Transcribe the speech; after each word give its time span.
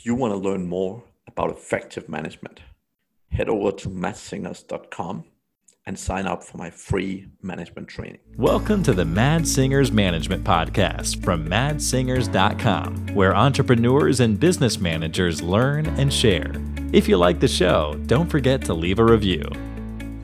If 0.00 0.06
you 0.06 0.14
want 0.14 0.32
to 0.32 0.38
learn 0.38 0.66
more 0.66 1.04
about 1.26 1.50
effective 1.50 2.08
management, 2.08 2.60
head 3.28 3.50
over 3.50 3.70
to 3.70 3.90
madssingers.com 3.90 5.24
and 5.84 5.98
sign 5.98 6.26
up 6.26 6.42
for 6.42 6.56
my 6.56 6.70
free 6.70 7.28
management 7.42 7.88
training. 7.88 8.20
Welcome 8.38 8.82
to 8.84 8.94
the 8.94 9.04
Mads 9.04 9.52
Singers 9.54 9.92
Management 9.92 10.42
Podcast 10.42 11.22
from 11.22 11.46
madssingers.com, 11.46 13.08
where 13.08 13.36
entrepreneurs 13.36 14.20
and 14.20 14.40
business 14.40 14.80
managers 14.80 15.42
learn 15.42 15.84
and 15.98 16.10
share. 16.10 16.50
If 16.94 17.06
you 17.06 17.18
like 17.18 17.38
the 17.38 17.46
show, 17.46 18.00
don't 18.06 18.30
forget 18.30 18.64
to 18.64 18.72
leave 18.72 19.00
a 19.00 19.04
review. 19.04 19.44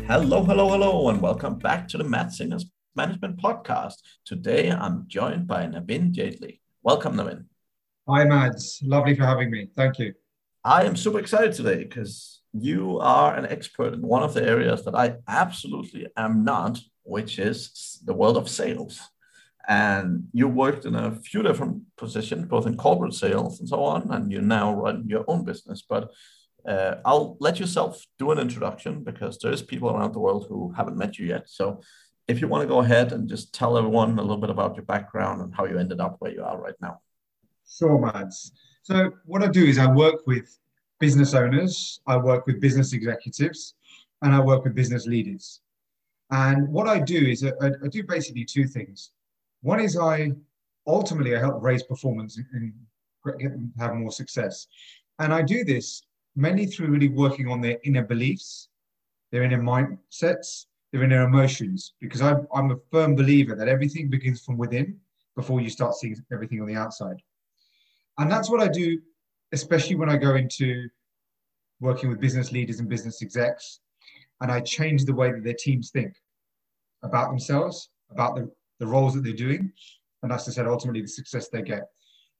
Hello, 0.06 0.42
hello, 0.42 0.70
hello, 0.70 1.10
and 1.10 1.20
welcome 1.20 1.58
back 1.58 1.86
to 1.88 1.98
the 1.98 2.04
Mads 2.04 2.38
Singers 2.38 2.64
Management 2.94 3.42
Podcast. 3.42 3.96
Today 4.24 4.70
I'm 4.70 5.04
joined 5.06 5.46
by 5.46 5.66
Navin 5.66 6.14
Jaitley. 6.14 6.60
Welcome, 6.82 7.16
Navin. 7.16 7.44
Hi, 8.08 8.24
Mads. 8.24 8.80
Lovely 8.84 9.16
for 9.16 9.24
having 9.24 9.50
me. 9.50 9.68
Thank 9.74 9.98
you. 9.98 10.14
I 10.62 10.84
am 10.84 10.94
super 10.94 11.18
excited 11.18 11.54
today 11.54 11.82
because 11.82 12.40
you 12.52 13.00
are 13.00 13.34
an 13.34 13.46
expert 13.46 13.94
in 13.94 14.00
one 14.00 14.22
of 14.22 14.32
the 14.32 14.44
areas 14.44 14.84
that 14.84 14.94
I 14.94 15.16
absolutely 15.26 16.06
am 16.16 16.44
not, 16.44 16.78
which 17.02 17.40
is 17.40 18.00
the 18.04 18.14
world 18.14 18.36
of 18.36 18.48
sales. 18.48 19.00
And 19.66 20.28
you 20.32 20.46
worked 20.46 20.84
in 20.84 20.94
a 20.94 21.16
few 21.16 21.42
different 21.42 21.82
positions, 21.96 22.46
both 22.46 22.68
in 22.68 22.76
corporate 22.76 23.14
sales 23.14 23.58
and 23.58 23.68
so 23.68 23.82
on, 23.82 24.08
and 24.12 24.30
you 24.30 24.40
now 24.40 24.72
run 24.72 25.08
your 25.08 25.24
own 25.26 25.44
business. 25.44 25.82
But 25.82 26.12
uh, 26.64 26.98
I'll 27.04 27.36
let 27.40 27.58
yourself 27.58 28.06
do 28.20 28.30
an 28.30 28.38
introduction 28.38 29.02
because 29.02 29.36
there's 29.40 29.62
people 29.62 29.90
around 29.90 30.12
the 30.12 30.20
world 30.20 30.46
who 30.48 30.72
haven't 30.76 30.96
met 30.96 31.18
you 31.18 31.26
yet. 31.26 31.48
So 31.48 31.80
if 32.28 32.40
you 32.40 32.46
want 32.46 32.62
to 32.62 32.68
go 32.68 32.78
ahead 32.78 33.10
and 33.10 33.28
just 33.28 33.52
tell 33.52 33.76
everyone 33.76 34.16
a 34.16 34.22
little 34.22 34.36
bit 34.36 34.50
about 34.50 34.76
your 34.76 34.84
background 34.84 35.42
and 35.42 35.52
how 35.52 35.64
you 35.64 35.76
ended 35.76 36.00
up 36.00 36.18
where 36.20 36.30
you 36.30 36.44
are 36.44 36.56
right 36.56 36.80
now. 36.80 37.00
Sure, 37.68 37.98
Mads. 37.98 38.52
So 38.82 39.12
what 39.24 39.42
I 39.42 39.48
do 39.48 39.64
is 39.64 39.78
I 39.78 39.90
work 39.92 40.26
with 40.26 40.58
business 41.00 41.34
owners, 41.34 42.00
I 42.06 42.16
work 42.16 42.46
with 42.46 42.60
business 42.60 42.92
executives, 42.92 43.74
and 44.22 44.34
I 44.34 44.40
work 44.40 44.64
with 44.64 44.74
business 44.74 45.06
leaders. 45.06 45.60
And 46.30 46.68
what 46.68 46.88
I 46.88 47.00
do 47.00 47.18
is 47.18 47.44
I, 47.44 47.66
I 47.66 47.88
do 47.88 48.02
basically 48.04 48.44
two 48.44 48.66
things. 48.66 49.10
One 49.62 49.80
is 49.80 49.98
I 49.98 50.32
ultimately 50.86 51.36
I 51.36 51.40
help 51.40 51.62
raise 51.62 51.82
performance 51.82 52.38
and 52.52 52.72
get 53.38 53.50
them 53.50 53.72
have 53.78 53.94
more 53.94 54.12
success. 54.12 54.66
And 55.18 55.32
I 55.32 55.42
do 55.42 55.64
this 55.64 56.02
mainly 56.36 56.66
through 56.66 56.88
really 56.88 57.08
working 57.08 57.48
on 57.48 57.60
their 57.60 57.78
inner 57.84 58.04
beliefs, 58.04 58.68
their 59.32 59.42
inner 59.42 59.60
mindsets, 59.60 60.66
their 60.92 61.02
inner 61.02 61.24
emotions, 61.24 61.94
because 62.00 62.22
I'm, 62.22 62.46
I'm 62.54 62.70
a 62.70 62.76
firm 62.92 63.16
believer 63.16 63.54
that 63.56 63.68
everything 63.68 64.08
begins 64.08 64.42
from 64.42 64.56
within 64.56 64.98
before 65.34 65.60
you 65.60 65.70
start 65.70 65.94
seeing 65.94 66.16
everything 66.32 66.60
on 66.60 66.66
the 66.66 66.76
outside. 66.76 67.20
And 68.18 68.30
that's 68.30 68.50
what 68.50 68.60
I 68.60 68.68
do, 68.68 69.00
especially 69.52 69.96
when 69.96 70.08
I 70.08 70.16
go 70.16 70.36
into 70.36 70.88
working 71.80 72.08
with 72.08 72.20
business 72.20 72.52
leaders 72.52 72.80
and 72.80 72.88
business 72.88 73.22
execs. 73.22 73.80
And 74.40 74.50
I 74.50 74.60
change 74.60 75.04
the 75.04 75.14
way 75.14 75.32
that 75.32 75.44
their 75.44 75.56
teams 75.58 75.90
think 75.90 76.14
about 77.02 77.28
themselves, 77.28 77.90
about 78.10 78.36
the, 78.36 78.50
the 78.80 78.86
roles 78.86 79.14
that 79.14 79.24
they're 79.24 79.32
doing. 79.32 79.72
And 80.22 80.32
as 80.32 80.48
I 80.48 80.52
said, 80.52 80.66
ultimately, 80.66 81.02
the 81.02 81.08
success 81.08 81.48
they 81.48 81.62
get. 81.62 81.84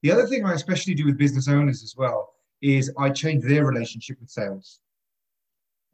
The 0.03 0.11
other 0.11 0.27
thing 0.27 0.45
I 0.45 0.53
especially 0.53 0.95
do 0.95 1.07
with 1.07 1.19
business 1.19 1.49
owners 1.49 1.83
as 1.83 1.95
well 1.97 2.35
is 2.63 2.93
I 2.99 3.11
change 3.11 3.45
their 3.45 3.65
relationship 3.65 4.19
with 4.21 4.31
sales. 4.31 4.81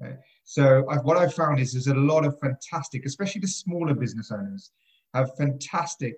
Okay? 0.00 0.16
So 0.44 0.84
I've, 0.88 1.04
what 1.04 1.16
I've 1.16 1.34
found 1.34 1.60
is 1.60 1.72
there's 1.72 1.86
a 1.86 1.94
lot 1.94 2.24
of 2.24 2.38
fantastic, 2.40 3.04
especially 3.04 3.40
the 3.40 3.48
smaller 3.48 3.94
business 3.94 4.30
owners, 4.32 4.72
have 5.14 5.36
fantastic 5.36 6.16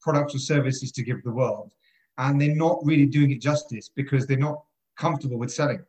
products 0.00 0.34
or 0.34 0.38
services 0.38 0.92
to 0.92 1.02
give 1.02 1.22
the 1.22 1.32
world 1.32 1.72
and 2.18 2.40
they're 2.40 2.54
not 2.54 2.78
really 2.84 3.06
doing 3.06 3.30
it 3.30 3.40
justice 3.40 3.90
because 3.94 4.26
they're 4.26 4.36
not 4.36 4.62
comfortable 4.96 5.38
with 5.38 5.52
selling. 5.52 5.84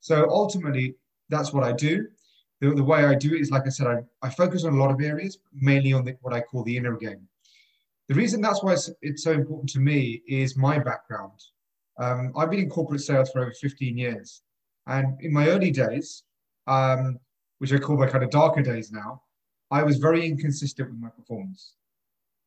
So 0.00 0.28
ultimately, 0.30 0.96
that's 1.28 1.52
what 1.52 1.64
I 1.64 1.72
do. 1.72 2.08
The, 2.60 2.70
the 2.74 2.84
way 2.84 3.04
I 3.04 3.14
do 3.14 3.34
it 3.34 3.40
is, 3.40 3.50
like 3.50 3.66
I 3.66 3.70
said, 3.70 3.86
I, 3.86 4.26
I 4.26 4.30
focus 4.30 4.64
on 4.64 4.74
a 4.74 4.76
lot 4.76 4.90
of 4.90 5.00
areas, 5.00 5.38
mainly 5.52 5.92
on 5.92 6.04
the, 6.04 6.16
what 6.22 6.32
I 6.32 6.40
call 6.40 6.62
the 6.64 6.76
inner 6.76 6.96
game. 6.96 7.28
The 8.08 8.14
reason 8.14 8.40
that's 8.40 8.62
why 8.62 8.72
it's, 8.72 8.90
it's 9.00 9.22
so 9.22 9.32
important 9.32 9.70
to 9.70 9.80
me 9.80 10.22
is 10.26 10.56
my 10.56 10.78
background. 10.78 11.40
Um, 11.98 12.32
I've 12.36 12.50
been 12.50 12.60
in 12.60 12.70
corporate 12.70 13.00
sales 13.00 13.30
for 13.30 13.42
over 13.42 13.52
15 13.52 13.96
years. 13.96 14.42
And 14.86 15.20
in 15.20 15.32
my 15.32 15.48
early 15.48 15.70
days, 15.70 16.24
um, 16.66 17.18
which 17.58 17.72
I 17.72 17.78
call 17.78 17.96
my 17.96 18.08
kind 18.08 18.24
of 18.24 18.30
darker 18.30 18.62
days 18.62 18.90
now, 18.90 19.22
I 19.70 19.82
was 19.82 19.98
very 19.98 20.26
inconsistent 20.26 20.90
with 20.90 20.98
my 20.98 21.08
performance 21.08 21.74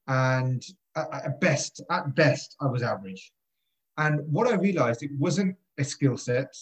and 0.08 0.64
at 0.96 1.40
best, 1.42 1.82
at 1.90 2.16
best, 2.16 2.56
I 2.62 2.68
was 2.68 2.84
average. 2.84 3.32
And 3.98 4.22
what 4.32 4.48
I 4.48 4.56
realized, 4.56 5.04
it 5.04 5.12
wasn't 5.18 5.56
a 5.78 5.84
skill 5.84 6.18
set, 6.18 6.56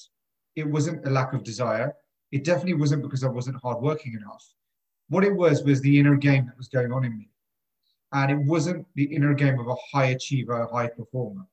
it 0.56 0.68
wasn't 0.68 1.06
a 1.06 1.10
lack 1.10 1.34
of 1.34 1.44
desire, 1.44 1.94
it 2.32 2.44
definitely 2.44 2.76
wasn't 2.76 3.04
because 3.04 3.24
I 3.24 3.30
wasn't 3.30 3.62
hardworking 3.62 4.14
enough. 4.14 4.44
What 5.10 5.24
it 5.24 5.36
was 5.36 5.64
was 5.64 5.82
the 5.82 6.00
inner 6.00 6.16
game 6.16 6.46
that 6.48 6.58
was 6.58 6.68
going 6.68 6.92
on 6.92 7.06
in 7.06 7.18
me, 7.18 7.30
and 8.12 8.32
it 8.32 8.48
wasn't 8.48 8.88
the 8.96 9.04
inner 9.04 9.34
game 9.34 9.60
of 9.60 9.68
a 9.68 9.76
high 9.92 10.08
achiever, 10.08 10.62
a 10.62 10.72
high 10.72 10.88
performer. 10.88 11.46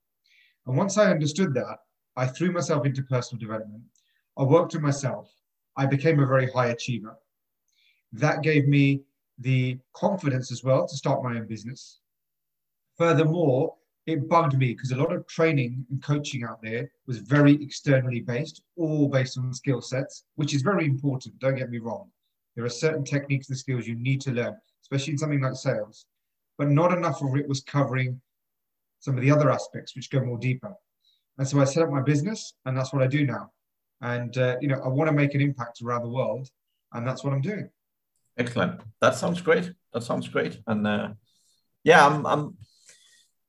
And 0.66 0.76
once 0.76 0.96
I 0.96 1.10
understood 1.10 1.54
that, 1.54 1.78
I 2.16 2.26
threw 2.26 2.52
myself 2.52 2.86
into 2.86 3.02
personal 3.02 3.40
development. 3.40 3.82
I 4.38 4.44
worked 4.44 4.74
on 4.74 4.82
myself. 4.82 5.30
I 5.76 5.86
became 5.86 6.20
a 6.20 6.26
very 6.26 6.50
high 6.50 6.68
achiever. 6.68 7.16
That 8.12 8.42
gave 8.42 8.66
me 8.66 9.02
the 9.38 9.78
confidence 9.94 10.52
as 10.52 10.62
well 10.64 10.86
to 10.86 10.96
start 10.96 11.22
my 11.22 11.36
own 11.36 11.46
business. 11.46 12.00
Furthermore, 13.00 13.76
it 14.04 14.28
bugged 14.28 14.58
me 14.58 14.74
because 14.74 14.90
a 14.90 14.96
lot 14.96 15.10
of 15.10 15.26
training 15.26 15.86
and 15.88 16.02
coaching 16.02 16.44
out 16.44 16.60
there 16.60 16.92
was 17.06 17.16
very 17.16 17.54
externally 17.54 18.20
based, 18.20 18.60
all 18.76 19.08
based 19.08 19.38
on 19.38 19.54
skill 19.54 19.80
sets, 19.80 20.24
which 20.34 20.52
is 20.52 20.60
very 20.60 20.84
important. 20.84 21.38
Don't 21.38 21.56
get 21.56 21.70
me 21.70 21.78
wrong. 21.78 22.10
There 22.54 22.64
are 22.66 22.68
certain 22.68 23.02
techniques 23.02 23.48
and 23.48 23.56
skills 23.56 23.86
you 23.86 23.94
need 23.94 24.20
to 24.20 24.32
learn, 24.32 24.54
especially 24.82 25.14
in 25.14 25.18
something 25.18 25.40
like 25.40 25.54
sales, 25.54 26.04
but 26.58 26.68
not 26.68 26.92
enough 26.92 27.22
of 27.22 27.34
it 27.36 27.48
was 27.48 27.62
covering 27.62 28.20
some 28.98 29.16
of 29.16 29.22
the 29.22 29.30
other 29.30 29.50
aspects 29.50 29.96
which 29.96 30.10
go 30.10 30.20
more 30.20 30.36
deeper. 30.36 30.74
And 31.38 31.48
so 31.48 31.58
I 31.58 31.64
set 31.64 31.82
up 31.82 31.88
my 31.88 32.02
business, 32.02 32.52
and 32.66 32.76
that's 32.76 32.92
what 32.92 33.02
I 33.02 33.06
do 33.06 33.24
now. 33.24 33.50
And 34.02 34.36
uh, 34.36 34.58
you 34.60 34.68
know, 34.68 34.82
I 34.84 34.88
want 34.88 35.08
to 35.08 35.16
make 35.16 35.34
an 35.34 35.40
impact 35.40 35.80
around 35.80 36.02
the 36.02 36.10
world, 36.10 36.50
and 36.92 37.06
that's 37.06 37.24
what 37.24 37.32
I'm 37.32 37.40
doing. 37.40 37.70
Excellent. 38.36 38.82
That 39.00 39.14
sounds 39.14 39.40
great. 39.40 39.72
That 39.94 40.02
sounds 40.02 40.28
great. 40.28 40.60
And 40.66 40.86
uh, 40.86 41.08
yeah, 41.82 42.06
I'm, 42.06 42.26
I'm 42.26 42.58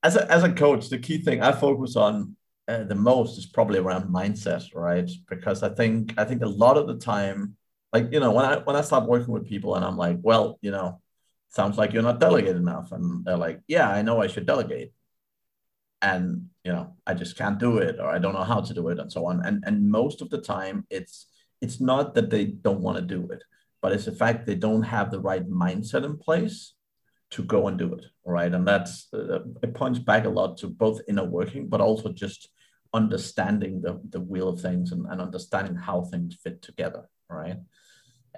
as 0.04 0.16
a 0.16 0.32
as 0.32 0.44
a 0.44 0.52
coach, 0.52 0.90
the 0.90 0.98
key 1.00 1.20
thing 1.20 1.42
I 1.42 1.52
focus 1.52 1.96
on 1.96 2.36
uh, 2.68 2.84
the 2.84 2.96
most 2.96 3.38
is 3.38 3.46
probably 3.46 3.80
around 3.80 4.14
mindset, 4.14 4.64
right? 4.74 5.10
Because 5.30 5.64
I 5.64 5.70
think 5.70 6.14
I 6.18 6.26
think 6.26 6.42
a 6.44 6.48
lot 6.48 6.78
of 6.78 6.88
the 6.88 6.98
time, 6.98 7.56
like 7.94 8.12
you 8.12 8.20
know, 8.20 8.32
when 8.32 8.46
I 8.46 8.58
when 8.58 8.76
I 8.76 8.82
start 8.82 9.08
working 9.08 9.34
with 9.34 9.48
people 9.48 9.76
and 9.76 9.86
I'm 9.86 9.98
like, 9.98 10.18
well, 10.22 10.58
you 10.62 10.72
know, 10.72 11.02
sounds 11.50 11.78
like 11.78 11.94
you're 11.94 12.04
not 12.04 12.20
delegate 12.20 12.56
enough, 12.56 12.92
and 12.92 13.26
they're 13.26 13.38
like, 13.38 13.62
yeah, 13.68 13.90
I 13.90 14.02
know 14.02 14.22
I 14.22 14.28
should 14.28 14.46
delegate, 14.46 14.94
and 16.02 16.50
you 16.64 16.72
know, 16.72 16.96
I 17.06 17.14
just 17.14 17.38
can't 17.38 17.60
do 17.60 17.78
it, 17.78 18.00
or 18.00 18.08
I 18.10 18.20
don't 18.20 18.34
know 18.34 18.44
how 18.44 18.62
to 18.62 18.74
do 18.74 18.90
it, 18.90 19.00
and 19.00 19.12
so 19.12 19.26
on. 19.28 19.46
And 19.46 19.64
and 19.66 19.90
most 19.90 20.22
of 20.22 20.30
the 20.30 20.42
time, 20.42 20.86
it's 20.90 21.28
it's 21.62 21.80
not 21.80 22.16
that 22.16 22.30
they 22.30 22.46
don't 22.46 22.82
want 22.82 22.98
to 22.98 23.04
do 23.04 23.30
it 23.32 23.44
but 23.82 23.92
it's 23.92 24.06
the 24.06 24.12
fact 24.12 24.46
they 24.46 24.56
don't 24.56 24.84
have 24.84 25.12
the 25.12 25.20
right 25.20 25.48
mindset 25.50 26.06
in 26.06 26.18
place 26.18 26.74
to 27.32 27.44
go 27.44 27.68
and 27.68 27.78
do 27.78 27.94
it 27.94 28.06
right? 28.26 28.54
And 28.54 28.68
that's 28.68 29.08
uh, 29.14 29.40
it 29.64 29.74
points 29.74 30.00
back 30.00 30.26
a 30.26 30.30
lot 30.30 30.58
to 30.58 30.68
both 30.68 31.02
inner 31.08 31.26
working 31.26 31.68
but 31.68 31.82
also 31.82 32.10
just 32.10 32.50
understanding 32.94 33.82
the, 33.82 34.00
the 34.10 34.20
wheel 34.20 34.50
of 34.50 34.60
things 34.60 34.92
and, 34.92 35.06
and 35.08 35.22
understanding 35.22 35.76
how 35.76 36.02
things 36.02 36.38
fit 36.44 36.62
together 36.62 37.10
right? 37.30 37.58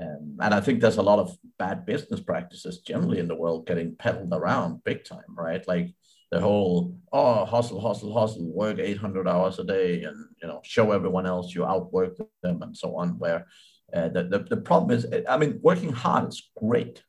Um, 0.02 0.38
and 0.42 0.56
i 0.56 0.60
think 0.60 0.82
there's 0.82 0.98
a 0.98 1.04
lot 1.04 1.20
of 1.20 1.38
bad 1.60 1.86
business 1.86 2.20
practices 2.20 2.80
generally 2.80 3.20
in 3.20 3.28
the 3.28 3.36
world 3.36 3.68
getting 3.68 3.96
peddled 3.96 4.34
around 4.34 4.84
big 4.84 5.04
time 5.06 5.36
right? 5.38 5.68
Like 5.68 5.94
the 6.32 6.40
whole 6.40 6.98
oh 7.12 7.46
hustle 7.46 7.80
hustle 7.80 8.12
hustle 8.20 8.52
work 8.52 8.80
800 8.80 9.28
hours 9.28 9.60
a 9.60 9.64
day 9.64 10.02
and 10.04 10.18
you 10.42 10.48
know 10.48 10.62
show 10.64 10.92
everyone 10.92 11.28
else 11.28 11.54
you 11.54 11.64
outwork 11.64 12.18
them 12.42 12.64
and 12.64 12.76
so 12.76 12.96
on 12.96 13.20
where 13.20 13.46
uh, 13.94 14.10
the, 14.10 14.24
the, 14.24 14.40
the 14.40 14.58
problem 14.58 14.98
is, 14.98 15.06
I 15.30 15.38
mean, 15.38 15.60
working 15.62 15.92
hard 15.92 16.30
is 16.30 16.50
great, 16.58 17.04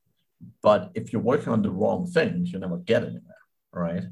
but 0.62 0.90
if 0.94 1.12
you're 1.12 1.22
working 1.22 1.52
on 1.52 1.62
the 1.62 1.70
wrong 1.70 2.06
things, 2.06 2.52
you 2.52 2.58
never 2.58 2.78
get 2.78 3.02
anywhere, 3.02 3.42
right? 3.72 4.04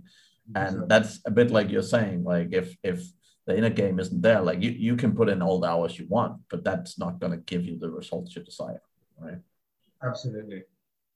And 0.54 0.88
that's 0.88 1.20
a 1.24 1.30
bit 1.30 1.50
like 1.50 1.70
you're 1.70 1.82
saying, 1.82 2.24
like 2.24 2.48
if 2.52 2.76
if 2.82 3.04
the 3.46 3.56
inner 3.56 3.70
game 3.70 3.98
isn't 3.98 4.22
there, 4.22 4.40
like 4.40 4.62
you, 4.62 4.70
you 4.70 4.96
can 4.96 5.14
put 5.14 5.28
in 5.28 5.42
all 5.42 5.60
the 5.60 5.68
hours 5.68 5.98
you 5.98 6.06
want, 6.08 6.40
but 6.48 6.62
that's 6.62 6.98
not 6.98 7.20
going 7.20 7.32
to 7.32 7.38
give 7.38 7.64
you 7.64 7.78
the 7.78 7.90
results 7.90 8.36
you 8.36 8.42
desire, 8.42 8.82
right? 9.18 9.38
Absolutely. 10.04 10.62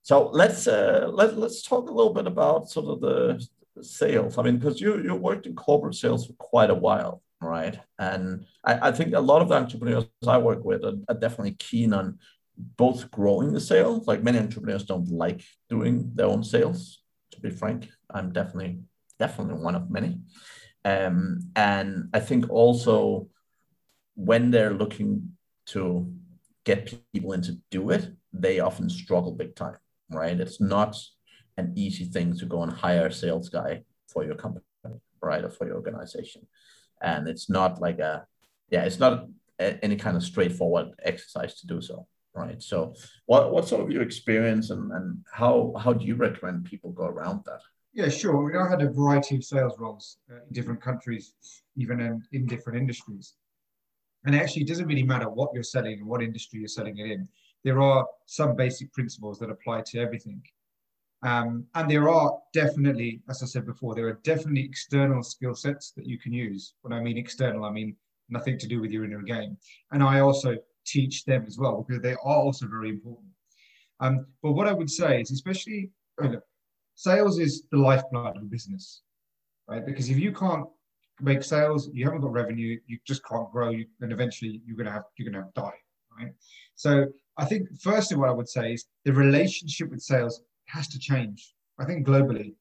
So 0.02 0.28
let's 0.32 0.66
uh, 0.66 1.10
let 1.12 1.36
let's 1.36 1.62
talk 1.62 1.90
a 1.90 1.92
little 1.92 2.14
bit 2.14 2.26
about 2.26 2.70
sort 2.70 2.86
of 2.86 3.00
the, 3.00 3.46
sales. 3.82 4.38
I 4.38 4.42
mean, 4.42 4.56
because 4.56 4.80
you 4.80 5.02
you 5.02 5.14
worked 5.14 5.46
in 5.46 5.54
corporate 5.54 5.94
sales 5.94 6.26
for 6.26 6.32
quite 6.34 6.70
a 6.70 6.74
while, 6.74 7.22
right? 7.40 7.78
And 7.98 8.46
I, 8.64 8.88
I, 8.88 8.92
think 8.92 9.12
a 9.12 9.20
lot 9.20 9.42
of 9.42 9.48
the 9.48 9.56
entrepreneurs 9.56 10.06
I 10.26 10.38
work 10.38 10.64
with 10.64 10.82
are, 10.82 10.94
are, 11.10 11.14
definitely 11.14 11.56
keen 11.58 11.92
on 11.92 12.18
both 12.56 13.10
growing 13.10 13.52
the 13.52 13.60
sales. 13.60 14.06
Like 14.06 14.22
many 14.22 14.38
entrepreneurs 14.38 14.84
don't 14.84 15.08
like 15.10 15.42
doing 15.68 16.10
their 16.14 16.26
own 16.26 16.42
sales. 16.44 17.02
To 17.32 17.40
be 17.40 17.50
frank, 17.50 17.88
I'm 18.10 18.32
definitely 18.32 18.80
definitely 19.18 19.62
one 19.62 19.74
of 19.74 19.90
many. 19.90 20.18
Um, 20.84 21.50
and 21.56 22.08
I 22.14 22.20
think 22.20 22.48
also 22.50 23.28
when 24.14 24.50
they're 24.50 24.74
looking 24.74 25.36
to 25.66 26.12
get 26.64 26.92
people 27.12 27.32
in 27.32 27.42
to 27.42 27.58
do 27.70 27.90
it, 27.90 28.08
they 28.32 28.60
often 28.60 28.88
struggle 28.88 29.32
big 29.32 29.54
time, 29.54 29.78
right? 30.10 30.38
It's 30.38 30.60
not 30.60 30.96
an 31.56 31.72
easy 31.76 32.04
thing 32.04 32.36
to 32.38 32.46
go 32.46 32.62
and 32.62 32.72
hire 32.72 33.06
a 33.06 33.12
sales 33.12 33.48
guy 33.48 33.82
for 34.08 34.24
your 34.24 34.34
company, 34.34 34.64
right, 35.22 35.44
or 35.44 35.50
for 35.50 35.66
your 35.66 35.76
organization. 35.76 36.46
And 37.02 37.28
it's 37.28 37.48
not 37.50 37.80
like 37.80 37.98
a, 37.98 38.26
yeah, 38.70 38.84
it's 38.84 38.98
not 38.98 39.26
any 39.58 39.96
kind 39.96 40.16
of 40.16 40.22
straightforward 40.22 40.88
exercise 41.02 41.54
to 41.60 41.66
do 41.66 41.80
so, 41.80 42.06
right? 42.36 42.62
So, 42.62 42.94
what 43.26 43.50
what 43.50 43.66
sort 43.66 43.82
of 43.82 43.90
your 43.90 44.02
experience 44.02 44.70
and 44.70 44.92
and 44.92 45.24
how 45.32 45.72
how 45.78 45.92
do 45.92 46.04
you 46.04 46.14
recommend 46.14 46.66
people 46.66 46.90
go 46.92 47.06
around 47.06 47.42
that? 47.46 47.60
Yeah, 47.96 48.10
sure. 48.10 48.46
Mean, 48.46 48.60
I 48.60 48.68
had 48.68 48.82
a 48.82 48.90
variety 48.90 49.36
of 49.36 49.44
sales 49.44 49.78
roles 49.78 50.18
uh, 50.30 50.36
in 50.36 50.52
different 50.52 50.82
countries, 50.82 51.32
even 51.76 51.98
in, 52.00 52.22
in 52.32 52.44
different 52.44 52.78
industries. 52.78 53.32
And 54.26 54.36
actually, 54.36 54.62
it 54.62 54.68
doesn't 54.68 54.86
really 54.86 55.02
matter 55.02 55.30
what 55.30 55.50
you're 55.54 55.62
selling 55.62 56.00
and 56.00 56.06
what 56.06 56.22
industry 56.22 56.58
you're 56.58 56.68
selling 56.68 56.98
it 56.98 57.10
in. 57.10 57.26
There 57.64 57.80
are 57.80 58.06
some 58.26 58.54
basic 58.54 58.92
principles 58.92 59.38
that 59.38 59.48
apply 59.48 59.80
to 59.86 59.98
everything. 59.98 60.42
Um, 61.22 61.64
and 61.74 61.90
there 61.90 62.10
are 62.10 62.38
definitely, 62.52 63.22
as 63.30 63.42
I 63.42 63.46
said 63.46 63.64
before, 63.64 63.94
there 63.94 64.08
are 64.08 64.20
definitely 64.24 64.64
external 64.64 65.22
skill 65.22 65.54
sets 65.54 65.92
that 65.92 66.06
you 66.06 66.18
can 66.18 66.34
use. 66.34 66.74
When 66.82 66.92
I 66.92 67.00
mean 67.00 67.16
external, 67.16 67.64
I 67.64 67.70
mean 67.70 67.96
nothing 68.28 68.58
to 68.58 68.68
do 68.68 68.80
with 68.80 68.90
your 68.90 69.04
inner 69.04 69.22
game. 69.22 69.56
And 69.90 70.02
I 70.02 70.20
also 70.20 70.58
teach 70.86 71.24
them 71.24 71.44
as 71.46 71.58
well 71.58 71.84
because 71.86 72.02
they 72.02 72.12
are 72.12 72.18
also 72.18 72.66
very 72.66 72.90
important. 72.90 73.28
Um, 74.00 74.26
but 74.42 74.52
what 74.52 74.68
I 74.68 74.72
would 74.72 74.90
say 74.90 75.20
is, 75.20 75.30
especially 75.30 75.90
sales 76.94 77.38
is 77.38 77.64
the 77.70 77.78
lifeblood 77.78 78.36
of 78.36 78.42
a 78.42 78.46
business, 78.46 79.02
right? 79.68 79.84
Because 79.84 80.10
if 80.10 80.18
you 80.18 80.32
can't 80.32 80.66
make 81.20 81.42
sales, 81.42 81.88
you 81.92 82.04
haven't 82.04 82.20
got 82.20 82.32
revenue, 82.32 82.78
you 82.86 82.98
just 83.06 83.24
can't 83.24 83.50
grow, 83.50 83.70
and 83.70 84.12
eventually 84.12 84.60
you're 84.66 84.76
gonna 84.76 84.92
have 84.92 85.04
you're 85.16 85.30
gonna 85.30 85.44
have 85.44 85.54
die, 85.54 85.78
right? 86.18 86.32
So 86.74 87.06
I 87.38 87.44
think 87.44 87.68
firstly, 87.80 88.16
what 88.16 88.28
I 88.28 88.32
would 88.32 88.48
say 88.48 88.74
is 88.74 88.86
the 89.04 89.12
relationship 89.12 89.90
with 89.90 90.00
sales 90.00 90.42
has 90.66 90.88
to 90.88 90.98
change. 90.98 91.54
I 91.78 91.84
think 91.84 92.06
globally, 92.06 92.54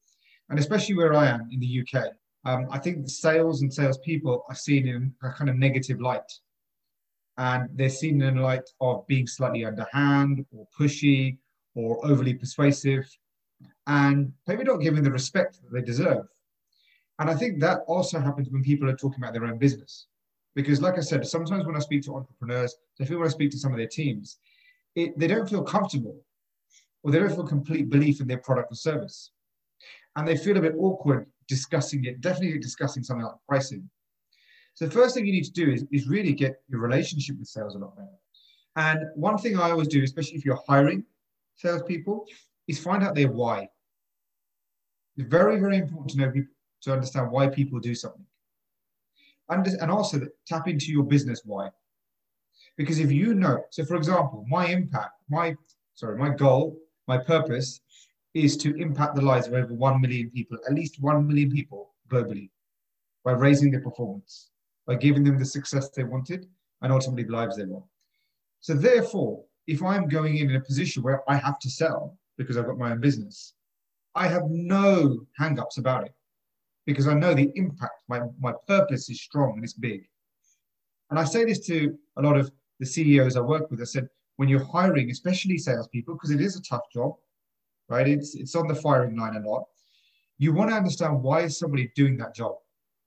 and 0.48 0.58
especially 0.58 0.96
where 0.96 1.14
I 1.14 1.28
am 1.28 1.48
in 1.50 1.60
the 1.60 1.80
UK, 1.80 2.12
um, 2.44 2.68
I 2.70 2.78
think 2.78 3.02
the 3.02 3.10
sales 3.10 3.62
and 3.62 3.72
salespeople 3.72 4.44
are 4.48 4.54
seen 4.54 4.86
in 4.86 5.12
a 5.22 5.32
kind 5.32 5.50
of 5.50 5.56
negative 5.56 6.00
light. 6.00 6.30
And 7.38 7.68
they're 7.74 7.90
seen 7.90 8.22
in 8.22 8.38
a 8.38 8.42
light 8.42 8.68
of 8.80 9.06
being 9.06 9.26
slightly 9.26 9.64
underhand 9.64 10.44
or 10.52 10.66
pushy 10.78 11.38
or 11.74 12.04
overly 12.06 12.34
persuasive 12.34 13.06
and 13.86 14.32
maybe 14.46 14.64
not 14.64 14.80
given 14.80 15.04
the 15.04 15.10
respect 15.10 15.58
that 15.62 15.72
they 15.72 15.82
deserve. 15.82 16.26
And 17.18 17.30
I 17.30 17.34
think 17.34 17.60
that 17.60 17.80
also 17.86 18.18
happens 18.18 18.48
when 18.50 18.62
people 18.62 18.88
are 18.90 18.96
talking 18.96 19.22
about 19.22 19.32
their 19.32 19.46
own 19.46 19.58
business. 19.58 20.06
Because, 20.54 20.80
like 20.80 20.96
I 20.96 21.02
said, 21.02 21.26
sometimes 21.26 21.66
when 21.66 21.76
I 21.76 21.80
speak 21.80 22.02
to 22.04 22.16
entrepreneurs, 22.16 22.76
I 23.00 23.04
feel 23.04 23.18
when 23.18 23.28
I 23.28 23.30
speak 23.30 23.50
to 23.52 23.58
some 23.58 23.72
of 23.72 23.78
their 23.78 23.86
teams, 23.86 24.38
it, 24.94 25.18
they 25.18 25.26
don't 25.26 25.48
feel 25.48 25.62
comfortable 25.62 26.16
or 27.02 27.10
they 27.10 27.18
don't 27.18 27.34
feel 27.34 27.46
complete 27.46 27.90
belief 27.90 28.20
in 28.20 28.26
their 28.26 28.38
product 28.38 28.72
or 28.72 28.74
service. 28.74 29.30
And 30.16 30.26
they 30.26 30.36
feel 30.36 30.56
a 30.56 30.62
bit 30.62 30.74
awkward 30.78 31.26
discussing 31.46 32.04
it, 32.06 32.20
definitely 32.20 32.58
discussing 32.58 33.02
something 33.02 33.24
like 33.24 33.34
pricing. 33.46 33.88
So 34.76 34.84
the 34.84 34.90
first 34.90 35.14
thing 35.14 35.24
you 35.26 35.32
need 35.32 35.44
to 35.44 35.52
do 35.52 35.70
is, 35.70 35.86
is 35.90 36.06
really 36.06 36.34
get 36.34 36.60
your 36.68 36.80
relationship 36.80 37.38
with 37.38 37.48
sales 37.48 37.74
a 37.74 37.78
lot 37.78 37.96
better. 37.96 38.08
And 38.76 39.06
one 39.14 39.38
thing 39.38 39.58
I 39.58 39.70
always 39.70 39.88
do, 39.88 40.02
especially 40.02 40.36
if 40.36 40.44
you're 40.44 40.60
hiring 40.68 41.02
salespeople, 41.54 42.26
is 42.68 42.78
find 42.78 43.02
out 43.02 43.14
their 43.14 43.30
why. 43.30 43.70
It's 45.16 45.26
very, 45.28 45.58
very 45.58 45.78
important 45.78 46.10
to 46.10 46.18
know 46.18 46.32
to 46.82 46.92
understand 46.92 47.30
why 47.30 47.48
people 47.48 47.80
do 47.80 47.94
something. 47.94 48.26
And, 49.48 49.66
and 49.66 49.90
also 49.90 50.20
tap 50.46 50.68
into 50.68 50.92
your 50.92 51.04
business 51.04 51.40
why. 51.46 51.70
Because 52.76 52.98
if 52.98 53.10
you 53.10 53.32
know, 53.32 53.64
so 53.70 53.82
for 53.82 53.96
example, 53.96 54.44
my 54.46 54.66
impact, 54.66 55.12
my 55.30 55.56
sorry, 55.94 56.18
my 56.18 56.28
goal, 56.28 56.76
my 57.08 57.16
purpose 57.16 57.80
is 58.34 58.58
to 58.58 58.76
impact 58.76 59.14
the 59.14 59.22
lives 59.22 59.46
of 59.46 59.54
over 59.54 59.72
1 59.72 60.00
million 60.02 60.30
people, 60.30 60.58
at 60.68 60.74
least 60.74 61.00
1 61.00 61.26
million 61.26 61.50
people 61.50 61.94
globally, 62.10 62.50
by 63.24 63.32
raising 63.32 63.70
their 63.70 63.80
performance, 63.80 64.50
by 64.86 64.94
giving 64.94 65.24
them 65.24 65.38
the 65.38 65.44
success 65.44 65.90
they 65.90 66.04
wanted, 66.04 66.46
and 66.82 66.92
ultimately 66.92 67.24
the 67.24 67.32
lives 67.32 67.56
they 67.56 67.64
want. 67.64 67.84
So 68.60 68.74
therefore, 68.74 69.44
if 69.66 69.82
I'm 69.82 70.08
going 70.08 70.38
in, 70.38 70.50
in 70.50 70.56
a 70.56 70.60
position 70.60 71.02
where 71.02 71.28
I 71.28 71.36
have 71.36 71.58
to 71.60 71.70
sell 71.70 72.18
because 72.38 72.56
I've 72.56 72.66
got 72.66 72.78
my 72.78 72.92
own 72.92 73.00
business, 73.00 73.54
I 74.14 74.28
have 74.28 74.44
no 74.48 75.26
hangups 75.40 75.78
about 75.78 76.04
it 76.04 76.14
because 76.86 77.08
I 77.08 77.14
know 77.14 77.34
the 77.34 77.50
impact, 77.54 78.02
my, 78.08 78.20
my 78.40 78.52
purpose 78.66 79.10
is 79.10 79.20
strong 79.20 79.54
and 79.56 79.64
it's 79.64 79.72
big. 79.72 80.08
And 81.10 81.18
I 81.18 81.24
say 81.24 81.44
this 81.44 81.66
to 81.66 81.98
a 82.16 82.22
lot 82.22 82.36
of 82.36 82.50
the 82.80 82.86
CEOs 82.86 83.36
I 83.36 83.40
work 83.40 83.70
with. 83.70 83.80
I 83.80 83.84
said, 83.84 84.08
when 84.36 84.48
you're 84.48 84.64
hiring, 84.64 85.10
especially 85.10 85.58
salespeople, 85.58 86.14
because 86.14 86.30
it 86.30 86.40
is 86.40 86.56
a 86.56 86.62
tough 86.62 86.90
job, 86.92 87.14
right? 87.88 88.06
It's, 88.06 88.34
it's 88.34 88.54
on 88.54 88.68
the 88.68 88.74
firing 88.74 89.16
line 89.16 89.36
a 89.36 89.48
lot. 89.48 89.64
You 90.38 90.52
want 90.52 90.70
to 90.70 90.76
understand 90.76 91.22
why 91.22 91.42
is 91.42 91.58
somebody 91.58 91.90
doing 91.94 92.16
that 92.18 92.34
job? 92.34 92.56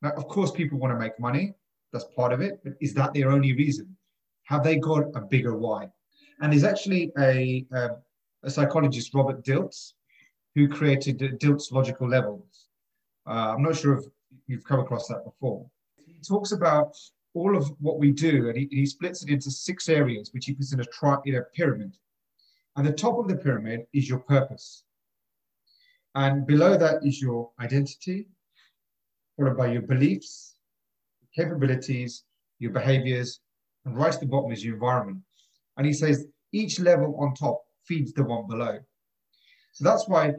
Now, 0.01 0.11
of 0.11 0.27
course, 0.27 0.51
people 0.51 0.79
want 0.79 0.93
to 0.93 0.99
make 0.99 1.19
money. 1.19 1.53
That's 1.91 2.05
part 2.15 2.33
of 2.33 2.41
it. 2.41 2.59
But 2.63 2.73
is 2.81 2.93
that 2.95 3.13
their 3.13 3.31
only 3.31 3.53
reason? 3.53 3.95
Have 4.43 4.63
they 4.63 4.77
got 4.77 5.05
a 5.15 5.21
bigger 5.21 5.55
why? 5.57 5.89
And 6.41 6.51
there's 6.51 6.63
actually 6.63 7.11
a, 7.17 7.65
um, 7.71 7.97
a 8.43 8.49
psychologist, 8.49 9.13
Robert 9.13 9.43
Dilts, 9.43 9.93
who 10.55 10.67
created 10.67 11.19
Dilts 11.19 11.71
logical 11.71 12.07
levels. 12.07 12.67
Uh, 13.27 13.53
I'm 13.53 13.63
not 13.63 13.75
sure 13.75 13.97
if 13.97 14.05
you've 14.47 14.63
come 14.63 14.79
across 14.79 15.07
that 15.07 15.23
before. 15.23 15.65
He 15.97 16.19
talks 16.27 16.51
about 16.51 16.95
all 17.33 17.55
of 17.55 17.69
what 17.79 17.99
we 17.99 18.11
do, 18.11 18.49
and 18.49 18.57
he, 18.57 18.67
he 18.71 18.85
splits 18.85 19.23
it 19.23 19.29
into 19.29 19.51
six 19.51 19.87
areas, 19.87 20.33
which 20.33 20.45
he 20.45 20.53
puts 20.53 20.73
in 20.73 20.79
a, 20.79 20.85
tri- 20.85 21.19
in 21.25 21.35
a 21.35 21.41
pyramid. 21.41 21.95
And 22.75 22.85
the 22.85 22.93
top 22.93 23.19
of 23.19 23.27
the 23.27 23.35
pyramid 23.35 23.85
is 23.93 24.09
your 24.09 24.19
purpose. 24.19 24.83
And 26.15 26.47
below 26.47 26.77
that 26.77 27.05
is 27.05 27.21
your 27.21 27.51
identity, 27.59 28.27
followed 29.37 29.57
by 29.57 29.71
your 29.71 29.83
beliefs, 29.83 30.48
capabilities, 31.35 32.23
your 32.59 32.71
behaviors, 32.71 33.39
and 33.85 33.97
right 33.97 34.13
at 34.13 34.19
the 34.19 34.25
bottom 34.25 34.51
is 34.51 34.63
your 34.63 34.75
environment. 34.75 35.19
And 35.77 35.85
he 35.85 35.93
says 35.93 36.27
each 36.51 36.79
level 36.79 37.17
on 37.19 37.33
top 37.33 37.61
feeds 37.85 38.13
the 38.13 38.23
one 38.23 38.47
below. 38.47 38.79
So 39.73 39.83
that's 39.83 40.07
why, 40.07 40.33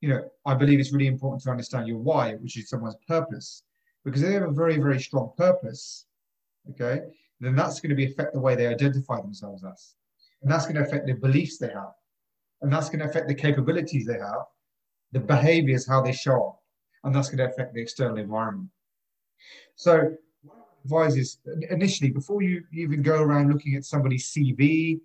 you 0.00 0.08
know, 0.08 0.28
I 0.46 0.54
believe 0.54 0.78
it's 0.78 0.92
really 0.92 1.06
important 1.06 1.42
to 1.42 1.50
understand 1.50 1.88
your 1.88 1.98
why, 1.98 2.34
which 2.34 2.56
is 2.58 2.68
someone's 2.68 2.96
purpose, 3.08 3.64
because 4.04 4.22
they 4.22 4.32
have 4.32 4.42
a 4.42 4.50
very, 4.50 4.76
very 4.76 5.00
strong 5.00 5.32
purpose. 5.36 6.06
Okay, 6.70 7.00
then 7.40 7.54
that's 7.56 7.80
going 7.80 7.90
to 7.90 7.96
be 7.96 8.06
affect 8.06 8.32
the 8.32 8.40
way 8.40 8.54
they 8.54 8.66
identify 8.66 9.20
themselves 9.20 9.64
as, 9.64 9.94
and 10.42 10.50
that's 10.50 10.64
going 10.64 10.76
to 10.76 10.82
affect 10.82 11.06
the 11.06 11.12
beliefs 11.12 11.58
they 11.58 11.68
have, 11.68 11.92
and 12.62 12.72
that's 12.72 12.88
going 12.88 13.00
to 13.00 13.04
affect 13.04 13.28
the 13.28 13.34
capabilities 13.34 14.06
they 14.06 14.18
have, 14.18 14.44
the 15.12 15.20
behaviors, 15.20 15.86
how 15.86 16.00
they 16.00 16.12
show 16.12 16.48
up, 16.48 16.62
and 17.02 17.14
that's 17.14 17.28
going 17.28 17.38
to 17.38 17.52
affect 17.52 17.74
the 17.74 17.82
external 17.82 18.16
environment. 18.16 18.70
So, 19.76 20.16
advise 20.84 21.16
is 21.16 21.38
initially 21.70 22.10
before 22.10 22.42
you 22.42 22.62
even 22.72 23.02
go 23.02 23.22
around 23.22 23.50
looking 23.50 23.74
at 23.74 23.84
somebody's 23.84 24.30
CV 24.32 25.00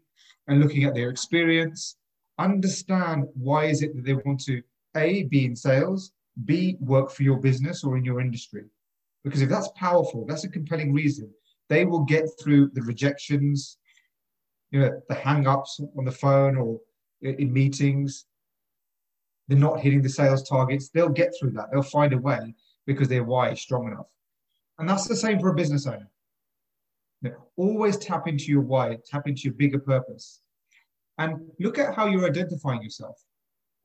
and 0.47 0.59
looking 0.59 0.83
at 0.83 0.93
their 0.93 1.09
experience, 1.09 1.97
understand 2.37 3.25
why 3.33 3.65
is 3.65 3.81
it 3.81 3.95
that 3.95 4.05
they 4.05 4.13
want 4.13 4.39
to 4.41 4.61
a 4.97 5.23
be 5.23 5.45
in 5.45 5.55
sales 5.55 6.11
b 6.45 6.77
work 6.79 7.11
for 7.11 7.23
your 7.23 7.37
business 7.37 7.83
or 7.83 7.97
in 7.97 8.03
your 8.03 8.21
industry. 8.21 8.63
Because 9.23 9.41
if 9.41 9.49
that's 9.49 9.69
powerful 9.75 10.25
that's 10.27 10.45
a 10.45 10.49
compelling 10.49 10.93
reason 10.93 11.29
they 11.67 11.85
will 11.85 12.03
get 12.05 12.25
through 12.41 12.71
the 12.73 12.81
rejections 12.81 13.77
you 14.71 14.79
know 14.79 15.01
the 15.09 15.15
hang-ups 15.15 15.79
on 15.97 16.05
the 16.05 16.11
phone 16.11 16.55
or 16.55 16.79
in 17.21 17.51
meetings. 17.51 18.25
They're 19.47 19.57
not 19.57 19.79
hitting 19.79 20.01
the 20.01 20.09
sales 20.09 20.47
targets. 20.47 20.89
They'll 20.89 21.09
get 21.09 21.33
through 21.37 21.51
that. 21.51 21.69
They'll 21.71 21.81
find 21.81 22.13
a 22.13 22.17
way 22.17 22.53
because 22.85 23.07
their 23.07 23.23
why 23.23 23.49
is 23.49 23.61
strong 23.61 23.87
enough 23.87 24.05
and 24.79 24.89
that's 24.89 25.07
the 25.07 25.15
same 25.15 25.39
for 25.39 25.49
a 25.49 25.55
business 25.55 25.85
owner 25.85 26.09
you 27.21 27.31
know, 27.31 27.47
always 27.57 27.97
tap 27.97 28.27
into 28.27 28.45
your 28.45 28.61
why 28.61 28.97
tap 29.05 29.27
into 29.27 29.41
your 29.43 29.53
bigger 29.53 29.79
purpose 29.79 30.41
and 31.19 31.37
look 31.59 31.77
at 31.77 31.93
how 31.93 32.07
you're 32.07 32.25
identifying 32.25 32.81
yourself. 32.81 33.21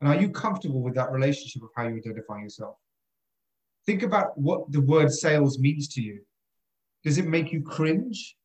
And 0.01 0.09
are 0.09 0.21
you 0.21 0.31
comfortable 0.31 0.81
with 0.81 0.95
that 0.95 1.11
relationship 1.11 1.63
of 1.63 1.71
how 1.77 1.83
you're 1.83 1.99
identifying 1.99 2.45
yourself? 2.45 2.77
Think 3.87 4.03
about 4.03 4.39
what 4.39 4.71
the 4.71 4.81
word 4.81 5.13
sales 5.13 5.59
means 5.59 5.89
to 5.89 6.01
you. 6.01 6.21
Does 7.03 7.19
it 7.19 7.27
make 7.27 7.53
you 7.53 7.61
cringe? 7.61 8.37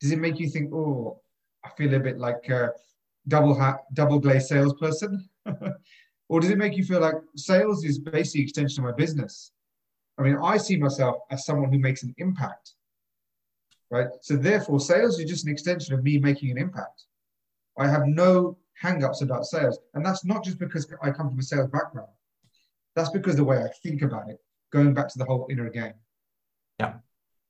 Does 0.00 0.12
it 0.12 0.18
make 0.18 0.38
you 0.38 0.48
think, 0.48 0.72
oh, 0.72 1.20
I 1.64 1.70
feel 1.70 1.92
a 1.94 1.98
bit 1.98 2.18
like 2.18 2.48
a 2.48 2.70
double 3.28 3.54
hat, 3.54 3.80
double 3.92 4.20
glazed 4.20 4.46
salesperson? 4.46 5.28
or 6.28 6.40
does 6.40 6.50
it 6.50 6.58
make 6.58 6.76
you 6.76 6.84
feel 6.84 7.00
like 7.00 7.16
sales 7.36 7.84
is 7.84 7.98
basically 7.98 8.42
extension 8.42 8.84
of 8.84 8.90
my 8.90 8.96
business? 8.96 9.50
I 10.20 10.22
mean, 10.22 10.36
I 10.36 10.58
see 10.58 10.76
myself 10.76 11.16
as 11.30 11.46
someone 11.46 11.72
who 11.72 11.78
makes 11.78 12.02
an 12.02 12.14
impact, 12.18 12.74
right? 13.90 14.08
So 14.20 14.36
therefore, 14.36 14.78
sales 14.78 15.18
is 15.18 15.30
just 15.30 15.46
an 15.46 15.52
extension 15.52 15.94
of 15.94 16.04
me 16.04 16.18
making 16.18 16.50
an 16.50 16.58
impact. 16.58 17.04
I 17.78 17.88
have 17.88 18.06
no 18.06 18.58
hang-ups 18.74 19.22
about 19.22 19.46
sales. 19.46 19.78
And 19.94 20.04
that's 20.04 20.22
not 20.24 20.44
just 20.44 20.58
because 20.58 20.86
I 21.02 21.10
come 21.10 21.30
from 21.30 21.38
a 21.38 21.42
sales 21.42 21.70
background. 21.70 22.10
That's 22.94 23.08
because 23.08 23.36
the 23.36 23.44
way 23.44 23.62
I 23.62 23.68
think 23.82 24.02
about 24.02 24.28
it, 24.28 24.38
going 24.70 24.92
back 24.92 25.08
to 25.08 25.18
the 25.18 25.24
whole 25.24 25.46
inner 25.50 25.70
game. 25.70 25.94
Yeah. 26.78 26.94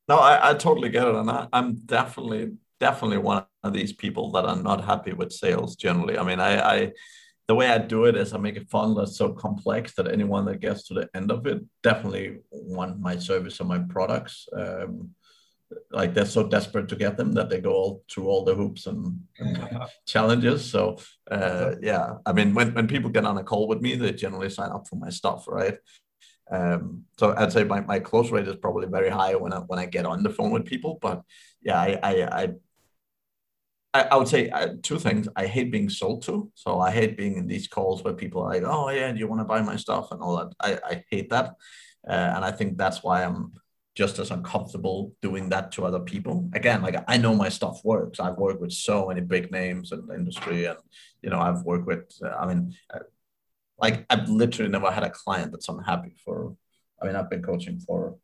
No, 0.09 0.19
I, 0.19 0.51
I 0.51 0.55
totally 0.55 0.91
get 0.91 1.09
it. 1.09 1.15
And 1.17 1.29
I, 1.29 1.49
I'm 1.53 1.75
definitely, 1.87 2.53
definitely 2.79 3.19
one 3.19 3.47
of 3.65 3.73
these 3.73 3.93
people 3.93 4.31
that 4.33 4.45
are 4.45 4.57
not 4.57 4.85
happy 4.85 5.13
with 5.13 5.33
sales 5.33 5.75
generally. 5.75 6.17
I 6.19 6.23
mean, 6.23 6.39
I, 6.39 6.61
I 6.61 6.93
the 7.51 7.55
way 7.57 7.69
I 7.69 7.79
do 7.79 8.05
it 8.05 8.15
is 8.15 8.33
I 8.33 8.39
make 8.39 8.57
a 8.57 8.65
funnel 8.67 8.95
that's 8.95 9.17
so 9.17 9.31
complex 9.31 9.95
that 9.95 10.07
anyone 10.07 10.45
that 10.45 10.61
gets 10.61 10.85
to 10.85 10.95
the 10.95 11.09
end 11.17 11.33
of 11.33 11.49
it 11.49 11.61
definitely 11.83 12.39
want 12.53 13.01
my 13.01 13.17
service 13.17 13.61
or 13.61 13.65
my 13.65 13.81
products. 13.81 14.47
Um, 14.57 15.11
like 15.91 16.15
they're 16.15 16.27
so 16.27 16.47
desperate 16.47 16.87
to 16.91 16.95
get 16.95 17.17
them 17.17 17.33
that 17.33 17.51
they 17.51 17.61
go 17.61 17.73
all 17.73 18.05
through 18.09 18.29
all 18.29 18.45
the 18.45 18.55
hoops 18.55 18.87
and, 18.87 19.21
and 19.41 19.81
challenges. 20.07 20.65
So 20.65 20.99
uh, 21.29 21.75
yeah, 21.83 22.19
I 22.25 22.33
mean, 22.33 22.55
when, 22.55 22.73
when 22.73 22.87
people 22.87 23.11
get 23.11 23.25
on 23.25 23.39
a 23.39 23.43
call 23.43 23.67
with 23.67 23.81
me, 23.81 23.97
they 23.97 24.13
generally 24.13 24.49
sign 24.49 24.71
up 24.71 24.87
for 24.87 24.95
my 24.95 25.11
stuff, 25.11 25.49
right? 25.49 25.77
Um, 26.53 27.03
so 27.19 27.35
I'd 27.37 27.53
say 27.53 27.65
my, 27.65 27.81
my 27.81 27.99
close 27.99 28.31
rate 28.31 28.47
is 28.47 28.55
probably 28.63 28.87
very 28.87 29.11
high 29.11 29.35
when 29.35 29.53
I 29.53 29.59
when 29.59 29.81
I 29.81 29.87
get 29.87 30.07
on 30.07 30.23
the 30.23 30.31
phone 30.31 30.53
with 30.53 30.67
people. 30.67 31.01
But 31.03 31.23
yeah, 31.63 31.81
I 31.81 31.99
I 32.01 32.43
I, 32.43 32.49
I 33.93 34.03
I 34.03 34.17
would 34.17 34.29
say 34.29 34.49
uh, 34.51 34.75
two 34.83 34.99
things. 34.99 35.29
I 35.37 35.47
hate 35.47 35.71
being 35.71 35.89
sold 35.91 36.23
to. 36.25 36.51
So 36.55 36.81
I 36.81 36.91
hate 36.91 37.17
being 37.17 37.37
in 37.37 37.47
these 37.47 37.69
calls 37.69 38.03
where 38.03 38.15
people 38.15 38.43
are 38.43 38.51
like, 38.51 38.63
"Oh 38.65 38.91
yeah, 38.91 39.13
do 39.13 39.19
you 39.19 39.29
want 39.29 39.41
to 39.41 39.45
buy 39.45 39.63
my 39.63 39.77
stuff?" 39.77 40.13
and 40.13 40.21
all 40.23 40.37
that. 40.37 40.55
I 40.61 40.79
I 40.93 41.05
hate 41.11 41.31
that, 41.31 41.47
uh, 42.09 42.33
and 42.35 42.45
I 42.45 42.53
think 42.53 42.79
that's 42.79 43.03
why 43.03 43.25
I'm 43.25 43.53
just 43.97 44.19
as 44.19 44.31
uncomfortable 44.31 45.13
doing 45.21 45.49
that 45.51 45.73
to 45.73 45.85
other 45.85 46.01
people. 46.01 46.49
Again, 46.55 46.83
like 46.83 46.97
I 47.09 47.17
know 47.17 47.35
my 47.35 47.49
stuff 47.49 47.81
works. 47.85 48.21
I've 48.21 48.39
worked 48.39 48.61
with 48.61 48.73
so 48.73 49.09
many 49.09 49.21
big 49.21 49.51
names 49.51 49.93
in 49.93 50.07
the 50.07 50.15
industry, 50.15 50.67
and 50.67 50.79
you 51.23 51.31
know 51.31 51.41
I've 51.41 51.63
worked 51.63 51.87
with. 51.87 52.05
Uh, 52.23 52.31
I 52.41 52.47
mean, 52.47 52.75
uh, 52.95 53.01
like 53.79 54.07
I've 54.11 54.29
literally 54.29 54.71
never 54.71 54.91
had 54.91 55.05
a 55.05 55.11
client 55.11 55.53
that's 55.53 55.69
unhappy 55.69 56.15
for. 56.25 56.55
I 57.03 57.07
mean, 57.07 57.17
I've 57.17 57.31
been 57.31 57.43
coaching 57.43 57.81
for 57.81 58.17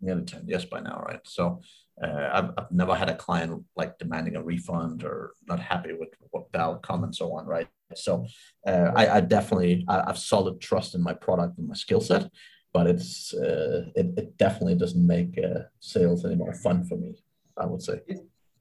nearly 0.00 0.24
ten 0.24 0.46
years 0.48 0.64
by 0.64 0.80
now, 0.80 1.02
right? 1.06 1.20
So 1.24 1.60
uh, 2.02 2.30
I've, 2.32 2.50
I've 2.56 2.70
never 2.70 2.94
had 2.94 3.08
a 3.08 3.14
client 3.14 3.64
like 3.76 3.98
demanding 3.98 4.36
a 4.36 4.42
refund 4.42 5.04
or 5.04 5.32
not 5.46 5.60
happy 5.60 5.92
with 5.92 6.10
what 6.30 6.46
outcome 6.54 7.04
and 7.04 7.14
so 7.14 7.32
on, 7.34 7.46
right? 7.46 7.68
So 7.94 8.26
uh, 8.66 8.92
I, 8.94 9.16
I, 9.16 9.20
definitely 9.20 9.84
I, 9.88 10.04
have 10.06 10.18
solid 10.18 10.60
trust 10.60 10.94
in 10.94 11.02
my 11.02 11.14
product 11.14 11.58
and 11.58 11.68
my 11.68 11.74
skill 11.74 12.00
set, 12.00 12.30
but 12.72 12.86
it's 12.86 13.34
uh, 13.34 13.86
it, 13.94 14.06
it 14.16 14.36
definitely 14.36 14.76
doesn't 14.76 15.06
make 15.06 15.38
uh, 15.38 15.60
sales 15.80 16.24
any 16.24 16.36
more 16.36 16.52
fun 16.52 16.84
for 16.84 16.96
me. 16.96 17.14
I 17.56 17.66
would 17.66 17.82
say 17.82 18.00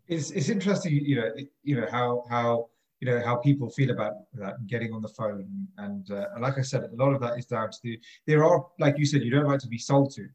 it's 0.08 0.32
it's 0.32 0.50
interesting, 0.50 0.94
you 0.94 1.18
know, 1.18 1.32
you 1.64 1.80
know 1.80 1.88
how 1.92 2.24
how 2.30 2.70
you 3.00 3.08
know 3.08 3.22
how 3.24 3.36
people 3.36 3.70
feel 3.70 3.92
about 3.92 4.14
getting 4.68 4.94
on 4.94 5.02
the 5.02 5.08
phone 5.10 5.48
and, 5.78 6.10
uh, 6.12 6.26
and 6.34 6.42
like 6.42 6.58
i 6.58 6.62
said 6.62 6.84
a 6.84 6.96
lot 6.96 7.14
of 7.14 7.22
that 7.22 7.38
is 7.38 7.46
down 7.46 7.70
to 7.70 7.78
the 7.84 8.00
there 8.26 8.44
are 8.44 8.66
like 8.80 8.98
you 8.98 9.06
said 9.06 9.22
you 9.22 9.30
don't 9.30 9.46
like 9.46 9.60
to 9.60 9.68
be 9.68 9.78
sold 9.78 10.12
to 10.12 10.28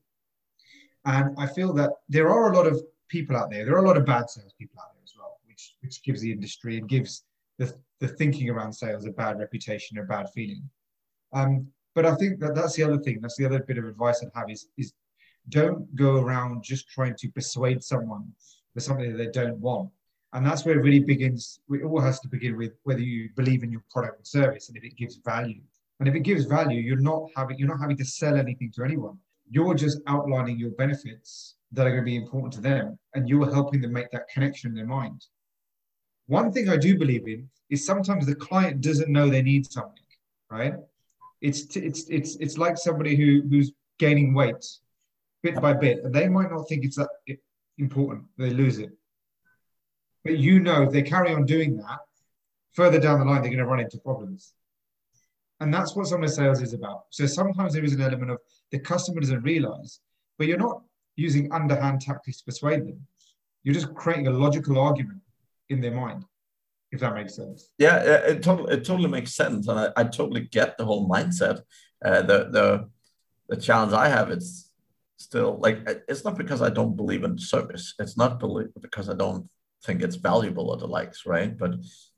and 1.07 1.35
i 1.39 1.47
feel 1.47 1.73
that 1.73 1.91
there 2.09 2.29
are 2.31 2.53
a 2.53 2.57
lot 2.57 2.67
of 2.67 2.81
people 3.13 3.37
out 3.37 3.51
there 3.51 3.65
there 3.65 3.75
are 3.75 3.85
a 3.85 3.87
lot 3.87 3.97
of 3.97 4.07
bad 4.07 4.29
salespeople 4.29 4.81
out 4.81 4.93
there 4.95 5.03
as 5.05 5.15
well 5.17 5.39
which 5.47 5.75
which 5.81 6.03
gives 6.03 6.21
the 6.23 6.33
industry 6.33 6.79
and 6.79 6.89
gives 6.89 7.25
the, 7.59 7.73
the 8.01 8.09
thinking 8.09 8.49
around 8.49 8.73
sales 8.73 9.07
a 9.07 9.11
bad 9.11 9.39
reputation 9.39 9.99
a 9.99 10.03
bad 10.03 10.27
feeling 10.35 10.63
um, 11.33 11.67
but 11.95 12.07
i 12.07 12.15
think 12.17 12.41
that 12.41 12.55
that's 12.55 12.75
the 12.75 12.83
other 12.83 12.99
thing 12.99 13.19
that's 13.21 13.37
the 13.37 13.45
other 13.45 13.61
bit 13.61 13.79
of 13.79 13.85
advice 13.85 14.23
i'd 14.23 14.39
have 14.39 14.51
is 14.51 14.69
is 14.79 14.95
don't 15.49 15.95
go 15.95 16.17
around 16.23 16.63
just 16.63 16.89
trying 16.89 17.15
to 17.17 17.29
persuade 17.29 17.83
someone 17.83 18.27
for 18.73 18.81
something 18.81 19.11
that 19.11 19.19
they 19.19 19.31
don't 19.41 19.59
want 19.59 19.91
and 20.35 20.47
that's 20.47 20.65
where 20.65 20.79
it 20.79 20.83
really 20.83 21.01
begins. 21.01 21.61
It 21.71 21.85
all 21.85 22.01
has 22.01 22.19
to 22.21 22.29
begin 22.29 22.57
with 22.57 22.73
whether 22.85 23.01
you 23.01 23.29
believe 23.37 23.63
in 23.63 23.71
your 23.71 23.85
product 23.91 24.19
and 24.19 24.27
service 24.27 24.69
and 24.69 24.79
if 24.79 24.85
it 24.85 24.97
gives 24.97 25.17
value. 25.17 25.61
And 26.01 26.09
if 26.09 26.15
it 26.15 26.21
gives 26.21 26.47
value, 26.47 26.81
you're 26.81 26.97
not 26.97 27.29
having 27.37 27.59
you're 27.59 27.69
not 27.69 27.81
having 27.81 27.99
to 27.99 28.05
sell 28.05 28.37
anything 28.37 28.73
to 28.77 28.85
anyone. 28.85 29.19
You're 29.51 29.75
just 29.75 30.01
outlining 30.07 30.59
your 30.59 30.71
benefits 30.71 31.57
that 31.73 31.87
are 31.87 31.91
going 31.91 32.03
to 32.03 32.11
be 32.11 32.17
important 32.17 32.53
to 32.55 32.61
them, 32.61 32.99
and 33.15 33.29
you're 33.29 33.53
helping 33.53 33.81
them 33.81 33.93
make 33.93 34.11
that 34.11 34.29
connection 34.29 34.71
in 34.71 34.77
their 34.77 34.87
mind. 34.87 35.25
One 36.27 36.53
thing 36.53 36.69
I 36.69 36.77
do 36.77 36.99
believe 36.99 37.27
in 37.27 37.49
is 37.71 37.85
sometimes 37.85 38.27
the 38.27 38.35
client 38.35 38.81
doesn't 38.81 39.11
know 39.11 39.29
they 39.29 39.43
need 39.43 39.71
something, 39.71 40.05
right? 40.51 40.75
It's 41.41 41.77
it's 41.77 42.09
it's 42.09 42.37
it's 42.37 42.59
like 42.59 42.77
somebody 42.79 43.17
who 43.17 43.43
who's 43.49 43.73
gaining 43.99 44.35
weight 44.35 44.65
bit 45.43 45.61
by 45.61 45.73
bit, 45.73 46.05
and 46.05 46.15
they 46.15 46.29
might 46.29 46.51
not 46.51 46.69
think 46.69 46.85
it's 46.85 46.97
that 46.97 47.09
important. 47.79 48.25
They 48.39 48.51
lose 48.51 48.79
it 48.79 48.91
but 50.25 50.39
you 50.39 50.61
know, 50.61 50.83
if 50.83 50.93
they 50.93 51.03
carry 51.03 51.33
on 51.33 51.47
doing 51.47 51.77
that, 51.79 51.99
further 52.75 53.01
down 53.01 53.19
the 53.19 53.25
line, 53.25 53.43
they're 53.43 53.51
going 53.51 53.59
to 53.59 53.67
run 53.67 53.81
into 53.81 53.99
problems. 53.99 54.55
And 55.61 55.73
that's 55.73 55.95
what 55.95 56.07
some 56.07 56.23
of 56.23 56.31
sales 56.31 56.63
is 56.63 56.73
about. 56.73 57.05
So 57.11 57.27
sometimes 57.27 57.73
there 57.73 57.85
is 57.85 57.95
an 57.95 58.01
element 58.01 58.31
of 58.31 58.39
the 58.71 58.79
customer 58.79 59.21
doesn't 59.21 59.43
realize, 59.43 60.01
but 60.39 60.47
you're 60.47 60.59
not 60.59 60.83
using 61.17 61.53
underhand 61.53 62.01
tactics 62.01 62.39
to 62.39 62.45
persuade 62.45 62.87
them. 62.87 63.07
You're 63.63 63.75
just 63.75 63.95
creating 63.95 64.27
a 64.27 64.31
logical 64.31 64.79
argument 64.79 65.21
in 65.69 65.81
their 65.81 65.93
mind, 65.93 66.25
if 66.91 67.01
that 67.01 67.15
makes 67.15 67.37
sense. 67.37 67.71
Yeah, 67.79 67.99
it 67.99 68.43
totally 68.43 68.75
it 68.75 68.85
totally 68.85 69.09
makes 69.09 69.35
sense, 69.35 69.69
and 69.69 69.79
I, 69.79 69.89
I 69.97 70.05
totally 70.05 70.43
get 70.43 70.77
the 70.77 70.85
whole 70.85 71.09
mindset. 71.09 71.63
Uh, 72.05 72.23
the 72.23 72.49
the 72.51 72.89
the 73.49 73.57
challenge 73.57 73.93
I 73.93 74.09
have 74.09 74.31
is 74.31 74.71
still 75.17 75.59
like 75.61 75.87
it's 76.09 76.25
not 76.25 76.37
because 76.37 76.63
I 76.63 76.71
don't 76.71 76.97
believe 76.97 77.25
in 77.25 77.39
service. 77.39 77.95
It's 77.99 78.17
not 78.17 78.41
believe 78.41 78.71
because 78.81 79.09
I 79.09 79.15
don't 79.15 79.49
think 79.85 80.03
it's 80.03 80.17
valuable 80.17 80.71
or 80.71 80.77
the 80.77 80.87
likes, 80.87 81.27
right? 81.27 81.57
But 81.57 81.75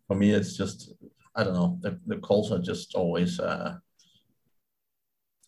for 0.06 0.16
me, 0.16 0.30
it's 0.30 0.56
just 0.56 0.92
I 1.34 1.44
don't 1.44 1.54
know. 1.54 1.78
The, 1.82 1.98
the 2.06 2.18
calls 2.18 2.52
are 2.52 2.60
just 2.60 2.94
always. 2.94 3.40
Uh, 3.40 3.76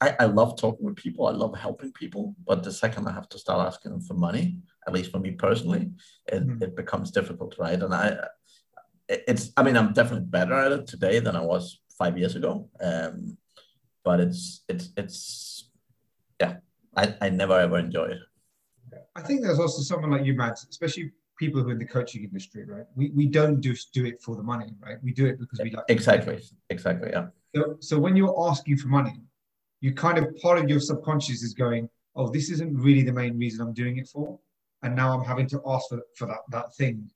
I, 0.01 0.15
I 0.21 0.25
love 0.27 0.59
talking 0.59 0.85
with 0.85 0.97
people. 0.97 1.27
I 1.27 1.33
love 1.33 1.57
helping 1.57 1.93
people. 1.93 2.35
But 2.47 2.63
the 2.63 2.73
second 2.73 3.09
I 3.09 3.13
have 3.13 3.29
to 3.31 3.39
start 3.39 3.67
asking 3.67 3.93
them 3.93 4.01
for 4.01 4.15
money, 4.15 4.59
at 4.87 4.93
least 4.93 5.11
for 5.11 5.19
me 5.19 5.33
personally, 5.33 5.91
it, 6.27 6.47
mm. 6.47 6.63
it 6.63 6.77
becomes 6.77 7.11
difficult, 7.11 7.57
right? 7.59 7.81
And 7.81 7.95
I, 7.95 8.17
it's. 9.09 9.53
I 9.57 9.63
mean, 9.63 9.77
I'm 9.77 9.93
definitely 9.93 10.27
better 10.27 10.55
at 10.55 10.73
it 10.73 10.87
today 10.87 11.21
than 11.21 11.37
I 11.37 11.43
was 11.43 11.81
five 11.99 12.19
years 12.19 12.37
ago. 12.37 12.69
Um, 12.81 13.39
but 14.05 14.21
it's 14.21 14.65
it's 14.69 14.91
it's 14.97 15.71
yeah. 16.41 16.57
I, 16.97 17.15
I 17.21 17.29
never 17.31 17.59
ever 17.59 17.79
enjoy 17.79 18.07
it. 18.07 18.19
I 19.15 19.23
think 19.23 19.43
there's 19.43 19.59
also 19.59 19.83
someone 19.83 20.11
like 20.11 20.25
you, 20.25 20.35
Matt, 20.35 20.59
especially 20.71 21.13
people 21.39 21.63
who 21.63 21.69
are 21.69 21.73
in 21.73 21.79
the 21.79 21.87
coaching 21.87 22.25
industry, 22.25 22.65
right? 22.65 22.87
We, 22.95 23.11
we 23.15 23.27
don't 23.27 23.61
just 23.61 23.93
do 23.93 24.07
it 24.07 24.23
for 24.23 24.37
the 24.37 24.43
money, 24.43 24.73
right? 24.81 24.97
We 25.03 25.13
do 25.13 25.27
it 25.27 25.39
because 25.39 25.61
we 25.63 25.71
like 25.71 25.85
exactly, 25.89 26.43
exactly, 26.71 27.11
yeah. 27.13 27.27
So, 27.55 27.77
so 27.81 27.99
when 27.99 28.17
you're 28.17 28.35
asking 28.49 28.79
for 28.79 28.89
money, 28.89 29.21
you 29.81 29.93
kind 29.95 30.19
of 30.19 30.37
part 30.39 30.59
of 30.59 30.69
your 30.69 30.81
subconscious 30.81 31.43
is 31.43 31.55
going, 31.55 31.89
oh, 32.15 32.31
this 32.31 32.51
isn't 32.51 32.77
really 32.77 33.03
the 33.03 33.13
main 33.13 33.39
reason 33.39 33.61
I'm 33.61 33.75
doing 33.75 33.99
it 33.99 34.09
for, 34.09 34.39
and 34.83 34.97
now 34.97 35.13
I'm 35.13 35.25
having 35.25 35.49
to 35.49 35.61
ask 35.67 35.89
for, 35.89 36.01
for 36.17 36.27
that 36.27 36.41
that 36.51 36.75
thing, 36.75 37.11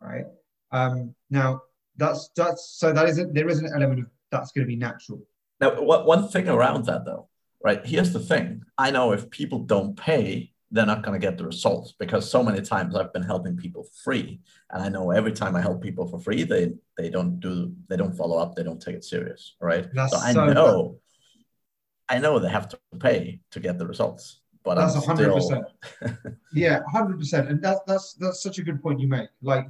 right? 0.00 0.26
Um, 0.72 1.14
now 1.30 1.62
that's 1.96 2.30
that's 2.36 2.76
so 2.76 2.92
that 2.92 3.08
isn't 3.08 3.34
there 3.34 3.48
is 3.48 3.60
an 3.60 3.70
element 3.74 4.00
of 4.00 4.06
that's 4.30 4.52
going 4.52 4.66
to 4.66 4.68
be 4.68 4.76
natural. 4.76 5.20
Now, 5.60 5.80
what, 5.80 6.06
one 6.06 6.28
thing 6.28 6.48
around 6.48 6.86
that 6.86 7.04
though, 7.04 7.28
right? 7.62 7.84
Here's 7.84 8.12
the 8.12 8.20
thing: 8.20 8.62
I 8.76 8.90
know 8.90 9.12
if 9.12 9.30
people 9.30 9.60
don't 9.60 9.96
pay, 9.96 10.52
they're 10.70 10.86
not 10.86 11.02
going 11.02 11.18
to 11.18 11.24
get 11.24 11.38
the 11.38 11.46
results 11.46 11.94
because 11.98 12.28
so 12.28 12.42
many 12.42 12.60
times 12.60 12.96
I've 12.96 13.12
been 13.12 13.22
helping 13.22 13.56
people 13.56 13.86
free, 14.02 14.40
and 14.70 14.82
I 14.82 14.88
know 14.88 15.10
every 15.10 15.32
time 15.32 15.54
I 15.54 15.60
help 15.60 15.82
people 15.82 16.06
for 16.08 16.18
free, 16.18 16.42
they 16.42 16.72
they 16.98 17.10
don't 17.10 17.38
do 17.40 17.72
they 17.88 17.96
don't 17.96 18.16
follow 18.16 18.38
up, 18.38 18.56
they 18.56 18.64
don't 18.64 18.82
take 18.82 18.96
it 18.96 19.04
serious, 19.04 19.54
right? 19.60 19.86
That's 19.94 20.12
so 20.12 20.18
I 20.18 20.32
so 20.32 20.46
know, 20.52 20.98
I 22.14 22.18
know 22.18 22.38
they 22.38 22.50
have 22.50 22.68
to 22.68 22.78
pay 23.00 23.40
to 23.50 23.60
get 23.60 23.78
the 23.78 23.86
results, 23.86 24.40
but 24.64 24.76
that's 24.76 24.94
hundred 25.04 25.32
percent. 25.34 25.64
Yeah, 26.52 26.80
hundred 26.90 27.18
percent, 27.18 27.48
and 27.48 27.60
that's 27.62 27.80
that's 27.86 28.14
that's 28.14 28.42
such 28.42 28.58
a 28.58 28.62
good 28.62 28.80
point 28.82 29.00
you 29.00 29.08
make. 29.08 29.28
Like 29.42 29.66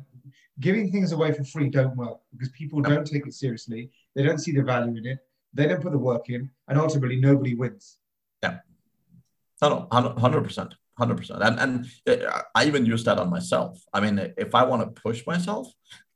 giving 0.60 0.92
things 0.92 1.12
away 1.12 1.32
for 1.32 1.44
free 1.44 1.68
don't 1.68 1.96
work 1.96 2.18
because 2.32 2.50
people 2.50 2.80
don't 2.80 3.06
take 3.06 3.26
it 3.26 3.34
seriously. 3.34 3.90
They 4.14 4.22
don't 4.22 4.38
see 4.38 4.52
the 4.52 4.62
value 4.62 4.96
in 4.96 5.06
it. 5.06 5.18
They 5.54 5.66
don't 5.68 5.82
put 5.82 5.92
the 5.92 5.98
work 5.98 6.28
in, 6.28 6.50
and 6.68 6.78
ultimately 6.78 7.16
nobody 7.16 7.54
wins. 7.54 7.98
Yeah. 8.42 8.58
No, 9.62 9.88
no, 9.90 10.14
hundred 10.18 10.42
percent 10.42 10.74
hundred 10.98 11.16
percent. 11.16 11.42
And 11.42 11.58
and 11.58 11.86
uh, 12.06 12.42
I 12.54 12.66
even 12.66 12.84
use 12.86 13.04
that 13.04 13.18
on 13.18 13.30
myself. 13.30 13.82
I 13.92 14.00
mean, 14.00 14.32
if 14.36 14.54
I 14.54 14.64
want 14.64 14.82
to 14.82 15.00
push 15.00 15.26
myself, 15.26 15.72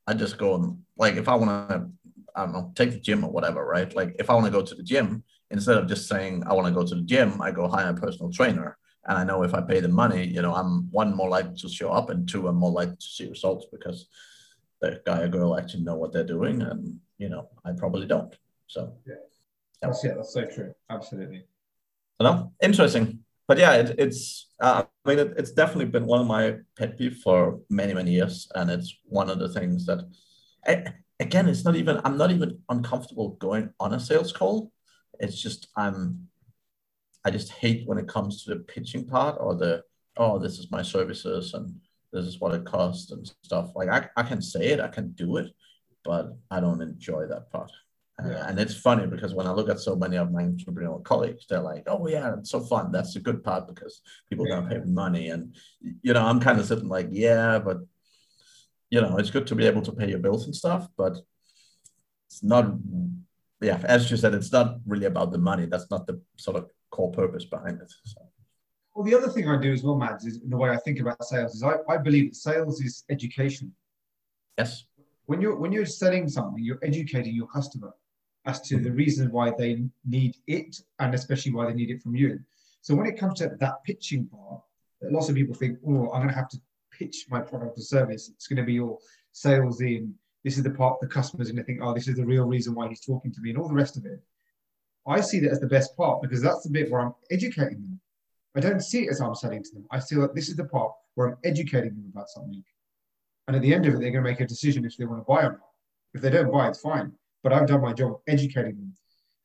I 0.07 0.15
just 0.15 0.39
go 0.39 0.55
and 0.57 0.79
like 0.97 1.17
if 1.17 1.29
I 1.29 1.35
want 1.35 1.51
to, 1.71 1.91
I 2.37 2.45
don't 2.45 2.53
know, 2.53 2.73
take 2.75 2.91
the 2.91 3.01
gym 3.01 3.25
or 3.25 3.31
whatever, 3.31 3.65
right? 3.65 3.95
Like 3.95 4.17
if 4.19 4.31
I 4.31 4.35
want 4.35 4.47
to 4.47 4.53
go 4.53 4.63
to 4.63 4.75
the 4.75 4.83
gym, 4.83 5.25
instead 5.51 5.79
of 5.79 5.87
just 5.87 6.09
saying 6.09 6.45
I 6.47 6.53
want 6.55 6.67
to 6.69 6.75
go 6.75 6.87
to 6.87 6.95
the 6.95 7.03
gym, 7.03 7.41
I 7.41 7.51
go 7.51 7.69
hire 7.69 7.91
a 7.91 7.95
personal 7.95 8.33
trainer. 8.33 8.79
And 9.07 9.17
I 9.17 9.25
know 9.25 9.43
if 9.43 9.55
I 9.55 9.63
pay 9.63 9.81
the 9.81 9.89
money, 9.89 10.27
you 10.27 10.43
know, 10.43 10.55
I'm 10.55 10.91
one 10.91 11.17
more 11.17 11.31
likely 11.31 11.57
to 11.57 11.69
show 11.69 11.91
up, 11.91 12.11
and 12.11 12.29
two, 12.29 12.47
I'm 12.47 12.57
more 12.57 12.73
likely 12.73 12.97
to 12.97 13.07
see 13.07 13.29
results 13.29 13.67
because 13.73 14.07
the 14.81 15.01
guy 15.07 15.23
or 15.23 15.29
girl 15.29 15.59
actually 15.59 15.85
know 15.85 15.97
what 15.97 16.13
they're 16.13 16.25
doing, 16.25 16.63
and 16.63 17.01
you 17.17 17.29
know, 17.29 17.49
I 17.65 17.73
probably 17.73 18.07
don't. 18.07 18.35
So 18.67 18.93
yeah, 19.07 19.15
that's 19.81 20.05
yeah, 20.05 20.15
that's 20.15 20.35
so 20.35 20.45
true. 20.45 20.75
Absolutely. 20.91 21.47
You 22.21 22.27
know, 22.27 22.53
interesting 22.61 23.25
but 23.49 23.57
yeah, 23.59 23.73
it, 23.77 23.95
it's 23.99 24.51
uh, 24.61 24.85
I 24.85 25.09
mean 25.09 25.19
it, 25.19 25.35
it's 25.39 25.53
definitely 25.53 25.87
been 25.87 26.07
one 26.07 26.21
of 26.21 26.27
my 26.27 26.57
pet 26.77 26.99
peeves 26.99 27.17
for 27.17 27.59
many 27.71 27.95
many 27.95 28.13
years, 28.13 28.47
and 28.55 28.71
it's 28.71 28.95
one 29.05 29.31
of 29.31 29.39
the 29.39 29.49
things 29.49 29.87
that 29.87 30.01
I, 30.67 30.85
again 31.19 31.49
it's 31.49 31.65
not 31.65 31.75
even 31.75 32.01
I'm 32.05 32.19
not 32.19 32.31
even 32.31 32.61
uncomfortable 32.69 33.31
going 33.31 33.71
on 33.81 33.95
a 33.95 34.01
sales 34.01 34.33
call. 34.33 34.71
It's 35.19 35.41
just 35.41 35.69
I'm 35.77 36.29
I 37.25 37.31
just 37.31 37.51
hate 37.51 37.87
when 37.87 37.99
it 37.99 38.09
comes 38.09 38.45
to 38.45 38.55
the 38.55 38.61
pitching 38.61 39.07
part 39.07 39.37
or 39.41 39.55
the 39.55 39.83
oh, 40.17 40.39
this 40.39 40.59
is 40.59 40.71
my 40.71 40.83
services 40.83 41.55
and 41.55 41.75
this 42.13 42.25
is 42.25 42.41
what 42.41 42.55
it 42.55 42.65
costs 42.65 43.11
and 43.13 43.31
stuff. 43.43 43.71
Like 43.75 43.89
I, 43.89 44.09
I 44.17 44.23
can 44.23 44.43
say 44.43 44.69
it, 44.69 44.81
I 44.81 44.89
can 44.89 45.13
do 45.13 45.37
it, 45.37 45.53
but 46.05 46.37
I 46.51 46.61
don't 46.61 46.81
enjoy 46.81 47.27
that 47.27 47.51
part. 47.51 47.71
Uh, 48.21 48.31
yeah. 48.31 48.49
and 48.49 48.59
it's 48.59 48.75
funny 48.75 49.07
because 49.07 49.33
when 49.33 49.47
I 49.47 49.53
look 49.53 49.69
at 49.69 49.79
so 49.79 49.95
many 49.95 50.17
of 50.17 50.33
my 50.33 50.43
entrepreneurial 50.43 51.05
colleagues, 51.05 51.47
they're 51.49 51.61
like, 51.61 51.85
"Oh 51.87 52.09
yeah, 52.09 52.35
it's 52.37 52.51
so 52.51 52.61
fun. 52.61 52.91
That's 52.91 53.15
the 53.15 53.21
good 53.21 53.45
part 53.45 53.69
because 53.69 54.01
people 54.29 54.49
yeah. 54.49 54.57
don't 54.57 54.69
pay 54.69 54.79
money." 54.85 55.29
And 55.29 55.55
you 56.03 56.13
know, 56.15 56.25
I'm 56.25 56.41
kind 56.41 56.59
of 56.59 56.67
sitting 56.67 56.89
like, 56.89 57.09
"Yeah, 57.13 57.61
but 57.61 57.79
you 58.91 59.01
know, 59.01 59.19
it's 59.19 59.31
good 59.31 59.47
to 59.49 59.55
be 59.55 59.67
able 59.67 59.83
to 59.83 59.93
pay 59.93 60.09
your 60.09 60.19
bills 60.19 60.47
and 60.47 60.57
stuff, 60.57 60.89
but 60.97 61.17
it's 62.27 62.43
not." 62.43 62.73
Yeah, 63.61 63.81
as 63.85 64.11
you 64.11 64.17
said, 64.17 64.35
it's 64.35 64.53
not 64.53 64.79
really 64.87 65.07
about 65.07 65.33
the 65.33 65.39
money. 65.39 65.67
That's 65.67 65.91
not 65.91 66.07
the 66.07 66.21
sort 66.37 66.57
of 66.57 66.71
core 66.91 67.11
purpose 67.11 67.45
behind 67.45 67.81
it. 67.81 67.93
So. 68.05 68.23
Well, 68.95 69.05
the 69.05 69.15
other 69.15 69.29
thing 69.29 69.49
I 69.49 69.61
do 69.61 69.73
as 69.73 69.83
well, 69.83 69.97
Mads, 69.97 70.25
is 70.27 70.41
the 70.41 70.57
way 70.57 70.71
I 70.71 70.77
think 70.77 71.01
about 71.01 71.23
sales 71.25 71.55
is 71.55 71.63
I, 71.63 71.77
I 71.89 71.97
believe 71.97 72.31
that 72.31 72.37
sales 72.37 72.81
is 72.81 73.05
education. 73.11 73.73
Yes. 74.57 74.85
When 75.27 75.41
you're 75.41 75.57
when 75.57 75.73
you're 75.73 75.87
selling 75.87 76.29
something, 76.29 76.65
you're 76.65 76.79
educating 76.83 77.35
your 77.35 77.49
customer 77.49 77.93
as 78.47 78.61
to 78.63 78.79
the 78.79 78.91
reason 78.91 79.31
why 79.31 79.53
they 79.57 79.85
need 80.07 80.37
it 80.47 80.81
and 81.01 81.15
especially 81.15 81.53
why 81.53 81.67
they 81.67 81.75
need 81.75 81.91
it 81.91 82.03
from 82.03 82.17
you. 82.17 82.41
So 82.81 82.95
when 82.95 83.07
it 83.07 83.19
comes 83.19 83.39
to 83.41 83.51
that 83.61 83.85
pitching 83.85 84.27
part, 84.27 84.63
lots 85.03 85.29
of 85.29 85.35
people 85.35 85.55
think, 85.55 85.79
oh, 85.87 86.11
I'm 86.11 86.23
going 86.23 86.29
to 86.29 86.35
have 86.35 86.49
to 86.49 86.61
pitch 86.91 87.27
my 87.29 87.41
product 87.41 87.79
or 87.79 87.83
service. 87.83 88.31
It's 88.31 88.47
going 88.47 88.57
to 88.57 88.63
be 88.63 88.81
all 88.81 89.01
salesy 89.35 89.99
and 89.99 90.15
this 90.49 90.57
is 90.57 90.63
the 90.63 90.71
part 90.71 90.99
the 90.99 91.07
customer's 91.07 91.49
going 91.51 91.59
to 91.59 91.63
think, 91.63 91.81
oh, 91.83 91.93
this 91.93 92.09
is 92.09 92.17
the 92.17 92.25
real 92.25 92.47
reason 92.47 92.75
why 92.75 92.89
he's 92.89 93.05
talking 93.05 93.31
to 93.31 93.41
me 93.43 93.51
and 93.51 93.59
all 93.59 93.69
the 93.69 93.75
rest 93.75 93.99
of 93.99 94.07
it. 94.07 94.19
I 95.07 95.21
see 95.21 95.41
that 95.41 95.51
as 95.51 95.61
the 95.61 95.67
best 95.67 95.95
part 95.95 96.23
because 96.23 96.41
that's 96.41 96.63
the 96.63 96.71
bit 96.71 96.91
where 96.91 97.03
I'm 97.03 97.15
educating 97.31 97.83
them. 97.83 98.01
I 98.57 98.61
don't 98.61 98.81
see 98.81 99.05
it 99.05 99.11
as 99.11 99.21
I'm 99.21 99.35
selling 99.35 99.63
to 99.63 99.75
them. 99.75 99.85
I 99.91 100.01
feel 100.01 100.23
that 100.23 100.35
this 100.35 100.49
is 100.49 100.57
the 100.57 100.65
part 100.65 100.93
where 101.17 101.29
I'm 101.29 101.37
educating 101.45 101.91
them 101.91 102.11
about 102.15 102.31
something. 102.31 102.65
And 103.47 103.57
at 103.57 103.61
the 103.61 103.75
end 103.75 103.85
of 103.85 103.93
it, 103.93 104.01
they're 104.01 104.11
going 104.11 104.25
to 104.25 104.31
make 104.31 104.41
a 104.41 104.47
decision 104.47 104.87
if 104.87 104.97
they 104.97 105.05
want 105.05 105.21
to 105.21 105.31
buy 105.31 105.43
or 105.43 105.53
not. 105.53 105.69
If 106.15 106.23
they 106.23 106.31
don't 106.31 106.51
buy, 106.51 106.69
it's 106.69 106.81
fine. 106.81 107.13
But 107.43 107.53
I've 107.53 107.69
done 107.69 107.83
my 107.83 107.93
job 107.93 108.19
educating 108.27 108.77
them. 108.77 108.95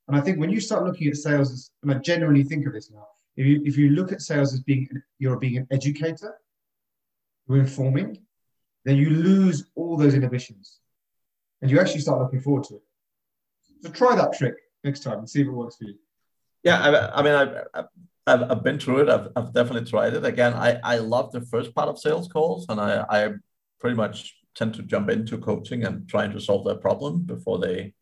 And 0.08 0.16
I 0.16 0.22
think 0.22 0.40
when 0.40 0.52
you 0.52 0.62
start 0.62 0.86
looking 0.86 1.10
at 1.10 1.18
sales, 1.18 1.52
as, 1.52 1.70
and 1.82 1.92
I 1.92 1.96
genuinely 1.96 2.46
think 2.46 2.66
of 2.66 2.72
this 2.72 2.90
now, 2.90 3.08
if 3.36 3.46
you, 3.46 3.62
if 3.66 3.78
you 3.78 3.90
look 3.90 4.14
at 4.14 4.22
sales 4.22 4.54
as 4.54 4.62
being 4.62 4.88
you're 5.20 5.38
being 5.38 5.58
an 5.58 5.68
educator, 5.70 6.36
you're 7.50 7.60
informing, 7.60 8.20
then 8.86 8.96
you 8.96 9.10
lose 9.10 9.66
all 9.76 9.98
those 9.98 10.14
inhibitions, 10.14 10.80
and 11.64 11.72
you 11.72 11.80
actually 11.80 12.02
start 12.02 12.20
looking 12.20 12.42
forward 12.42 12.66
to 12.66 12.76
it. 12.76 12.82
So 13.82 13.90
try 13.90 14.16
that 14.16 14.34
trick 14.34 14.56
next 14.84 15.00
time 15.00 15.20
and 15.20 15.30
see 15.30 15.42
if 15.42 15.48
it 15.48 15.52
works 15.52 15.78
for 15.78 15.86
you. 15.86 15.96
Yeah, 16.62 16.80
I, 16.82 17.20
I 17.20 17.24
mean, 17.24 17.34
I've, 17.74 18.52
I've 18.52 18.64
been 18.64 18.80
through 18.80 19.04
it. 19.04 19.10
I've, 19.10 19.30
I've 19.36 19.54
definitely 19.54 19.90
tried 19.90 20.14
it. 20.14 20.26
Again, 20.26 20.54
I, 20.54 20.78
I 20.84 20.98
love 20.98 21.32
the 21.32 21.40
first 21.42 21.74
part 21.74 21.88
of 21.88 21.98
sales 21.98 22.28
calls, 22.28 22.66
and 22.68 22.82
I, 22.82 23.06
I 23.10 23.30
pretty 23.80 23.96
much 23.96 24.36
tend 24.56 24.74
to 24.76 24.84
jump 24.84 25.10
into 25.10 25.38
coaching 25.38 25.86
and 25.86 26.08
trying 26.08 26.32
to 26.34 26.42
solve 26.42 26.66
their 26.66 26.76
problem 26.76 27.22
before 27.22 27.60
they 27.60 27.94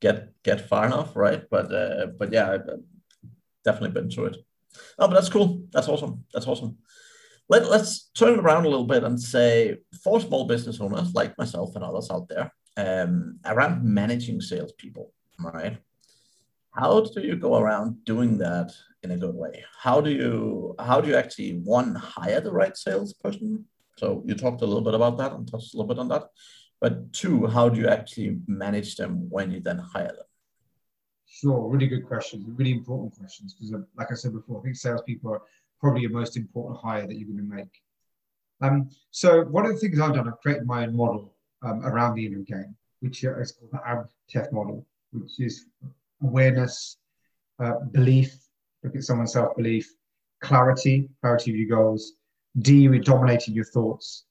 get 0.00 0.30
get 0.42 0.66
far 0.66 0.86
enough, 0.86 1.14
right? 1.14 1.44
But 1.50 1.72
uh, 1.72 2.06
but 2.18 2.32
yeah, 2.32 2.52
I've 2.52 2.68
definitely 3.64 4.00
been 4.00 4.10
through 4.10 4.26
it. 4.26 4.36
Oh, 4.98 5.08
but 5.08 5.14
that's 5.14 5.28
cool. 5.28 5.62
That's 5.72 5.88
awesome. 5.88 6.24
That's 6.32 6.46
awesome. 6.46 6.78
Let, 7.50 7.68
let's 7.68 8.10
turn 8.14 8.38
it 8.38 8.40
around 8.40 8.64
a 8.64 8.68
little 8.68 8.86
bit 8.86 9.04
and 9.04 9.20
say 9.20 9.78
for 10.02 10.20
small 10.20 10.46
business 10.46 10.80
owners 10.80 11.12
like 11.14 11.36
myself 11.36 11.74
and 11.74 11.84
others 11.84 12.10
out 12.10 12.28
there 12.28 12.52
um, 12.76 13.38
around 13.44 13.84
managing 13.84 14.40
salespeople, 14.40 15.12
right? 15.38 15.78
How 16.72 17.00
do 17.00 17.20
you 17.20 17.36
go 17.36 17.58
around 17.58 18.04
doing 18.04 18.38
that 18.38 18.72
in 19.02 19.10
a 19.10 19.16
good 19.16 19.34
way? 19.34 19.64
How 19.78 20.00
do 20.00 20.10
you 20.10 20.74
how 20.78 21.00
do 21.00 21.08
you 21.08 21.16
actually 21.16 21.58
one 21.64 21.94
hire 21.94 22.40
the 22.40 22.52
right 22.52 22.76
salesperson? 22.76 23.64
So 23.98 24.22
you 24.24 24.34
talked 24.34 24.62
a 24.62 24.66
little 24.66 24.82
bit 24.82 24.94
about 24.94 25.18
that 25.18 25.32
and 25.32 25.50
touched 25.50 25.74
a 25.74 25.76
little 25.76 25.92
bit 25.92 25.98
on 25.98 26.08
that. 26.08 26.24
But 26.80 27.12
two, 27.12 27.46
how 27.46 27.68
do 27.68 27.80
you 27.80 27.88
actually 27.88 28.38
manage 28.46 28.96
them 28.96 29.28
when 29.28 29.50
you 29.50 29.60
then 29.60 29.78
hire 29.78 30.06
them? 30.06 30.26
Sure, 31.26 31.68
really 31.68 31.86
good 31.86 32.06
questions, 32.06 32.44
really 32.56 32.72
important 32.72 33.16
questions. 33.18 33.54
Because, 33.54 33.74
uh, 33.74 33.84
like 33.96 34.10
I 34.10 34.14
said 34.14 34.32
before, 34.32 34.60
I 34.60 34.62
think 34.62 34.76
salespeople 34.76 35.32
are 35.32 35.42
probably 35.80 36.02
your 36.02 36.10
most 36.10 36.36
important 36.36 36.80
hire 36.80 37.06
that 37.06 37.14
you're 37.14 37.28
going 37.28 37.48
to 37.48 37.54
make. 37.54 37.82
Um, 38.62 38.90
so 39.10 39.42
one 39.44 39.66
of 39.66 39.72
the 39.72 39.78
things 39.78 40.00
I've 40.00 40.14
done, 40.14 40.28
I've 40.28 40.40
created 40.40 40.66
my 40.66 40.84
own 40.84 40.96
model 40.96 41.34
um, 41.62 41.84
around 41.84 42.14
the 42.14 42.26
inner 42.26 42.38
game, 42.38 42.74
which 43.00 43.24
is 43.24 43.52
called 43.52 43.72
the 43.72 43.78
ABCDEF 43.78 44.52
model, 44.52 44.86
which 45.12 45.40
is 45.40 45.66
awareness, 46.22 46.96
uh, 47.58 47.80
belief, 47.92 48.36
look 48.82 48.96
at 48.96 49.02
someone's 49.02 49.32
self-belief, 49.32 49.92
clarity, 50.40 51.08
clarity 51.20 51.50
of 51.50 51.56
your 51.56 51.76
goals, 51.76 52.12
D 52.58 52.88
with 52.88 53.04
dominating 53.04 53.54
your 53.54 53.64
thoughts, 53.64 54.24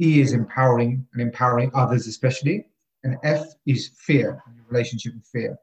E 0.00 0.20
is 0.20 0.32
empowering 0.32 1.06
and 1.12 1.22
empowering 1.22 1.70
others 1.74 2.06
especially, 2.06 2.66
and 3.04 3.16
F 3.24 3.46
is 3.66 3.90
fear, 3.98 4.42
relationship 4.68 5.14
with 5.14 5.26
fear. 5.26 5.58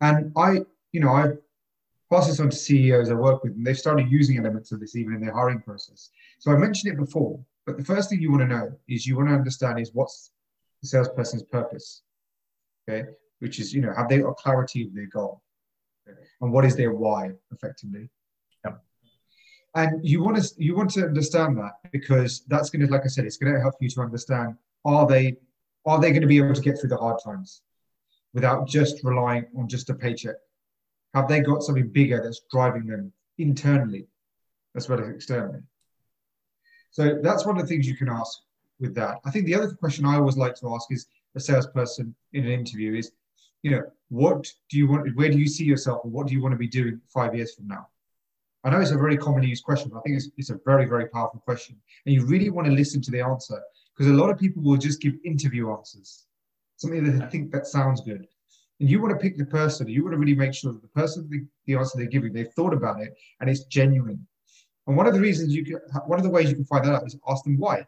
And 0.00 0.32
I, 0.36 0.60
you 0.92 1.00
know, 1.00 1.10
I 1.10 1.32
pass 2.10 2.26
this 2.26 2.40
on 2.40 2.50
to 2.50 2.56
CEOs 2.56 3.10
I 3.10 3.14
work 3.14 3.42
with, 3.42 3.54
and 3.54 3.66
they've 3.66 3.78
started 3.78 4.10
using 4.10 4.38
elements 4.38 4.72
of 4.72 4.80
this 4.80 4.96
even 4.96 5.14
in 5.14 5.20
their 5.20 5.32
hiring 5.32 5.60
process. 5.60 6.10
So 6.38 6.52
I 6.52 6.56
mentioned 6.56 6.92
it 6.92 6.98
before, 6.98 7.40
but 7.66 7.76
the 7.76 7.84
first 7.84 8.10
thing 8.10 8.20
you 8.20 8.30
want 8.30 8.42
to 8.42 8.48
know 8.48 8.72
is 8.88 9.06
you 9.06 9.16
want 9.16 9.28
to 9.28 9.34
understand 9.34 9.80
is 9.80 9.90
what's 9.92 10.30
the 10.82 10.88
salesperson's 10.88 11.42
purpose. 11.42 12.02
Okay, 12.88 13.08
which 13.40 13.58
is, 13.58 13.74
you 13.74 13.80
know, 13.80 13.92
have 13.94 14.08
they 14.08 14.18
got 14.18 14.36
clarity 14.36 14.84
of 14.84 14.94
their 14.94 15.06
goal? 15.06 15.42
Okay? 16.08 16.18
And 16.40 16.52
what 16.52 16.64
is 16.64 16.76
their 16.76 16.92
why 16.92 17.32
effectively? 17.52 18.08
Yep. 18.64 18.82
And 19.74 20.04
you 20.04 20.22
want 20.22 20.42
to 20.42 20.54
you 20.56 20.74
want 20.74 20.90
to 20.92 21.04
understand 21.04 21.58
that 21.58 21.72
because 21.92 22.44
that's 22.48 22.70
going 22.70 22.86
to, 22.86 22.92
like 22.92 23.04
I 23.04 23.08
said, 23.08 23.24
it's 23.24 23.36
going 23.36 23.52
to 23.52 23.60
help 23.60 23.74
you 23.80 23.88
to 23.90 24.00
understand 24.00 24.56
are 24.84 25.06
they 25.06 25.36
are 25.86 26.00
they 26.00 26.10
going 26.10 26.22
to 26.22 26.28
be 26.28 26.38
able 26.38 26.54
to 26.54 26.60
get 26.60 26.78
through 26.78 26.90
the 26.90 26.96
hard 26.96 27.20
times 27.22 27.62
without 28.34 28.68
just 28.68 29.02
relying 29.04 29.46
on 29.56 29.68
just 29.68 29.90
a 29.90 29.94
paycheck? 29.94 30.36
Have 31.14 31.28
they 31.28 31.40
got 31.40 31.62
something 31.62 31.88
bigger 31.88 32.20
that's 32.22 32.42
driving 32.50 32.86
them 32.86 33.12
internally 33.38 34.06
as 34.76 34.88
well 34.88 35.00
as 35.00 35.08
externally? 35.08 35.60
So 36.90 37.18
that's 37.22 37.46
one 37.46 37.56
of 37.56 37.62
the 37.62 37.68
things 37.68 37.86
you 37.86 37.96
can 37.96 38.08
ask 38.08 38.38
with 38.80 38.94
that. 38.94 39.18
I 39.24 39.30
think 39.30 39.46
the 39.46 39.54
other 39.54 39.70
question 39.74 40.04
I 40.04 40.16
always 40.16 40.36
like 40.36 40.54
to 40.56 40.74
ask 40.74 40.90
is 40.90 41.06
a 41.34 41.40
salesperson 41.40 42.14
in 42.32 42.44
an 42.44 42.52
interview 42.52 42.94
is 42.94 43.12
you 43.62 43.72
know, 43.72 43.82
what 44.08 44.52
do 44.70 44.78
you 44.78 44.88
want? 44.88 45.14
Where 45.16 45.30
do 45.30 45.38
you 45.38 45.48
see 45.48 45.64
yourself, 45.64 46.04
what 46.04 46.26
do 46.26 46.32
you 46.32 46.42
want 46.42 46.52
to 46.52 46.58
be 46.58 46.68
doing 46.68 47.00
five 47.08 47.34
years 47.34 47.54
from 47.54 47.66
now? 47.68 47.88
I 48.64 48.70
know 48.70 48.80
it's 48.80 48.90
a 48.90 48.98
very 48.98 49.16
commonly 49.16 49.48
used 49.48 49.64
question, 49.64 49.90
but 49.90 49.98
I 49.98 50.02
think 50.02 50.16
it's, 50.16 50.28
it's 50.36 50.50
a 50.50 50.58
very, 50.64 50.84
very 50.86 51.06
powerful 51.06 51.40
question. 51.40 51.76
And 52.04 52.14
you 52.14 52.26
really 52.26 52.50
want 52.50 52.66
to 52.66 52.72
listen 52.72 53.00
to 53.02 53.10
the 53.10 53.20
answer 53.20 53.60
because 53.96 54.10
a 54.10 54.14
lot 54.14 54.30
of 54.30 54.38
people 54.38 54.62
will 54.62 54.76
just 54.76 55.00
give 55.00 55.14
interview 55.24 55.70
answers, 55.70 56.26
something 56.76 57.04
that 57.04 57.12
they 57.12 57.26
think 57.26 57.52
that 57.52 57.66
sounds 57.66 58.00
good. 58.00 58.26
And 58.80 58.88
you 58.88 59.00
want 59.00 59.12
to 59.12 59.20
pick 59.20 59.36
the 59.36 59.44
person, 59.44 59.88
you 59.88 60.02
want 60.04 60.14
to 60.14 60.18
really 60.18 60.34
make 60.34 60.54
sure 60.54 60.72
that 60.72 60.82
the 60.82 60.88
person, 60.88 61.28
the, 61.30 61.44
the 61.66 61.78
answer 61.78 61.98
they're 61.98 62.06
giving, 62.06 62.32
they've 62.32 62.52
thought 62.52 62.72
about 62.72 63.00
it 63.00 63.16
and 63.40 63.50
it's 63.50 63.64
genuine. 63.64 64.26
And 64.86 64.96
one 64.96 65.06
of 65.06 65.14
the 65.14 65.20
reasons 65.20 65.54
you 65.54 65.64
can, 65.64 65.80
one 66.06 66.18
of 66.18 66.24
the 66.24 66.30
ways 66.30 66.48
you 66.48 66.56
can 66.56 66.64
find 66.64 66.84
that 66.84 66.94
out 66.94 67.06
is 67.06 67.16
ask 67.28 67.44
them 67.44 67.58
why. 67.58 67.86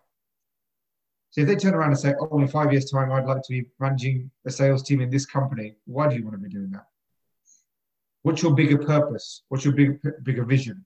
So 1.30 1.42
if 1.42 1.46
they 1.46 1.54
turn 1.54 1.74
around 1.74 1.90
and 1.90 1.98
say, 1.98 2.14
oh, 2.20 2.40
in 2.40 2.48
five 2.48 2.72
years' 2.72 2.90
time, 2.90 3.12
I'd 3.12 3.24
like 3.24 3.42
to 3.42 3.52
be 3.52 3.66
managing 3.78 4.30
a 4.46 4.50
sales 4.50 4.82
team 4.82 5.00
in 5.00 5.10
this 5.10 5.26
company, 5.26 5.76
why 5.84 6.08
do 6.08 6.16
you 6.16 6.24
want 6.24 6.34
to 6.34 6.42
be 6.42 6.48
doing 6.48 6.70
that? 6.72 6.86
What's 8.22 8.42
your 8.42 8.54
bigger 8.54 8.78
purpose? 8.78 9.42
What's 9.48 9.64
your 9.64 9.74
big, 9.74 10.00
bigger 10.24 10.44
vision? 10.44 10.84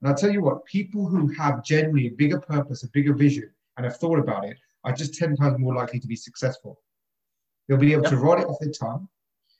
And 0.00 0.08
I'll 0.08 0.16
tell 0.16 0.30
you 0.30 0.42
what, 0.42 0.64
people 0.64 1.06
who 1.06 1.28
have 1.34 1.64
generally 1.64 2.06
a 2.06 2.12
bigger 2.12 2.40
purpose, 2.40 2.84
a 2.84 2.88
bigger 2.90 3.14
vision, 3.14 3.50
and 3.76 3.84
have 3.84 3.96
thought 3.96 4.18
about 4.18 4.44
it 4.44 4.56
are 4.84 4.92
just 4.92 5.14
10 5.14 5.36
times 5.36 5.58
more 5.58 5.74
likely 5.74 6.00
to 6.00 6.06
be 6.06 6.16
successful. 6.16 6.80
They'll 7.68 7.78
be 7.78 7.92
able 7.92 8.04
yep. 8.04 8.12
to 8.12 8.16
write 8.16 8.40
it 8.40 8.46
off 8.46 8.58
their 8.60 8.70
tongue. 8.70 9.08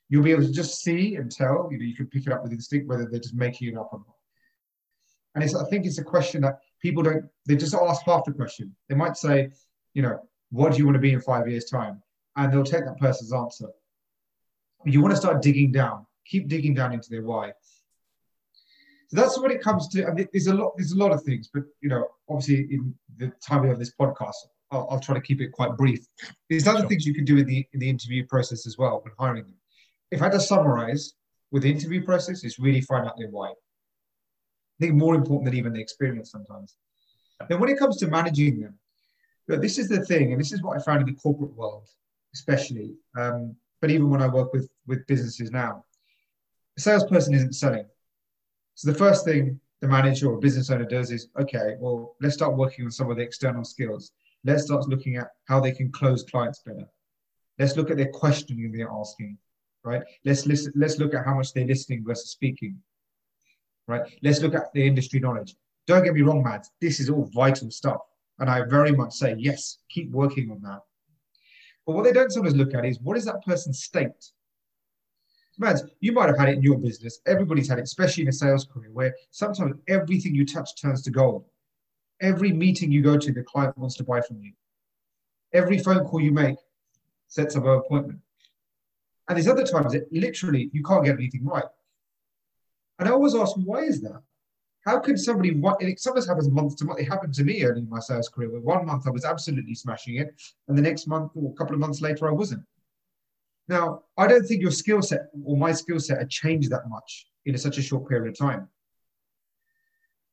You'll 0.09 0.25
be 0.25 0.33
able 0.33 0.45
to 0.45 0.53
just 0.53 0.83
see 0.83 1.17
and 1.17 1.31
tell, 1.31 1.69
you 1.71 1.79
know, 1.79 1.85
you 1.85 1.95
can 1.95 2.07
pick 2.07 2.27
it 2.27 2.33
up 2.33 2.43
with 2.43 2.53
instinct 2.53 2.89
whether 2.89 3.05
they're 3.05 3.21
just 3.21 3.35
making 3.35 3.69
it 3.69 3.77
up 3.77 3.91
or 3.93 3.99
not. 3.99 4.17
And 5.35 5.45
it's, 5.45 5.55
I 5.55 5.65
think 5.69 5.87
it's 5.87 5.99
a 5.99 6.05
question 6.05 6.41
that 6.43 6.59
people 6.81 7.03
don't, 7.03 7.25
they 7.47 7.57
just 7.57 7.75
ask 7.75 8.03
half 8.05 8.25
the 8.25 8.33
question. 8.33 8.75
They 8.89 8.95
might 8.95 9.17
say, 9.17 9.51
you 9.95 10.03
know, 10.03 10.19
what 10.51 10.73
do 10.73 10.79
you 10.79 10.85
want 10.85 10.97
to 10.97 11.01
be 11.01 11.13
in 11.13 11.21
five 11.21 11.49
years' 11.49 11.67
time? 11.67 12.03
And 12.37 12.53
they'll 12.53 12.65
take 12.65 12.85
that 12.85 12.99
person's 12.99 13.33
answer. 13.33 13.69
You 14.85 15.01
want 15.01 15.13
to 15.13 15.17
start 15.17 15.43
digging 15.43 15.73
down, 15.73 16.07
keep 16.27 16.49
digging 16.49 16.75
down 16.75 16.93
into 16.93 17.11
their 17.11 17.23
why. 17.23 17.53
So 19.09 19.21
that's 19.21 19.39
what 19.39 19.51
it 19.51 19.61
comes 19.61 19.89
to. 19.89 20.07
I 20.07 20.13
mean, 20.13 20.29
there's 20.33 20.47
a 20.47 20.55
lot, 20.55 20.73
there's 20.77 20.93
a 20.93 20.97
lot 20.97 21.13
of 21.13 21.23
things, 21.23 21.51
but 21.53 21.65
you 21.81 21.89
know, 21.89 22.07
obviously 22.29 22.69
in 22.71 22.95
the 23.19 23.33
time 23.47 23.69
of 23.69 23.79
this 23.79 23.93
podcast, 24.01 24.35
I'll, 24.71 24.87
I'll 24.91 25.01
try 25.01 25.17
to 25.17 25.21
keep 25.21 25.41
it 25.41 25.51
quite 25.53 25.77
brief. 25.77 26.07
There's 26.49 26.69
other 26.69 26.81
sure. 26.81 26.89
things 26.89 27.05
you 27.05 27.15
can 27.15 27.25
do 27.25 27.39
in 27.39 27.47
the 27.47 27.67
in 27.73 27.81
the 27.81 27.91
interview 27.91 28.25
process 28.27 28.67
as 28.67 28.79
well 28.79 29.01
when 29.03 29.13
hiring 29.19 29.45
them. 29.45 29.57
If 30.11 30.21
I 30.21 30.27
had 30.27 30.33
to 30.33 30.41
summarize 30.41 31.15
with 31.51 31.65
the 31.65 31.71
interview 31.71 32.05
process, 32.05 32.45
it's 32.45 32.59
really 32.59 32.81
find 32.81 33.07
out 33.07 33.19
their 33.19 33.29
why. 33.29 33.49
I 33.49 33.55
think 34.79 34.95
more 34.95 35.15
important 35.15 35.47
than 35.47 35.59
even 35.59 35.73
the 35.73 35.81
experience 35.81 36.31
sometimes. 36.31 36.77
Then 37.49 37.59
when 37.59 37.69
it 37.71 37.79
comes 37.79 37.97
to 37.99 38.07
managing 38.07 38.61
them, 38.61 38.79
but 39.51 39.61
this 39.61 39.79
is 39.79 39.89
the 39.89 40.05
thing, 40.07 40.31
and 40.31 40.41
this 40.41 40.53
is 40.53 40.63
what 40.63 40.79
I 40.79 40.81
found 40.81 41.01
in 41.01 41.13
the 41.13 41.21
corporate 41.21 41.57
world, 41.57 41.89
especially. 42.35 42.95
Um, 43.19 43.57
but 43.81 43.91
even 43.91 44.09
when 44.09 44.23
I 44.23 44.29
work 44.29 44.53
with 44.53 44.71
with 44.87 45.07
businesses 45.09 45.51
now, 45.51 45.85
the 46.77 46.83
salesperson 46.83 47.35
isn't 47.35 47.55
selling. 47.55 47.87
So 48.77 48.93
the 48.93 48.99
first 48.99 49.25
thing 49.25 49.61
the 49.81 49.89
manager 49.89 50.31
or 50.31 50.39
business 50.39 50.71
owner 50.71 50.85
does 50.85 51.11
is 51.11 51.29
okay, 51.41 51.75
well, 51.81 52.15
let's 52.21 52.35
start 52.35 52.57
working 52.57 52.85
on 52.85 52.93
some 52.93 53.11
of 53.11 53.17
the 53.17 53.23
external 53.23 53.65
skills. 53.65 54.13
Let's 54.45 54.65
start 54.65 54.89
looking 54.89 55.17
at 55.17 55.29
how 55.49 55.59
they 55.59 55.73
can 55.73 55.91
close 55.91 56.23
clients 56.23 56.63
better. 56.65 56.89
Let's 57.59 57.77
look 57.77 57.91
at 57.91 57.97
their 57.97 58.13
questioning 58.13 58.71
they're 58.71 58.89
asking, 58.89 59.37
right? 59.83 60.03
Let's 60.25 60.47
listen, 60.47 60.73
let's 60.77 60.99
look 60.99 61.13
at 61.13 61.25
how 61.25 61.35
much 61.35 61.53
they're 61.53 61.67
listening 61.67 62.05
versus 62.07 62.31
speaking, 62.31 62.79
right? 63.89 64.03
Let's 64.23 64.41
look 64.43 64.55
at 64.55 64.73
the 64.75 64.87
industry 64.87 65.19
knowledge. 65.19 65.57
Don't 65.89 66.05
get 66.05 66.15
me 66.15 66.23
wrong, 66.23 66.45
Mads. 66.45 66.71
This 66.81 67.01
is 67.01 67.11
all 67.11 67.29
vital 67.35 67.71
stuff. 67.71 68.01
And 68.41 68.51
I 68.51 68.63
very 68.65 68.93
much 68.93 69.13
say, 69.13 69.37
yes, 69.39 69.79
keep 69.91 70.11
working 70.11 70.51
on 70.51 70.61
that. 70.63 70.81
But 71.87 71.95
what 71.95 72.05
they 72.05 72.13
don't 72.13 72.33
sometimes 72.33 72.57
look 72.57 72.75
at 72.75 72.85
is 72.85 72.99
what 73.01 73.17
is 73.17 73.27
that 73.27 73.45
person's 73.45 73.83
state? 73.83 74.33
Mads, 75.59 75.85
you 76.01 76.13
might 76.13 76.29
have 76.29 76.39
had 76.39 76.49
it 76.49 76.57
in 76.57 76.63
your 76.63 76.79
business. 76.79 77.21
Everybody's 77.27 77.69
had 77.69 77.79
it, 77.79 77.83
especially 77.83 78.23
in 78.23 78.31
a 78.31 78.33
sales 78.33 78.65
career, 78.65 78.91
where 78.93 79.15
sometimes 79.31 79.75
everything 79.89 80.35
you 80.35 80.47
touch 80.47 80.81
turns 80.81 81.03
to 81.03 81.11
gold. 81.11 81.45
Every 82.23 82.51
meeting 82.51 82.91
you 82.91 83.03
go 83.03 83.19
to, 83.19 83.33
the 83.33 83.43
client 83.43 83.77
wants 83.77 83.97
to 83.97 84.05
buy 84.05 84.23
from 84.23 84.41
you. 84.41 84.53
Every 85.53 85.79
phone 85.79 86.05
call 86.07 86.21
you 86.21 86.33
make 86.33 86.57
sets 87.29 87.57
up 87.57 87.65
an 87.65 87.71
appointment. 87.71 88.21
And 89.29 89.37
there's 89.37 89.49
other 89.49 89.67
times 89.67 89.93
that 89.93 90.11
literally 90.11 90.71
you 90.73 90.83
can't 90.83 91.05
get 91.05 91.17
anything 91.17 91.45
right. 91.45 91.65
And 92.99 93.09
I 93.09 93.13
always 93.13 93.35
ask, 93.35 93.53
why 93.57 93.81
is 93.81 94.01
that? 94.01 94.23
How 94.87 94.99
can 94.99 95.17
somebody, 95.19 95.61
sometimes 95.97 96.27
happens 96.27 96.49
month 96.49 96.77
to 96.77 96.87
month, 96.87 97.01
it 97.01 97.09
happened 97.09 97.35
to 97.35 97.45
me 97.45 97.63
early 97.65 97.81
in 97.81 97.89
my 97.89 98.01
sales 98.01 98.29
career 98.29 98.51
where 98.51 98.61
one 98.61 98.87
month 98.87 99.07
I 99.07 99.11
was 99.11 99.25
absolutely 99.25 99.75
smashing 99.75 100.17
it, 100.17 100.41
and 100.69 100.77
the 100.77 100.83
next 100.83 101.07
month 101.07 101.33
or 101.35 101.51
a 101.51 101.55
couple 101.55 101.75
of 101.75 101.81
months 101.81 102.01
later 102.01 102.29
I 102.29 102.33
wasn't. 102.33 102.65
Now, 103.69 104.03
I 104.17 104.27
don't 104.27 104.45
think 104.45 104.63
your 104.63 104.71
skill 104.71 105.03
set 105.03 105.29
or 105.45 105.57
my 105.57 105.73
skill 105.73 106.01
set 106.01 106.19
had 106.19 106.31
changed 106.31 106.71
that 106.71 106.89
much 106.89 107.27
in 107.45 107.57
such 107.59 107.79
a 107.79 107.83
short 107.83 108.09
period 108.09 108.29
of 108.31 108.39
time. 108.39 108.69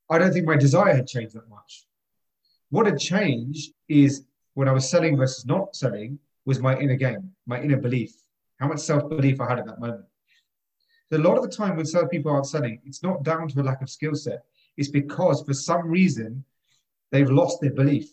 I 0.09 0.17
don't 0.17 0.31
think 0.31 0.45
my 0.45 0.55
desire 0.55 0.95
had 0.95 1.07
changed 1.07 1.35
that 1.35 1.49
much. 1.49 1.85
What 2.69 2.85
had 2.85 2.97
changed 2.99 3.73
is 3.89 4.25
when 4.53 4.67
I 4.67 4.71
was 4.71 4.89
selling 4.89 5.17
versus 5.17 5.45
not 5.45 5.75
selling 5.75 6.19
was 6.45 6.59
my 6.59 6.77
inner 6.79 6.95
game, 6.95 7.31
my 7.45 7.61
inner 7.61 7.77
belief, 7.77 8.13
how 8.59 8.67
much 8.67 8.79
self 8.79 9.09
belief 9.09 9.39
I 9.41 9.49
had 9.49 9.59
at 9.59 9.65
that 9.67 9.79
moment. 9.79 10.05
A 11.11 11.17
lot 11.17 11.37
of 11.37 11.43
the 11.43 11.55
time 11.55 11.77
when 11.77 11.85
some 11.85 12.09
people 12.09 12.31
aren't 12.31 12.47
selling, 12.47 12.81
it's 12.85 13.01
not 13.01 13.23
down 13.23 13.47
to 13.47 13.61
a 13.61 13.63
lack 13.63 13.81
of 13.81 13.89
skill 13.89 14.15
set. 14.15 14.43
It's 14.75 14.89
because 14.89 15.41
for 15.41 15.53
some 15.53 15.87
reason 15.87 16.43
they've 17.11 17.29
lost 17.29 17.61
their 17.61 17.73
belief. 17.73 18.09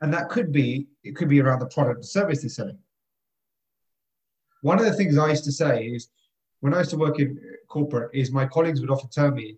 And 0.00 0.12
that 0.14 0.30
could 0.30 0.50
be, 0.50 0.88
it 1.04 1.14
could 1.14 1.28
be 1.28 1.40
around 1.40 1.58
the 1.58 1.66
product 1.66 2.00
or 2.00 2.02
service 2.04 2.40
they're 2.40 2.48
selling. 2.48 2.78
One 4.62 4.78
of 4.78 4.86
the 4.86 4.94
things 4.94 5.18
I 5.18 5.28
used 5.28 5.44
to 5.44 5.52
say 5.52 5.86
is 5.86 6.08
when 6.60 6.74
I 6.74 6.78
used 6.78 6.90
to 6.90 6.98
work 6.98 7.18
in 7.18 7.38
corporate 7.68 8.14
is 8.14 8.30
my 8.30 8.46
colleagues 8.46 8.80
would 8.80 8.90
often 8.90 9.10
tell 9.10 9.30
me 9.30 9.56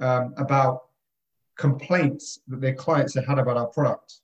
um, 0.00 0.34
about 0.36 0.84
complaints 1.56 2.40
that 2.48 2.60
their 2.60 2.74
clients 2.74 3.14
had 3.14 3.26
had 3.26 3.38
about 3.38 3.56
our 3.56 3.66
product 3.66 4.20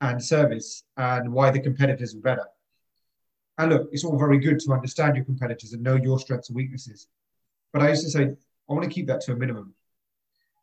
and 0.00 0.22
service 0.22 0.84
and 0.96 1.32
why 1.32 1.50
the 1.50 1.60
competitors 1.60 2.14
were 2.14 2.20
better. 2.20 2.46
And 3.58 3.72
look, 3.72 3.88
it's 3.92 4.04
all 4.04 4.16
very 4.16 4.38
good 4.38 4.60
to 4.60 4.72
understand 4.72 5.16
your 5.16 5.24
competitors 5.24 5.72
and 5.72 5.82
know 5.82 5.96
your 5.96 6.18
strengths 6.18 6.48
and 6.48 6.56
weaknesses. 6.56 7.08
But 7.72 7.82
I 7.82 7.90
used 7.90 8.04
to 8.04 8.10
say, 8.10 8.30
I 8.68 8.72
want 8.72 8.84
to 8.84 8.90
keep 8.90 9.08
that 9.08 9.20
to 9.22 9.32
a 9.32 9.36
minimum. 9.36 9.74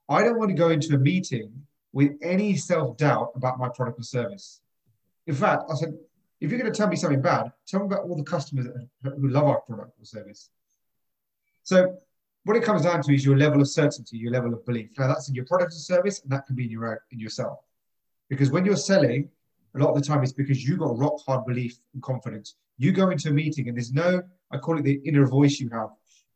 I 0.08 0.24
don't 0.24 0.40
want 0.40 0.50
to 0.50 0.56
go 0.56 0.70
into 0.70 0.96
a 0.96 0.98
meeting 0.98 1.52
with 1.92 2.14
any 2.22 2.56
self 2.56 2.98
doubt 2.98 3.32
about 3.36 3.60
my 3.60 3.70
product 3.70 4.00
or 4.00 4.04
service. 4.04 4.62
In 5.28 5.36
fact, 5.36 5.64
I 5.70 5.76
said, 5.76 5.98
if 6.40 6.52
you're 6.52 6.60
going 6.60 6.72
to 6.72 6.78
tell 6.78 6.88
me 6.88 6.96
something 6.96 7.22
bad, 7.22 7.52
tell 7.68 7.80
me 7.80 7.88
about 7.88 8.04
all 8.04 8.16
the 8.16 8.24
customers 8.24 8.68
who 9.04 9.28
love 9.30 9.46
our 9.46 9.62
product 9.62 10.00
or 10.00 10.06
service. 10.06 10.50
So, 11.64 11.98
what 12.44 12.56
it 12.56 12.64
comes 12.64 12.84
down 12.84 13.02
to 13.02 13.14
is 13.14 13.26
your 13.26 13.38
level 13.38 13.60
of 13.60 13.68
certainty, 13.68 14.18
your 14.18 14.32
level 14.32 14.54
of 14.54 14.64
belief. 14.66 14.92
Now, 15.00 15.08
that's 15.08 15.30
in 15.30 15.36
your 15.36 15.46
product 15.46 15.72
or 15.72 15.78
service, 15.78 16.22
and 16.22 16.32
that 16.32 16.46
can 16.46 16.56
be 16.56 16.66
in 16.66 16.72
your 16.72 17.02
in 17.12 17.20
yourself. 17.20 17.60
Because 18.30 18.52
when 18.52 18.66
you're 18.66 18.76
selling, 18.76 19.30
a 19.76 19.80
lot 19.80 19.90
of 19.90 19.96
the 19.96 20.02
time 20.02 20.24
it's 20.24 20.34
because 20.34 20.64
you've 20.64 20.80
got 20.80 20.98
rock 20.98 21.20
hard 21.26 21.46
belief 21.46 21.78
and 21.94 22.02
confidence. 22.02 22.56
You 22.78 22.92
go 22.92 23.10
into 23.10 23.30
a 23.30 23.34
meeting 23.34 23.68
and 23.68 23.78
there's 23.78 23.94
no, 23.94 24.22
I 24.52 24.58
call 24.58 24.78
it 24.78 24.84
the 24.84 25.02
inner 25.06 25.26
voice 25.26 25.60
you 25.60 25.70
have. 25.70 25.90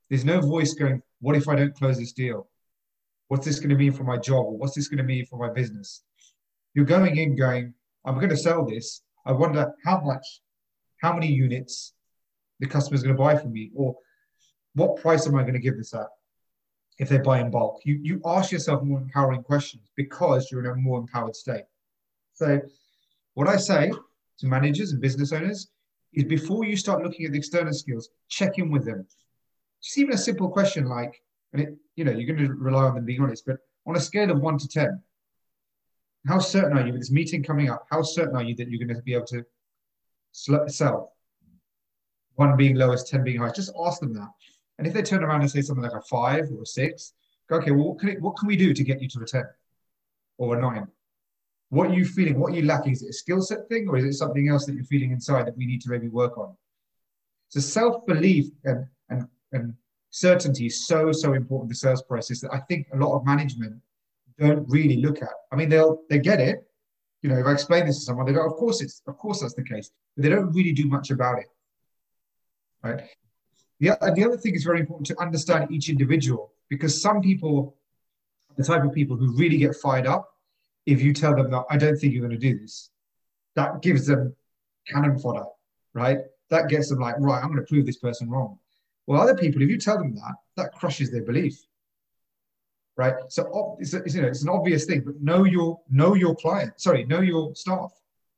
There's 0.10 0.26
no 0.26 0.42
voice 0.42 0.74
going, 0.74 1.02
what 1.22 1.36
if 1.36 1.48
I 1.48 1.56
don't 1.56 1.76
close 1.76 1.98
this 1.98 2.14
deal? 2.14 2.48
What's 3.28 3.46
this 3.46 3.60
going 3.60 3.70
to 3.70 3.76
mean 3.76 3.92
for 3.92 4.04
my 4.04 4.18
job? 4.18 4.46
Or 4.46 4.58
what's 4.58 4.76
this 4.76 4.88
going 4.88 4.98
to 4.98 5.04
mean 5.04 5.26
for 5.26 5.38
my 5.38 5.54
business? 5.54 6.04
You're 6.74 6.86
going 6.86 7.18
in 7.18 7.36
going, 7.36 7.74
I'm 8.06 8.16
going 8.16 8.30
to 8.30 8.38
sell 8.38 8.66
this. 8.66 9.02
I 9.26 9.32
wonder 9.32 9.72
how 9.86 10.02
much, 10.02 10.42
how 11.02 11.14
many 11.14 11.28
units 11.28 11.94
the 12.60 12.68
customer's 12.68 13.04
going 13.04 13.16
to 13.16 13.22
buy 13.22 13.36
from 13.38 13.54
me, 13.54 13.72
or 13.76 13.96
what 14.76 14.98
price 14.98 15.28
am 15.28 15.36
I 15.36 15.42
going 15.42 15.54
to 15.54 15.60
give 15.60 15.78
this 15.78 15.94
at 15.94 16.08
if 16.98 17.10
they 17.10 17.18
buy 17.18 17.40
in 17.40 17.52
bulk? 17.52 17.82
You, 17.86 18.00
you 18.02 18.22
ask 18.26 18.52
yourself 18.52 18.84
more 18.84 19.00
empowering 19.00 19.44
questions 19.44 19.90
because 19.96 20.50
you're 20.52 20.66
in 20.66 20.72
a 20.72 20.76
more 20.76 21.00
empowered 21.00 21.36
state. 21.36 21.64
So, 22.34 22.62
what 23.34 23.48
I 23.48 23.58
say 23.58 23.92
to 24.40 24.48
managers 24.48 24.92
and 24.92 25.02
business 25.02 25.32
owners 25.32 25.70
is 26.14 26.24
before 26.24 26.66
you 26.66 26.76
start 26.76 27.04
looking 27.04 27.26
at 27.26 27.32
the 27.32 27.38
external 27.38 27.74
skills, 27.74 28.10
check 28.30 28.58
in 28.58 28.72
with 28.72 28.86
them. 28.86 29.06
Just 29.82 29.98
even 29.98 30.14
a 30.14 30.18
simple 30.18 30.50
question 30.50 30.86
like, 30.86 31.22
and 31.54 31.62
it, 31.62 31.76
you 31.96 32.04
know, 32.04 32.12
you're 32.12 32.36
going 32.36 32.48
to 32.48 32.54
rely 32.54 32.84
on 32.84 32.96
them 32.96 33.06
being 33.06 33.22
honest, 33.22 33.46
but 33.46 33.58
on 33.86 33.96
a 33.96 34.00
scale 34.00 34.32
of 34.32 34.42
one 34.42 34.58
to 34.58 34.68
10, 34.68 35.02
how 36.28 36.40
certain 36.40 36.78
are 36.78 36.86
you 36.86 36.92
with 36.92 37.02
this 37.02 37.12
meeting 37.12 37.44
coming 37.44 37.70
up? 37.70 37.88
How 37.90 38.02
certain 38.02 38.36
are 38.36 38.44
you 38.44 38.56
that 38.56 38.70
you're 38.70 38.86
going 38.86 38.96
to 38.96 39.02
be 39.04 39.14
able 39.14 39.26
to 39.28 39.46
sell? 40.32 41.14
One 42.36 42.56
being 42.58 42.76
lowest, 42.76 43.08
10 43.08 43.24
being 43.24 43.40
highest. 43.40 43.56
Just 43.56 43.74
ask 43.86 44.00
them 44.00 44.14
that. 44.14 44.30
And 44.78 44.88
if 44.88 44.94
they 44.94 45.02
turn 45.02 45.24
around 45.24 45.42
and 45.42 45.52
say 45.52 45.62
something 45.62 45.84
like 45.84 45.94
a 45.94 46.02
five 46.02 46.46
or 46.52 46.64
a 46.64 46.66
six, 46.66 47.14
go, 47.50 47.58
okay, 47.58 47.72
well, 47.72 47.90
what 47.90 48.00
can, 48.00 48.10
it, 48.10 48.22
what 48.22 48.38
can 48.38 48.48
we 48.48 48.56
do 48.56 48.74
to 48.74 48.84
get 48.84 49.02
you 49.02 49.10
to 49.10 49.22
a 49.22 49.26
10 49.26 49.44
or 50.38 50.58
a 50.58 50.62
nine? 50.62 50.88
What 51.70 51.92
are 51.92 51.94
you 51.94 52.06
feeling? 52.06 52.40
What 52.40 52.54
are 52.54 52.56
you 52.56 52.64
lacking? 52.64 52.94
Is 52.94 53.04
it 53.04 53.10
a 53.10 53.14
skill 53.14 53.42
set 53.42 53.68
thing 53.70 53.88
or 53.88 53.98
is 53.98 54.04
it 54.04 54.14
something 54.14 54.50
else 54.50 54.66
that 54.66 54.74
you're 54.74 54.84
feeling 54.84 55.12
inside 55.12 55.46
that 55.46 55.58
we 55.58 55.66
need 55.66 55.82
to 55.82 55.90
maybe 55.90 56.08
work 56.08 56.38
on? 56.38 56.56
So 57.50 57.60
self 57.60 58.06
belief 58.06 58.48
and, 58.64 58.86
and, 59.10 59.28
and 59.52 59.74
certainty 60.10 60.68
is 60.68 60.88
so, 60.88 61.12
so 61.12 61.34
important 61.34 61.70
the 61.70 61.76
sales 61.76 62.02
process 62.02 62.42
that 62.42 62.54
I 62.54 62.60
think 62.60 62.88
a 62.94 62.98
lot 62.98 63.16
of 63.16 63.26
management 63.26 63.76
don't 64.40 64.68
really 64.70 64.98
look 64.98 65.22
at. 65.22 65.34
I 65.52 65.56
mean, 65.56 65.70
they'll 65.70 66.02
they 66.10 66.20
get 66.20 66.40
it. 66.40 66.66
You 67.22 67.30
know, 67.30 67.38
if 67.38 67.46
I 67.46 67.52
explain 67.52 67.86
this 67.86 67.98
to 68.00 68.06
someone, 68.06 68.26
they 68.26 68.34
go, 68.34 68.46
of 68.46 68.54
course 68.54 68.82
it's 68.82 69.02
of 69.08 69.18
course 69.18 69.42
that's 69.42 69.54
the 69.54 69.64
case, 69.64 69.92
but 70.16 70.24
they 70.24 70.30
don't 70.30 70.52
really 70.54 70.72
do 70.72 70.86
much 70.86 71.12
about 71.12 71.40
it. 71.40 71.48
Right. 72.82 73.04
The, 73.80 73.98
the 74.16 74.24
other 74.24 74.38
thing 74.38 74.56
is 74.56 74.64
very 74.64 74.80
important 74.80 75.08
to 75.08 75.20
understand 75.20 75.72
each 75.72 75.90
individual 75.90 76.54
because 76.70 77.02
some 77.02 77.22
people, 77.22 77.76
the 78.58 78.64
type 78.64 78.84
of 78.84 78.94
people 78.94 79.16
who 79.18 79.36
really 79.38 79.58
get 79.58 79.76
fired 79.76 80.08
up 80.08 80.30
if 80.86 81.02
you 81.02 81.14
tell 81.14 81.36
them 81.36 81.52
that 81.52 81.66
I 81.70 81.78
don't 81.78 81.98
think 81.98 82.14
you're 82.14 82.28
going 82.28 82.40
to 82.40 82.52
do 82.52 82.58
this, 82.60 82.90
that 83.56 83.82
gives 83.82 84.08
them 84.08 84.36
cannon 84.88 85.20
fodder, 85.20 85.46
right? 85.94 86.20
That 86.50 86.70
gets 86.70 86.90
them 86.90 87.00
like, 87.00 87.16
right, 87.20 87.42
I'm 87.42 87.52
going 87.52 87.60
to 87.60 87.68
prove 87.68 87.86
this 87.86 87.98
person 87.98 88.30
wrong. 88.30 88.58
Well, 89.06 89.22
other 89.22 89.36
people, 89.36 89.62
if 89.62 89.70
you 89.70 89.78
tell 89.78 89.98
them 89.98 90.16
that, 90.16 90.36
that 90.58 90.74
crushes 90.74 91.12
their 91.12 91.24
belief, 91.24 91.60
right? 92.96 93.16
So 93.30 93.78
it's, 93.80 93.94
you 93.94 94.22
know, 94.22 94.28
it's 94.28 94.44
an 94.44 94.50
obvious 94.50 94.86
thing, 94.86 95.02
but 95.06 95.22
know 95.22 95.46
your 95.46 95.80
know 95.90 96.16
your 96.16 96.36
client. 96.36 96.80
Sorry, 96.80 97.06
know 97.06 97.22
your 97.22 97.56
staff. 97.56 97.92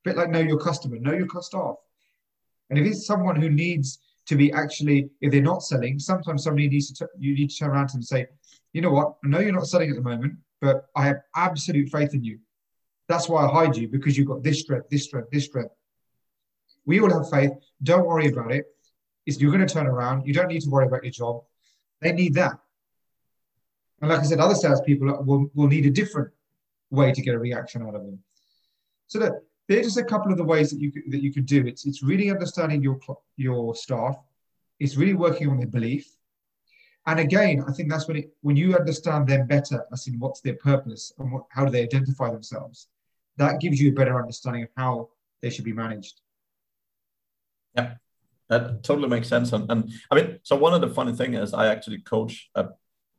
A 0.04 0.10
bit 0.10 0.16
like 0.16 0.30
know 0.30 0.40
your 0.40 0.58
customer, 0.58 0.98
know 0.98 1.12
your 1.12 1.28
staff. 1.40 1.76
And 2.70 2.78
if 2.78 2.86
it's 2.86 3.06
someone 3.06 3.36
who 3.36 3.50
needs 3.50 3.98
to 4.26 4.36
be 4.36 4.52
actually, 4.52 5.10
if 5.20 5.30
they're 5.32 5.42
not 5.42 5.62
selling, 5.62 5.98
sometimes 5.98 6.44
somebody 6.44 6.68
needs 6.68 6.92
to, 6.92 7.08
you 7.18 7.34
need 7.34 7.50
to 7.50 7.56
turn 7.56 7.70
around 7.70 7.88
to 7.88 7.92
them 7.92 7.98
and 7.98 8.06
say, 8.06 8.26
you 8.72 8.80
know 8.80 8.90
what, 8.90 9.16
I 9.24 9.28
know 9.28 9.40
you're 9.40 9.52
not 9.52 9.66
selling 9.66 9.90
at 9.90 9.96
the 9.96 10.02
moment, 10.02 10.34
but 10.62 10.86
I 10.94 11.06
have 11.06 11.22
absolute 11.34 11.90
faith 11.90 12.14
in 12.14 12.22
you. 12.22 12.38
That's 13.08 13.28
why 13.28 13.44
I 13.44 13.52
hide 13.52 13.76
you 13.76 13.88
because 13.88 14.16
you've 14.16 14.28
got 14.28 14.44
this 14.44 14.60
strength, 14.60 14.88
this 14.88 15.04
strength, 15.04 15.28
this 15.30 15.44
strength. 15.44 15.74
We 16.86 17.00
all 17.00 17.12
have 17.12 17.28
faith. 17.28 17.50
Don't 17.82 18.06
worry 18.06 18.28
about 18.28 18.52
it. 18.52 18.64
It's, 19.26 19.40
you're 19.40 19.52
going 19.52 19.66
to 19.66 19.72
turn 19.72 19.88
around. 19.88 20.24
You 20.24 20.32
don't 20.32 20.46
need 20.46 20.62
to 20.62 20.70
worry 20.70 20.86
about 20.86 21.02
your 21.02 21.10
job. 21.10 21.42
They 22.00 22.12
need 22.12 22.34
that. 22.34 22.52
And 24.00 24.10
like 24.10 24.20
I 24.20 24.22
said, 24.22 24.38
other 24.38 24.54
salespeople 24.54 25.24
will, 25.24 25.50
will 25.52 25.66
need 25.66 25.84
a 25.86 25.90
different 25.90 26.30
way 26.90 27.12
to 27.12 27.22
get 27.22 27.34
a 27.34 27.38
reaction 27.38 27.82
out 27.82 27.96
of 27.96 28.04
them. 28.04 28.20
So 29.08 29.18
that 29.18 29.32
there's 29.68 29.86
just 29.86 29.98
a 29.98 30.04
couple 30.04 30.30
of 30.30 30.38
the 30.38 30.44
ways 30.44 30.70
that 30.70 30.80
you 30.80 30.92
that 31.08 31.22
you 31.22 31.32
could 31.32 31.46
do. 31.46 31.66
It's 31.66 31.86
it's 31.86 32.02
really 32.02 32.30
understanding 32.30 32.82
your 32.82 32.98
your 33.36 33.74
staff. 33.74 34.16
It's 34.80 34.96
really 34.96 35.14
working 35.14 35.48
on 35.48 35.58
their 35.58 35.68
belief. 35.68 36.08
And 37.06 37.18
again, 37.18 37.64
I 37.66 37.72
think 37.72 37.90
that's 37.90 38.06
when 38.06 38.16
it, 38.16 38.30
when 38.42 38.56
you 38.56 38.76
understand 38.76 39.28
them 39.28 39.46
better, 39.46 39.84
as 39.92 40.06
in 40.06 40.18
what's 40.18 40.40
their 40.40 40.54
purpose 40.54 41.12
and 41.18 41.32
what, 41.32 41.44
how 41.50 41.64
do 41.64 41.70
they 41.70 41.82
identify 41.82 42.30
themselves, 42.30 42.88
that 43.38 43.60
gives 43.60 43.80
you 43.80 43.90
a 43.90 43.94
better 43.94 44.20
understanding 44.20 44.62
of 44.62 44.68
how 44.76 45.08
they 45.40 45.50
should 45.50 45.64
be 45.64 45.72
managed. 45.72 46.20
Yeah, 47.74 47.94
that 48.48 48.84
totally 48.84 49.08
makes 49.08 49.28
sense. 49.28 49.52
And, 49.52 49.68
and 49.70 49.90
I 50.10 50.14
mean, 50.14 50.38
so 50.42 50.54
one 50.54 50.74
of 50.74 50.80
the 50.80 50.94
funny 50.94 51.12
thing 51.12 51.34
is 51.34 51.52
I 51.54 51.66
actually 51.66 51.98
coach 51.98 52.50
a 52.54 52.68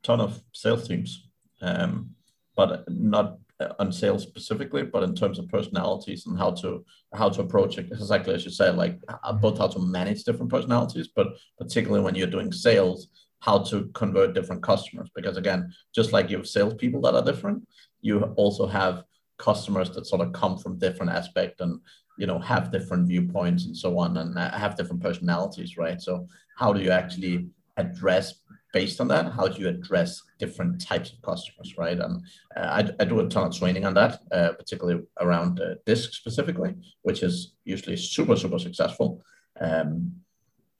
ton 0.02 0.20
of 0.20 0.40
sales 0.52 0.88
teams, 0.88 1.28
um, 1.60 2.10
but 2.56 2.84
not 2.88 3.38
on 3.78 3.92
sales 3.92 4.22
specifically, 4.22 4.82
but 4.82 5.02
in 5.02 5.14
terms 5.14 5.38
of 5.38 5.48
personalities 5.48 6.26
and 6.26 6.38
how 6.38 6.50
to 6.50 6.84
how 7.14 7.28
to 7.28 7.40
approach 7.40 7.78
it. 7.78 7.86
Exactly 7.92 8.34
as 8.34 8.44
you 8.44 8.50
say, 8.50 8.70
like 8.70 8.98
both 9.40 9.58
how 9.58 9.68
to 9.68 9.78
manage 9.78 10.24
different 10.24 10.50
personalities, 10.50 11.08
but 11.14 11.28
particularly 11.58 12.02
when 12.02 12.14
you're 12.14 12.26
doing 12.26 12.52
sales, 12.52 13.08
how 13.44 13.58
to 13.58 13.90
convert 13.92 14.34
different 14.34 14.62
customers. 14.62 15.10
Because 15.14 15.36
again, 15.36 15.70
just 15.94 16.12
like 16.12 16.30
you 16.30 16.38
have 16.38 16.48
salespeople 16.48 17.02
that 17.02 17.14
are 17.14 17.24
different, 17.24 17.68
you 18.00 18.22
also 18.36 18.66
have 18.66 19.04
customers 19.38 19.90
that 19.90 20.06
sort 20.06 20.22
of 20.22 20.32
come 20.32 20.56
from 20.56 20.78
different 20.78 21.12
aspects 21.12 21.60
and 21.60 21.80
you 22.16 22.26
know 22.26 22.38
have 22.38 22.72
different 22.72 23.06
viewpoints 23.06 23.66
and 23.66 23.76
so 23.76 23.98
on 23.98 24.16
and 24.16 24.38
have 24.38 24.76
different 24.76 25.02
personalities 25.02 25.76
right? 25.76 26.00
So 26.00 26.26
how 26.56 26.72
do 26.72 26.80
you 26.80 26.90
actually 26.90 27.48
address 27.76 28.26
based 28.72 29.00
on 29.00 29.08
that 29.08 29.32
how 29.32 29.46
do 29.48 29.60
you 29.60 29.68
address 29.68 30.22
different 30.38 30.80
types 30.80 31.12
of 31.12 31.20
customers 31.20 31.74
right? 31.76 31.98
And 31.98 32.22
uh, 32.56 32.68
I, 32.78 32.80
I 33.02 33.04
do 33.04 33.20
a 33.20 33.28
ton 33.28 33.48
of 33.48 33.58
training 33.58 33.84
on 33.84 33.94
that 33.94 34.20
uh, 34.32 34.52
particularly 34.52 35.02
around 35.20 35.60
uh, 35.60 35.74
disc 35.84 36.14
specifically 36.14 36.72
which 37.02 37.22
is 37.22 37.54
usually 37.64 37.96
super 37.96 38.36
super 38.36 38.58
successful. 38.58 39.22
Um, 39.60 40.12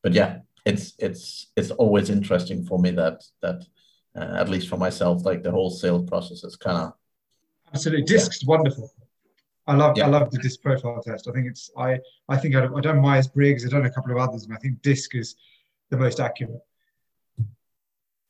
but 0.02 0.14
yeah 0.14 0.38
it's 0.64 0.94
it's 0.98 1.52
it's 1.56 1.70
always 1.70 2.10
interesting 2.10 2.64
for 2.64 2.78
me 2.78 2.90
that 2.90 3.22
that 3.42 3.62
uh, 4.16 4.36
at 4.36 4.48
least 4.48 4.68
for 4.68 4.76
myself 4.76 5.24
like 5.24 5.42
the 5.42 5.50
whole 5.50 5.70
sales 5.70 6.08
process 6.08 6.44
is 6.44 6.56
kind 6.56 6.78
of 6.78 6.92
absolutely 7.72 8.04
discs 8.04 8.42
yeah. 8.42 8.48
wonderful 8.48 8.90
I 9.66 9.74
love 9.74 9.96
yeah. 9.96 10.04
I 10.04 10.08
love 10.08 10.30
the 10.30 10.38
disc 10.38 10.60
profile 10.60 11.02
test. 11.02 11.26
I 11.28 11.32
think 11.32 11.46
it's 11.46 11.70
I 11.76 11.98
I 12.28 12.36
think 12.36 12.54
I, 12.54 12.66
I 12.66 12.80
done 12.80 13.00
Myers 13.00 13.28
Briggs. 13.28 13.64
I've 13.64 13.70
done 13.70 13.86
a 13.86 13.90
couple 13.90 14.12
of 14.12 14.18
others, 14.18 14.44
and 14.44 14.52
I 14.52 14.58
think 14.58 14.82
disc 14.82 15.14
is 15.14 15.36
the 15.90 15.96
most 15.96 16.20
accurate. 16.20 16.60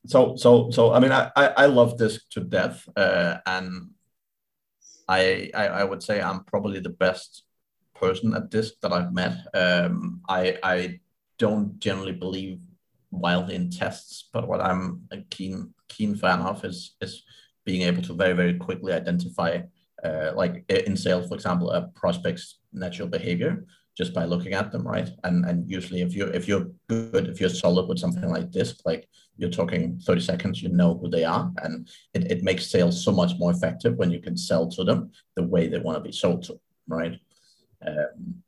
So 0.07 0.37
so 0.37 0.71
so 0.71 0.93
I 0.93 1.01
mean 1.01 1.11
I 1.11 1.31
I, 1.35 1.47
I 1.47 1.67
love 1.67 1.99
disc 1.99 2.29
to 2.31 2.41
death, 2.41 2.89
uh, 2.97 3.39
and 3.47 3.91
I, 5.09 5.51
I 5.55 5.67
I 5.67 5.85
would 5.85 6.03
say 6.03 6.21
I'm 6.21 6.45
probably 6.45 6.79
the 6.79 6.91
best 6.91 7.43
person 7.95 8.35
at 8.35 8.51
disc 8.51 8.75
that 8.83 8.93
I've 8.93 9.13
met. 9.13 9.37
Um, 9.55 10.21
I 10.29 10.59
I 10.63 11.01
don't 11.39 11.79
generally 11.79 12.13
believe 12.13 12.61
wildly 13.11 13.55
in 13.55 13.71
tests, 13.71 14.29
but 14.33 14.49
what 14.49 14.61
I'm 14.61 15.03
a 15.11 15.19
keen 15.31 15.75
keen 15.89 16.17
fan 16.17 16.41
of 16.41 16.65
is 16.65 16.97
is 17.01 17.23
being 17.65 17.83
able 17.83 18.03
to 18.03 18.15
very 18.15 18.35
very 18.35 18.55
quickly 18.55 18.93
identify 18.93 19.63
uh, 20.05 20.33
like 20.35 20.65
in 20.69 20.97
sales, 20.97 21.29
for 21.29 21.35
example, 21.35 21.71
a 21.71 21.89
prospect's 21.95 22.59
natural 22.73 23.09
behavior 23.09 23.65
just 23.97 24.13
by 24.13 24.25
looking 24.25 24.55
at 24.55 24.73
them, 24.73 24.87
right? 24.87 25.09
And 25.23 25.45
and 25.45 25.71
usually, 25.71 26.03
if 26.03 26.15
you 26.15 26.27
if 26.27 26.49
you're 26.49 26.67
good, 26.89 27.29
if 27.29 27.41
you're 27.41 27.49
solid 27.49 27.89
with 27.89 27.99
something 27.99 28.29
like 28.29 28.51
this, 28.53 28.81
like 28.85 29.09
you're 29.37 29.51
talking 29.51 29.99
30 29.99 30.21
seconds, 30.21 30.63
you 30.63 30.69
know 30.69 30.95
who 30.99 31.09
they 31.09 31.25
are, 31.25 31.51
and 31.63 31.89
it, 32.13 32.31
it 32.31 32.43
makes 32.43 32.71
sales 32.71 33.03
so 33.03 33.13
much 33.13 33.33
more 33.39 33.51
effective 33.53 33.97
when 33.97 34.11
you 34.11 34.21
can 34.21 34.37
sell 34.37 34.69
to 34.69 34.85
them 34.85 35.11
the 35.37 35.43
way 35.43 35.69
they 35.69 35.79
want 35.79 35.97
to 35.97 36.03
be 36.03 36.13
sold 36.13 36.43
to, 36.45 36.61
right? 36.89 37.19
Um, 37.87 38.43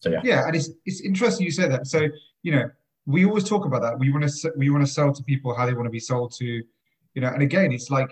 so 0.00 0.10
yeah, 0.10 0.20
yeah, 0.24 0.46
and 0.46 0.56
it's 0.56 0.70
it's 0.86 1.02
interesting 1.02 1.44
you 1.44 1.52
say 1.52 1.68
that. 1.68 1.86
So 1.86 2.08
you 2.42 2.52
know, 2.52 2.70
we 3.06 3.24
always 3.24 3.44
talk 3.44 3.66
about 3.66 3.82
that. 3.82 3.98
We 3.98 4.10
want 4.10 4.28
to 4.28 4.52
we 4.56 4.70
want 4.70 4.84
to 4.84 4.90
sell 4.90 5.12
to 5.12 5.22
people 5.22 5.54
how 5.54 5.66
they 5.66 5.74
want 5.74 5.86
to 5.86 5.90
be 5.90 6.00
sold 6.00 6.32
to, 6.38 6.44
you 6.44 7.20
know. 7.20 7.28
And 7.28 7.42
again, 7.42 7.70
it's 7.72 7.90
like 7.90 8.10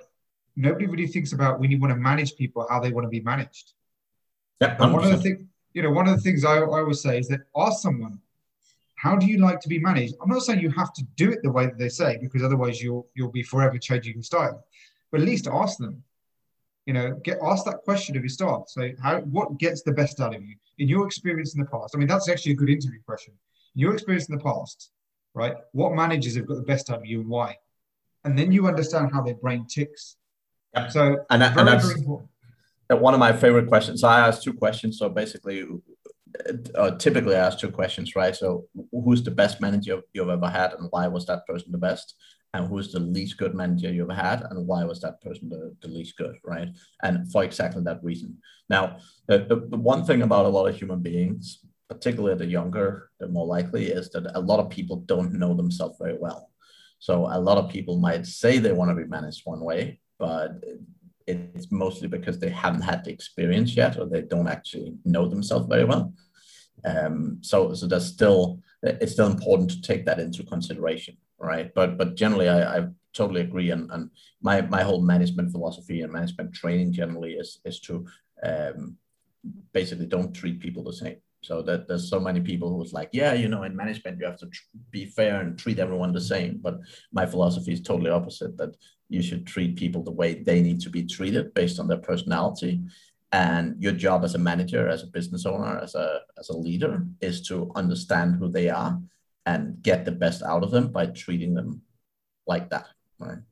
nobody 0.54 0.86
really 0.86 1.06
thinks 1.06 1.32
about 1.32 1.60
when 1.60 1.70
you 1.70 1.80
want 1.80 1.92
to 1.92 1.98
manage 1.98 2.36
people 2.36 2.66
how 2.68 2.78
they 2.78 2.92
want 2.92 3.06
to 3.06 3.08
be 3.08 3.20
managed. 3.20 3.72
Yeah, 4.60 4.78
one 4.78 5.04
of 5.04 5.10
the 5.10 5.16
things, 5.16 5.46
you 5.72 5.82
know, 5.82 5.90
one 5.90 6.08
of 6.08 6.16
the 6.16 6.22
things 6.22 6.44
I, 6.44 6.56
I 6.58 6.60
always 6.60 7.00
say 7.00 7.18
is 7.18 7.28
that 7.28 7.40
ask 7.56 7.80
someone, 7.80 8.18
how 8.96 9.16
do 9.16 9.26
you 9.26 9.38
like 9.38 9.60
to 9.60 9.68
be 9.68 9.78
managed? 9.78 10.14
I'm 10.20 10.28
not 10.28 10.42
saying 10.42 10.60
you 10.60 10.70
have 10.72 10.92
to 10.94 11.04
do 11.16 11.30
it 11.30 11.42
the 11.42 11.50
way 11.50 11.66
that 11.66 11.78
they 11.78 11.88
say, 11.88 12.18
because 12.20 12.42
otherwise 12.42 12.82
you'll 12.82 13.06
you'll 13.14 13.30
be 13.30 13.42
forever 13.42 13.78
changing 13.78 14.14
your 14.14 14.22
style. 14.24 14.64
But 15.10 15.20
at 15.20 15.26
least 15.26 15.48
ask 15.50 15.78
them. 15.78 16.02
You 16.88 16.94
know, 16.94 17.06
get 17.22 17.38
ask 17.42 17.64
that 17.66 17.82
question 17.84 18.16
of 18.16 18.22
your 18.22 18.30
staff. 18.38 18.62
So 18.68 18.80
how 19.02 19.20
what 19.36 19.58
gets 19.58 19.82
the 19.82 19.92
best 19.92 20.20
out 20.20 20.34
of 20.34 20.42
you 20.42 20.56
in 20.78 20.88
your 20.88 21.04
experience 21.06 21.54
in 21.54 21.60
the 21.60 21.70
past? 21.74 21.94
I 21.94 21.98
mean, 21.98 22.08
that's 22.08 22.28
actually 22.30 22.52
a 22.52 22.60
good 22.62 22.70
interview 22.70 23.00
question. 23.04 23.34
In 23.76 23.80
your 23.82 23.92
experience 23.92 24.28
in 24.30 24.36
the 24.36 24.42
past, 24.42 24.90
right? 25.34 25.54
What 25.72 25.92
managers 25.94 26.34
have 26.36 26.46
got 26.46 26.56
the 26.56 26.70
best 26.72 26.90
out 26.90 27.00
of 27.00 27.06
you 27.06 27.20
and 27.20 27.28
why? 27.28 27.56
And 28.24 28.38
then 28.38 28.52
you 28.52 28.66
understand 28.66 29.10
how 29.12 29.20
their 29.22 29.34
brain 29.34 29.66
ticks 29.66 30.16
yeah. 30.74 30.88
So 30.88 31.24
and, 31.30 31.42
that, 31.42 31.56
and 31.56 31.68
that's 31.68 31.94
one 32.90 33.14
of 33.14 33.20
my 33.20 33.32
favorite 33.32 33.68
questions. 33.68 34.00
So 34.00 34.08
I 34.08 34.26
asked 34.26 34.42
two 34.42 34.52
questions. 34.52 34.98
So 34.98 35.08
basically, 35.08 35.64
uh, 36.74 36.92
typically 36.92 37.36
I 37.36 37.46
ask 37.46 37.58
two 37.58 37.70
questions, 37.70 38.14
right? 38.16 38.34
So 38.34 38.66
who's 38.92 39.22
the 39.22 39.30
best 39.30 39.60
manager 39.60 40.00
you've 40.12 40.28
ever 40.28 40.48
had, 40.48 40.74
and 40.74 40.88
why 40.90 41.08
was 41.08 41.26
that 41.26 41.46
person 41.46 41.72
the 41.72 41.78
best? 41.78 42.14
And 42.54 42.66
who's 42.66 42.92
the 42.92 43.00
least 43.00 43.36
good 43.36 43.54
manager 43.54 43.92
you've 43.92 44.10
ever 44.10 44.20
had, 44.20 44.42
and 44.48 44.66
why 44.66 44.82
was 44.84 45.00
that 45.02 45.20
person 45.20 45.50
the, 45.50 45.76
the 45.82 45.88
least 45.88 46.16
good, 46.16 46.36
right? 46.44 46.68
And 47.02 47.30
for 47.30 47.44
exactly 47.44 47.82
that 47.84 48.02
reason. 48.02 48.38
Now, 48.70 48.98
the, 49.26 49.40
the, 49.40 49.56
the 49.68 49.76
one 49.76 50.04
thing 50.04 50.22
about 50.22 50.46
a 50.46 50.48
lot 50.48 50.66
of 50.66 50.76
human 50.76 51.00
beings, 51.00 51.60
particularly 51.90 52.38
the 52.38 52.46
younger, 52.46 53.10
the 53.20 53.28
more 53.28 53.46
likely 53.46 53.86
is 53.88 54.10
that 54.10 54.30
a 54.34 54.40
lot 54.40 54.60
of 54.60 54.70
people 54.70 54.96
don't 54.96 55.34
know 55.34 55.54
themselves 55.54 55.98
very 56.00 56.16
well. 56.18 56.50
So 56.98 57.26
a 57.26 57.38
lot 57.38 57.58
of 57.58 57.70
people 57.70 57.98
might 57.98 58.26
say 58.26 58.58
they 58.58 58.72
want 58.72 58.90
to 58.90 58.94
be 58.94 59.08
managed 59.08 59.42
one 59.44 59.60
way, 59.60 60.00
but 60.18 60.64
it's 61.26 61.70
mostly 61.70 62.08
because 62.08 62.38
they 62.38 62.48
haven't 62.48 62.82
had 62.82 63.04
the 63.04 63.12
experience 63.12 63.76
yet 63.76 63.98
or 63.98 64.06
they 64.06 64.22
don't 64.22 64.48
actually 64.48 64.94
know 65.04 65.28
themselves 65.28 65.66
very 65.68 65.84
well. 65.84 66.14
Um, 66.84 67.38
so, 67.42 67.74
so 67.74 67.86
that's 67.86 68.06
still 68.06 68.60
it's 68.82 69.12
still 69.12 69.26
important 69.26 69.70
to 69.70 69.80
take 69.82 70.06
that 70.06 70.20
into 70.20 70.44
consideration, 70.44 71.16
right? 71.38 71.72
But 71.74 71.96
but 71.96 72.14
generally, 72.14 72.48
I, 72.48 72.78
I 72.78 72.86
totally 73.12 73.40
agree, 73.40 73.70
and, 73.70 73.90
and 73.90 74.10
my 74.42 74.60
my 74.62 74.82
whole 74.82 75.02
management 75.02 75.52
philosophy 75.52 76.02
and 76.02 76.12
management 76.12 76.54
training 76.54 76.92
generally 76.92 77.32
is 77.32 77.60
is 77.64 77.80
to 77.80 78.06
um, 78.42 78.96
basically 79.72 80.06
don't 80.06 80.34
treat 80.34 80.60
people 80.60 80.82
the 80.82 80.92
same. 80.92 81.16
So 81.40 81.62
that 81.62 81.86
there's 81.86 82.10
so 82.10 82.18
many 82.18 82.40
people 82.40 82.76
who's 82.76 82.92
like, 82.92 83.10
yeah, 83.12 83.32
you 83.32 83.48
know, 83.48 83.62
in 83.62 83.76
management 83.76 84.18
you 84.18 84.26
have 84.26 84.38
to 84.38 84.46
tr- 84.46 84.64
be 84.90 85.04
fair 85.06 85.40
and 85.40 85.56
treat 85.56 85.78
everyone 85.78 86.12
the 86.12 86.20
same. 86.20 86.58
But 86.60 86.80
my 87.12 87.26
philosophy 87.26 87.72
is 87.72 87.80
totally 87.80 88.10
opposite. 88.10 88.56
That 88.56 88.76
you 89.08 89.22
should 89.22 89.46
treat 89.46 89.76
people 89.76 90.02
the 90.02 90.10
way 90.10 90.42
they 90.42 90.60
need 90.60 90.80
to 90.80 90.90
be 90.90 91.04
treated 91.04 91.54
based 91.54 91.78
on 91.78 91.86
their 91.86 91.98
personality. 91.98 92.82
And 93.30 93.80
your 93.80 93.92
job 93.92 94.24
as 94.24 94.34
a 94.34 94.38
manager, 94.38 94.88
as 94.88 95.02
a 95.02 95.06
business 95.18 95.46
owner, 95.46 95.78
as 95.78 95.94
a 95.94 96.20
as 96.38 96.48
a 96.48 96.56
leader, 96.56 97.06
is 97.20 97.40
to 97.48 97.70
understand 97.76 98.36
who 98.36 98.48
they 98.50 98.68
are 98.68 99.00
and 99.48 99.82
get 99.82 100.04
the 100.04 100.16
best 100.24 100.40
out 100.42 100.62
of 100.62 100.70
them 100.70 100.86
by 100.98 101.06
treating 101.06 101.52
them 101.54 101.70
like 102.46 102.66
that. 102.70 102.86
Right. 103.18 103.42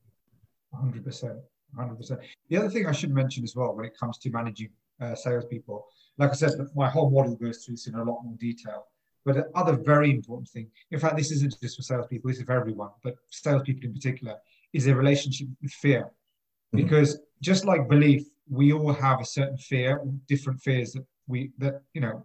Hundred 0.75 1.05
percent. 1.05 1.39
Hundred 1.77 1.97
percent. 1.97 2.21
The 2.51 2.57
other 2.59 2.71
thing 2.71 2.87
I 2.87 2.93
should 2.93 3.15
mention 3.23 3.45
as 3.45 3.55
well 3.57 3.75
when 3.75 3.87
it 3.87 3.97
comes 3.99 4.19
to 4.19 4.31
managing 4.31 4.71
uh, 5.01 5.15
salespeople 5.15 5.87
like 6.19 6.31
I 6.31 6.35
said, 6.35 6.53
my 6.75 6.89
whole 6.89 7.11
model 7.11 7.37
goes 7.37 7.65
through 7.65 7.75
this 7.75 7.87
in 7.87 7.95
a 7.95 8.05
lot 8.05 8.25
more 8.25 8.37
detail. 8.39 8.87
But 9.25 9.35
the 9.35 9.51
other 9.55 9.77
very 9.77 10.11
important 10.11 10.49
thing, 10.49 10.69
in 10.91 11.01
fact, 11.01 11.17
this 11.17 11.33
isn't 11.33 11.61
just 11.61 11.77
for 11.77 11.83
salespeople, 11.83 12.29
this 12.29 12.39
is 12.39 12.45
for 12.45 12.53
everyone, 12.53 12.91
but 13.03 13.17
salespeople 13.31 13.85
in 13.85 13.95
particular, 13.95 14.37
is 14.73 14.87
a 14.87 14.95
relationship 14.95 15.49
with 15.61 15.73
fear. 15.73 16.03
Mm-hmm. 16.03 16.77
Because 16.83 17.19
just 17.43 17.65
like 17.65 17.89
belief, 17.89 18.25
we 18.49 18.73
all 18.73 18.93
have 18.93 19.21
a 19.21 19.25
certain 19.25 19.59
fear, 19.59 20.01
different 20.29 20.63
fears 20.63 20.93
that 20.93 21.05
we 21.27 21.51
that 21.59 21.83
you 21.93 22.01
know 22.01 22.25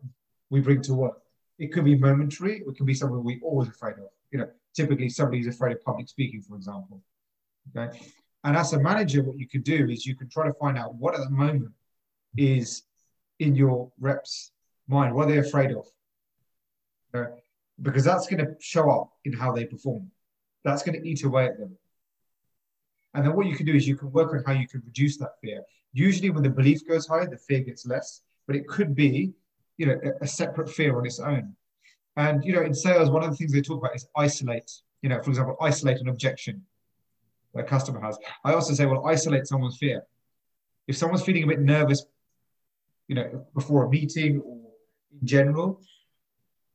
we 0.52 0.62
bring 0.62 0.82
to 0.84 0.94
work. 0.94 1.22
It 1.60 1.72
could 1.72 1.86
be 1.86 1.96
momentary, 1.96 2.60
it 2.60 2.78
could 2.78 2.86
be 2.86 2.94
something 2.94 3.24
we're 3.24 3.40
always 3.44 3.70
afraid 3.70 3.94
of. 3.94 4.10
You 4.32 4.40
know, 4.40 4.50
typically 4.76 5.10
somebody 5.10 5.40
who's 5.40 5.54
afraid 5.54 5.76
of 5.76 5.84
public 5.84 6.08
speaking, 6.10 6.42
for 6.42 6.56
example. 6.56 7.02
Okay. 7.76 8.00
And 8.44 8.58
as 8.58 8.74
a 8.74 8.80
manager, 8.80 9.24
what 9.24 9.38
you 9.38 9.48
could 9.48 9.64
do 9.64 9.88
is 9.90 10.06
you 10.06 10.16
can 10.16 10.30
try 10.30 10.48
to 10.48 10.54
find 10.54 10.78
out 10.78 10.96
what 10.96 11.14
at 11.14 11.22
the 11.22 11.30
moment 11.30 11.72
is 12.38 12.84
in 13.40 13.56
your 13.56 13.92
reps' 14.00 14.52
mind? 14.88 15.14
What 15.14 15.28
are 15.28 15.32
they 15.32 15.38
afraid 15.38 15.72
of? 15.72 15.86
Uh, 17.14 17.26
because 17.82 18.04
that's 18.04 18.28
going 18.28 18.46
to 18.46 18.56
show 18.60 18.90
up 18.90 19.12
in 19.26 19.34
how 19.34 19.52
they 19.52 19.66
perform. 19.66 20.10
That's 20.64 20.84
going 20.84 21.00
to 21.00 21.08
eat 21.08 21.24
away 21.24 21.46
at 21.46 21.60
them. 21.60 21.76
And 23.14 23.26
then 23.26 23.36
what 23.36 23.48
you 23.48 23.56
can 23.56 23.66
do 23.66 23.74
is 23.74 23.88
you 23.88 23.98
can 23.98 24.12
work 24.12 24.34
on 24.34 24.44
how 24.46 24.54
you 24.54 24.68
can 24.68 24.82
reduce 24.86 25.18
that 25.18 25.40
fear. 25.42 25.64
Usually, 25.92 26.30
when 26.30 26.44
the 26.44 26.50
belief 26.50 26.88
goes 26.88 27.08
higher, 27.08 27.28
the 27.28 27.38
fear 27.38 27.60
gets 27.60 27.86
less. 27.86 28.22
But 28.48 28.56
it 28.56 28.68
could 28.68 28.96
be, 28.96 29.34
you 29.78 29.86
know, 29.88 30.00
a, 30.04 30.24
a 30.24 30.28
separate 30.28 30.70
fear 30.70 30.98
on 30.98 31.06
its 31.06 31.20
own. 31.20 31.56
And 32.18 32.44
you 32.44 32.54
know, 32.54 32.62
in 32.62 32.74
sales, 32.74 33.10
one 33.10 33.24
of 33.24 33.30
the 33.30 33.36
things 33.36 33.52
they 33.52 33.62
talk 33.62 33.80
about 33.80 33.96
is 33.96 34.08
isolate. 34.16 34.72
You 35.02 35.10
know, 35.10 35.22
for 35.22 35.30
example, 35.30 35.58
isolate 35.62 36.00
an 36.00 36.10
objection 36.10 36.64
that 37.54 37.62
a 37.62 37.64
customer 37.64 38.00
has. 38.02 38.18
I 38.44 38.54
also 38.54 38.74
say, 38.74 38.86
well, 38.86 39.08
isolate 39.08 39.48
someone's 39.48 39.78
fear. 39.78 40.04
If 40.88 40.98
someone's 40.98 41.24
feeling 41.24 41.44
a 41.44 41.48
bit 41.48 41.62
nervous 41.62 42.06
you 43.12 43.16
know, 43.16 43.46
before 43.54 43.84
a 43.84 43.90
meeting 43.90 44.40
or 44.46 44.58
in 45.12 45.28
general. 45.28 45.82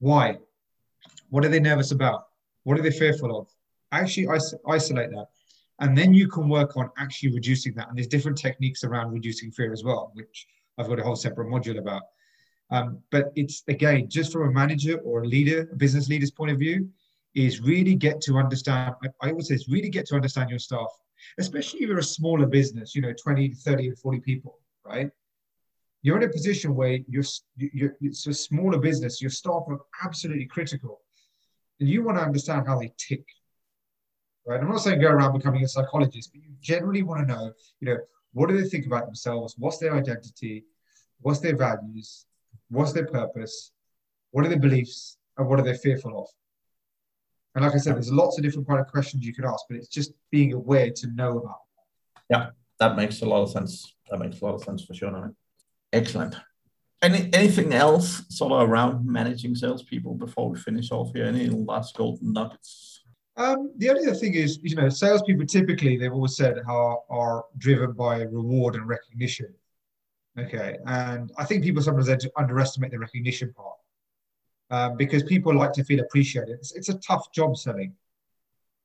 Why? 0.00 0.36
What 1.30 1.46
are 1.46 1.48
they 1.48 1.60
nervous 1.60 1.92
about? 1.92 2.26
What 2.64 2.78
are 2.78 2.82
they 2.82 2.90
fearful 2.90 3.34
of? 3.38 3.48
Actually 3.90 4.26
is- 4.36 4.54
isolate 4.68 5.08
that. 5.12 5.28
And 5.80 5.96
then 5.96 6.12
you 6.12 6.28
can 6.28 6.50
work 6.50 6.76
on 6.76 6.90
actually 6.98 7.32
reducing 7.32 7.72
that. 7.76 7.88
And 7.88 7.96
there's 7.96 8.06
different 8.06 8.36
techniques 8.36 8.84
around 8.84 9.12
reducing 9.12 9.50
fear 9.50 9.72
as 9.72 9.82
well, 9.82 10.10
which 10.12 10.46
I've 10.76 10.88
got 10.88 10.98
a 10.98 11.02
whole 11.02 11.16
separate 11.16 11.48
module 11.48 11.78
about. 11.78 12.02
Um, 12.70 12.98
but 13.10 13.32
it's 13.36 13.62
again, 13.68 14.08
just 14.08 14.32
from 14.32 14.48
a 14.48 14.52
manager 14.52 14.98
or 14.98 15.22
a 15.22 15.26
leader, 15.26 15.68
a 15.72 15.76
business 15.76 16.08
leader's 16.08 16.30
point 16.30 16.50
of 16.50 16.58
view, 16.58 16.88
is 17.34 17.60
really 17.60 17.94
get 17.94 18.20
to 18.22 18.38
understand. 18.38 18.94
I 19.22 19.30
always 19.30 19.48
say, 19.48 19.54
is 19.54 19.68
really 19.68 19.90
get 19.90 20.06
to 20.06 20.14
understand 20.14 20.50
your 20.50 20.58
staff, 20.58 20.88
especially 21.38 21.82
if 21.82 21.88
you're 21.88 21.98
a 21.98 22.02
smaller 22.02 22.46
business, 22.46 22.94
you 22.94 23.02
know, 23.02 23.12
20, 23.12 23.50
30, 23.54 23.90
40 23.92 24.20
people, 24.20 24.58
right? 24.84 25.10
you're 26.06 26.16
in 26.18 26.22
a 26.22 26.32
position 26.32 26.72
where 26.76 27.00
you're, 27.08 27.24
you're 27.56 27.96
it's 28.00 28.28
a 28.28 28.32
smaller 28.32 28.78
business, 28.78 29.20
your 29.20 29.28
staff 29.28 29.64
are 29.66 29.80
absolutely 30.04 30.46
critical. 30.46 31.00
And 31.80 31.88
you 31.88 32.04
want 32.04 32.16
to 32.18 32.22
understand 32.22 32.68
how 32.68 32.78
they 32.78 32.92
tick. 32.96 33.24
right? 34.46 34.60
I'm 34.60 34.68
not 34.68 34.82
saying 34.82 35.00
go 35.00 35.08
around 35.08 35.36
becoming 35.36 35.64
a 35.64 35.68
psychologist, 35.68 36.30
but 36.32 36.42
you 36.44 36.54
generally 36.60 37.02
want 37.02 37.26
to 37.26 37.34
know, 37.34 37.52
you 37.80 37.88
know, 37.88 37.98
what 38.34 38.48
do 38.48 38.56
they 38.56 38.68
think 38.68 38.86
about 38.86 39.06
themselves? 39.06 39.56
What's 39.58 39.78
their 39.78 39.96
identity? 39.96 40.64
What's 41.22 41.40
their 41.40 41.56
values? 41.56 42.26
What's 42.68 42.92
their 42.92 43.06
purpose? 43.06 43.72
What 44.30 44.44
are 44.44 44.48
their 44.48 44.58
beliefs? 44.58 45.18
And 45.38 45.48
what 45.48 45.60
are 45.60 45.62
they 45.62 45.76
fearful 45.76 46.18
of? 46.18 46.28
And 47.54 47.64
like 47.64 47.74
I 47.74 47.78
said, 47.78 47.94
there's 47.94 48.12
lots 48.12 48.38
of 48.38 48.44
different 48.44 48.68
kind 48.68 48.80
of 48.80 48.86
questions 48.86 49.24
you 49.24 49.34
could 49.34 49.44
ask, 49.44 49.64
but 49.68 49.76
it's 49.76 49.88
just 49.88 50.12
being 50.30 50.52
aware 50.52 50.90
to 50.90 51.06
know 51.08 51.38
about. 51.38 51.60
Yeah, 52.28 52.50
that 52.80 52.96
makes 52.96 53.22
a 53.22 53.26
lot 53.26 53.42
of 53.42 53.50
sense. 53.50 53.94
That 54.10 54.18
makes 54.18 54.40
a 54.40 54.44
lot 54.44 54.54
of 54.54 54.62
sense 54.62 54.84
for 54.84 54.94
sure. 54.94 55.34
Excellent. 55.92 56.36
Any 57.02 57.30
anything 57.32 57.72
else 57.72 58.24
sort 58.28 58.52
of 58.52 58.68
around 58.68 59.06
managing 59.06 59.54
salespeople 59.54 60.14
before 60.14 60.50
we 60.50 60.58
finish 60.58 60.90
off 60.90 61.12
here? 61.14 61.24
Any 61.24 61.48
last 61.48 61.96
golden 61.96 62.32
nuggets? 62.32 63.02
Um, 63.36 63.72
the 63.76 63.90
only 63.90 64.06
other 64.06 64.14
thing 64.14 64.34
is, 64.34 64.58
you 64.62 64.76
know, 64.76 64.88
salespeople 64.88 65.46
typically 65.46 65.96
they've 65.96 66.12
always 66.12 66.36
said 66.36 66.58
are 66.66 66.98
are 67.10 67.44
driven 67.58 67.92
by 67.92 68.22
reward 68.22 68.74
and 68.74 68.88
recognition. 68.88 69.54
Okay, 70.38 70.76
and 70.86 71.32
I 71.38 71.44
think 71.44 71.64
people 71.64 71.82
sometimes 71.82 72.26
underestimate 72.36 72.90
the 72.90 72.98
recognition 72.98 73.54
part 73.54 73.78
um, 74.70 74.96
because 74.98 75.22
people 75.22 75.56
like 75.56 75.72
to 75.72 75.84
feel 75.84 76.00
appreciated. 76.00 76.58
It's, 76.58 76.72
it's 76.72 76.90
a 76.90 76.98
tough 76.98 77.32
job 77.32 77.56
selling. 77.56 77.94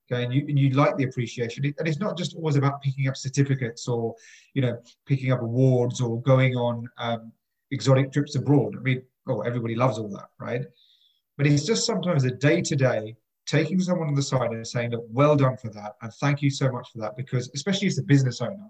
Okay, 0.10 0.24
and 0.24 0.34
you 0.34 0.46
and 0.48 0.58
you 0.58 0.70
like 0.72 0.96
the 0.98 1.04
appreciation, 1.04 1.66
and 1.66 1.88
it's 1.88 2.00
not 2.00 2.18
just 2.18 2.36
always 2.36 2.56
about 2.56 2.82
picking 2.82 3.08
up 3.08 3.18
certificates 3.18 3.88
or, 3.88 4.16
you 4.54 4.62
know, 4.62 4.78
picking 5.06 5.32
up 5.32 5.42
awards 5.42 6.02
or 6.02 6.22
going 6.22 6.56
on 6.56 6.90
um, 6.98 7.32
exotic 7.72 8.12
trips 8.12 8.36
abroad. 8.36 8.76
I 8.78 8.82
mean, 8.82 9.04
oh, 9.28 9.42
everybody 9.42 9.76
loves 9.76 9.98
all 9.98 10.10
that, 10.10 10.30
right? 10.40 10.64
But 11.38 11.48
it's 11.48 11.66
just 11.66 11.86
sometimes 11.86 12.24
a 12.24 12.32
day 12.32 12.62
to 12.62 12.76
day 12.76 13.16
taking 13.46 13.80
someone 13.80 14.08
on 14.08 14.16
the 14.16 14.22
side 14.22 14.52
and 14.52 14.66
saying, 14.66 14.92
look, 14.92 15.06
well 15.10 15.36
done 15.36 15.58
for 15.58 15.70
that, 15.70 15.96
and 16.02 16.14
thank 16.14 16.42
you 16.42 16.50
so 16.50 16.72
much 16.72 16.92
for 16.92 17.00
that, 17.00 17.18
because 17.18 17.50
especially 17.54 17.88
as 17.88 17.98
a 17.98 18.04
business 18.04 18.42
owner, 18.42 18.70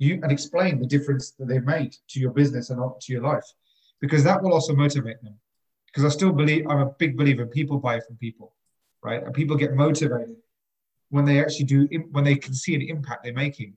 you 0.00 0.20
and 0.22 0.32
explain 0.32 0.78
the 0.78 0.86
difference 0.86 1.32
that 1.32 1.46
they've 1.46 1.64
made 1.64 1.94
to 2.08 2.20
your 2.20 2.30
business 2.30 2.70
and 2.70 2.80
not 2.80 3.00
to 3.02 3.12
your 3.12 3.22
life, 3.22 3.44
because 4.00 4.24
that 4.24 4.42
will 4.42 4.52
also 4.52 4.74
motivate 4.74 5.22
them. 5.22 5.34
Because 5.86 6.04
I 6.04 6.08
still 6.08 6.32
believe 6.32 6.66
I'm 6.68 6.80
a 6.80 6.92
big 6.98 7.16
believer 7.16 7.46
people 7.46 7.78
buy 7.78 8.00
from 8.00 8.16
people, 8.16 8.54
right? 9.02 9.22
And 9.22 9.34
people 9.34 9.56
get 9.56 9.74
motivated 9.74 10.36
when 11.10 11.24
they 11.24 11.40
actually 11.40 11.66
do 11.66 11.88
when 12.12 12.24
they 12.24 12.36
can 12.36 12.54
see 12.54 12.74
an 12.74 12.82
impact 12.82 13.24
they're 13.24 13.32
making, 13.32 13.76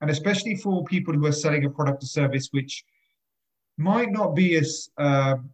and 0.00 0.10
especially 0.10 0.56
for 0.56 0.84
people 0.84 1.12
who 1.14 1.26
are 1.26 1.32
selling 1.32 1.64
a 1.64 1.70
product 1.70 2.02
or 2.02 2.06
service 2.06 2.48
which 2.52 2.84
might 3.76 4.12
not 4.12 4.34
be 4.34 4.56
as 4.56 4.88
um, 4.98 5.50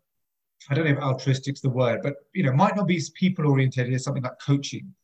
I 0.68 0.74
don't 0.74 0.84
know 0.84 0.92
if 0.92 0.98
altruistic's 0.98 1.62
the 1.62 1.70
word, 1.70 2.00
but 2.02 2.16
you 2.34 2.42
know, 2.42 2.52
might 2.52 2.76
not 2.76 2.86
be 2.86 2.96
as 2.96 3.10
people 3.10 3.46
oriented 3.46 3.92
as 3.92 4.04
something 4.04 4.22
like 4.22 4.38
coaching. 4.38 4.94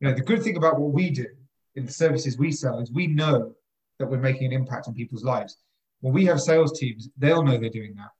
You 0.00 0.08
know, 0.08 0.14
the 0.14 0.22
good 0.22 0.42
thing 0.42 0.56
about 0.56 0.78
what 0.78 0.92
we 0.92 1.10
do 1.10 1.26
in 1.74 1.86
the 1.86 1.92
services 1.92 2.36
we 2.36 2.52
sell 2.52 2.80
is 2.80 2.92
we 2.92 3.06
know 3.06 3.54
that 4.00 4.10
we're 4.10 4.18
making 4.18 4.46
an 4.46 4.52
impact 4.52 4.88
on 4.88 4.94
people's 4.94 5.22
lives. 5.22 5.58
When 6.00 6.12
we 6.12 6.24
have 6.24 6.40
sales 6.40 6.76
teams, 6.76 7.08
they'll 7.16 7.44
know 7.44 7.58
they're 7.58 7.70
doing 7.70 7.94
that. 7.96 8.10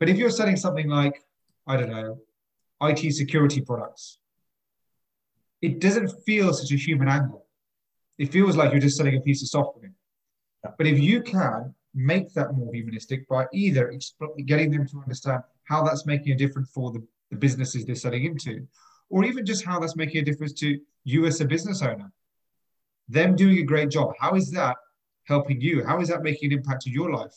But 0.00 0.08
if 0.08 0.16
you're 0.16 0.30
selling 0.30 0.56
something 0.56 0.88
like, 0.88 1.22
I 1.66 1.76
don't 1.76 1.90
know, 1.90 2.18
IT 2.80 3.12
security 3.12 3.60
products, 3.60 4.18
it 5.60 5.80
doesn't 5.80 6.10
feel 6.24 6.52
such 6.54 6.72
a 6.72 6.76
human 6.76 7.08
angle. 7.08 7.44
It 8.18 8.32
feels 8.32 8.56
like 8.56 8.70
you're 8.70 8.80
just 8.80 8.96
selling 8.96 9.16
a 9.16 9.20
piece 9.20 9.42
of 9.42 9.48
software. 9.48 9.92
But 10.78 10.86
if 10.86 10.98
you 10.98 11.22
can 11.22 11.74
make 11.94 12.32
that 12.34 12.54
more 12.54 12.72
humanistic 12.72 13.28
by 13.28 13.46
either 13.52 13.92
getting 14.46 14.70
them 14.70 14.86
to 14.88 15.00
understand 15.00 15.42
how 15.64 15.82
that's 15.82 16.06
making 16.06 16.32
a 16.32 16.36
difference 16.36 16.70
for 16.70 16.92
the, 16.92 17.04
the 17.30 17.36
businesses 17.36 17.84
they're 17.84 17.94
selling 17.94 18.24
into, 18.24 18.66
or 19.10 19.24
even 19.24 19.44
just 19.44 19.64
how 19.64 19.78
that's 19.80 19.96
making 19.96 20.20
a 20.20 20.24
difference 20.24 20.52
to 20.52 20.78
you 21.04 21.26
as 21.26 21.40
a 21.40 21.44
business 21.44 21.82
owner. 21.82 22.10
Them 23.12 23.36
doing 23.36 23.58
a 23.58 23.62
great 23.62 23.90
job. 23.90 24.14
How 24.18 24.34
is 24.36 24.50
that 24.52 24.76
helping 25.24 25.60
you? 25.60 25.84
How 25.84 26.00
is 26.00 26.08
that 26.08 26.22
making 26.22 26.50
an 26.50 26.58
impact 26.58 26.86
in 26.86 26.94
your 26.94 27.12
life? 27.12 27.34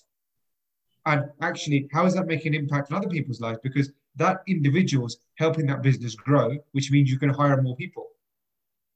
And 1.06 1.26
actually, 1.42 1.90
how 1.92 2.06
is 2.06 2.14
that 2.16 2.28
making 2.28 2.56
an 2.56 2.62
impact 2.62 2.92
on 2.92 2.98
other 2.98 3.10
people's 3.10 3.42
lives? 3.42 3.60
Because 3.62 3.92
that 4.16 4.38
individual's 4.48 5.18
helping 5.36 5.66
that 5.68 5.82
business 5.82 6.16
grow, 6.16 6.58
which 6.72 6.92
means 6.92 7.12
you 7.12 7.20
can 7.20 7.30
hire 7.30 7.62
more 7.62 7.76
people, 7.76 8.08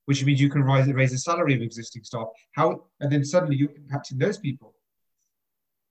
which 0.05 0.23
means 0.23 0.39
you 0.39 0.49
can 0.49 0.63
rise, 0.63 0.87
raise 0.93 1.11
the 1.11 1.17
salary 1.17 1.53
of 1.53 1.61
existing 1.61 2.05
staff. 2.05 2.27
How 2.53 2.85
and 3.01 3.11
then 3.11 3.25
suddenly 3.25 3.57
you're 3.57 3.69
impacting 3.69 4.17
those 4.17 4.37
people. 4.37 4.73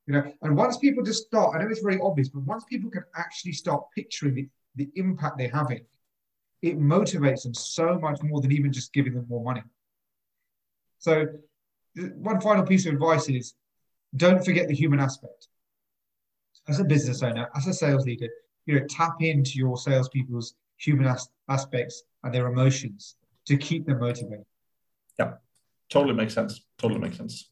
You 0.07 0.15
know, 0.15 0.33
and 0.41 0.57
once 0.57 0.79
people 0.79 1.05
just 1.05 1.27
start, 1.27 1.55
I 1.55 1.59
know 1.63 1.69
it's 1.69 1.83
very 1.83 2.01
obvious, 2.01 2.31
but 2.31 2.45
once 2.45 2.65
people 2.65 2.91
can 2.91 3.05
actually 3.15 3.53
start 3.53 3.85
picturing 3.95 4.35
the, 4.35 4.49
the 4.77 4.89
impact 4.95 5.37
they're 5.37 5.51
having, 5.51 5.85
it 6.63 6.81
motivates 6.81 7.43
them 7.43 7.53
so 7.53 7.99
much 7.99 8.23
more 8.23 8.41
than 8.41 8.53
even 8.53 8.73
just 8.73 8.95
giving 8.95 9.13
them 9.13 9.27
more 9.29 9.45
money. 9.45 9.63
So, 10.99 11.27
one 12.17 12.41
final 12.41 12.65
piece 12.65 12.87
of 12.87 12.95
advice 12.95 13.29
is 13.29 13.55
don't 14.17 14.45
forget 14.45 14.69
the 14.69 14.75
human 14.75 15.01
aspect. 15.01 15.49
As 16.69 16.81
a 16.81 16.85
business 16.85 17.23
owner, 17.23 17.49
as 17.55 17.67
a 17.67 17.73
sales 17.73 18.05
leader, 18.05 18.29
you 18.67 18.79
know, 18.79 18.87
tap 18.89 19.17
into 19.21 19.59
your 19.59 19.77
salespeople's 19.77 20.55
human 20.77 21.07
as- 21.07 21.29
aspects 21.49 22.05
and 22.23 22.35
their 22.35 22.47
emotions 22.47 23.17
to 23.47 23.57
keep 23.57 23.87
them 23.87 24.01
motivated. 24.01 24.45
Yeah, 25.19 25.35
totally 25.89 26.15
makes 26.15 26.35
sense. 26.35 26.61
Totally 26.79 27.01
makes 27.01 27.17
sense. 27.17 27.51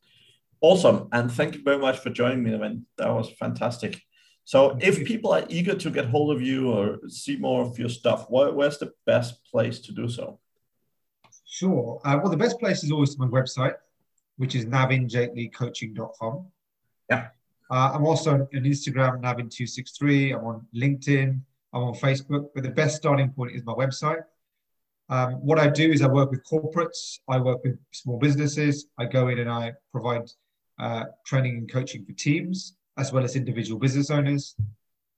Awesome. 0.60 1.08
And 1.12 1.30
thank 1.30 1.54
you 1.54 1.62
very 1.62 1.78
much 1.78 1.98
for 1.98 2.10
joining 2.10 2.42
me, 2.42 2.50
Navin. 2.50 2.82
That 2.98 3.08
was 3.08 3.30
fantastic. 3.30 4.02
So 4.44 4.78
if 4.80 5.04
people 5.04 5.32
are 5.32 5.44
eager 5.48 5.74
to 5.74 5.90
get 5.90 6.06
hold 6.06 6.34
of 6.34 6.40
you 6.40 6.70
or 6.70 6.98
see 7.08 7.36
more 7.36 7.64
of 7.64 7.78
your 7.78 7.88
stuff, 7.88 8.26
where's 8.28 8.78
the 8.78 8.92
best 9.04 9.44
place 9.44 9.80
to 9.80 9.92
do 9.92 10.08
so? 10.08 10.38
Sure. 11.56 11.98
Uh, 12.04 12.18
well, 12.20 12.30
the 12.30 12.36
best 12.36 12.60
place 12.60 12.84
is 12.84 12.92
always 12.92 13.16
my 13.16 13.26
website, 13.26 13.76
which 14.36 14.54
is 14.54 14.66
navinjaitleycoaching.com. 14.66 16.46
Yeah. 17.08 17.28
Uh, 17.70 17.92
I'm 17.94 18.04
also 18.04 18.34
on 18.34 18.46
Instagram, 18.54 19.22
Navin263. 19.22 20.38
I'm 20.38 20.44
on 20.44 20.66
LinkedIn. 20.76 21.40
I'm 21.72 21.82
on 21.82 21.94
Facebook. 21.94 22.50
But 22.54 22.62
the 22.62 22.68
best 22.68 22.96
starting 22.96 23.30
point 23.30 23.56
is 23.56 23.64
my 23.64 23.72
website. 23.72 24.22
Um, 25.08 25.36
what 25.36 25.58
I 25.58 25.68
do 25.68 25.90
is 25.90 26.02
I 26.02 26.08
work 26.08 26.30
with 26.30 26.44
corporates. 26.44 27.20
I 27.26 27.38
work 27.38 27.64
with 27.64 27.78
small 27.90 28.18
businesses. 28.18 28.88
I 28.98 29.06
go 29.06 29.28
in 29.28 29.38
and 29.38 29.48
I 29.48 29.72
provide 29.92 30.30
uh, 30.78 31.04
training 31.24 31.56
and 31.56 31.72
coaching 31.72 32.04
for 32.04 32.12
teams 32.12 32.76
as 32.98 33.14
well 33.14 33.24
as 33.24 33.34
individual 33.34 33.80
business 33.80 34.10
owners 34.10 34.56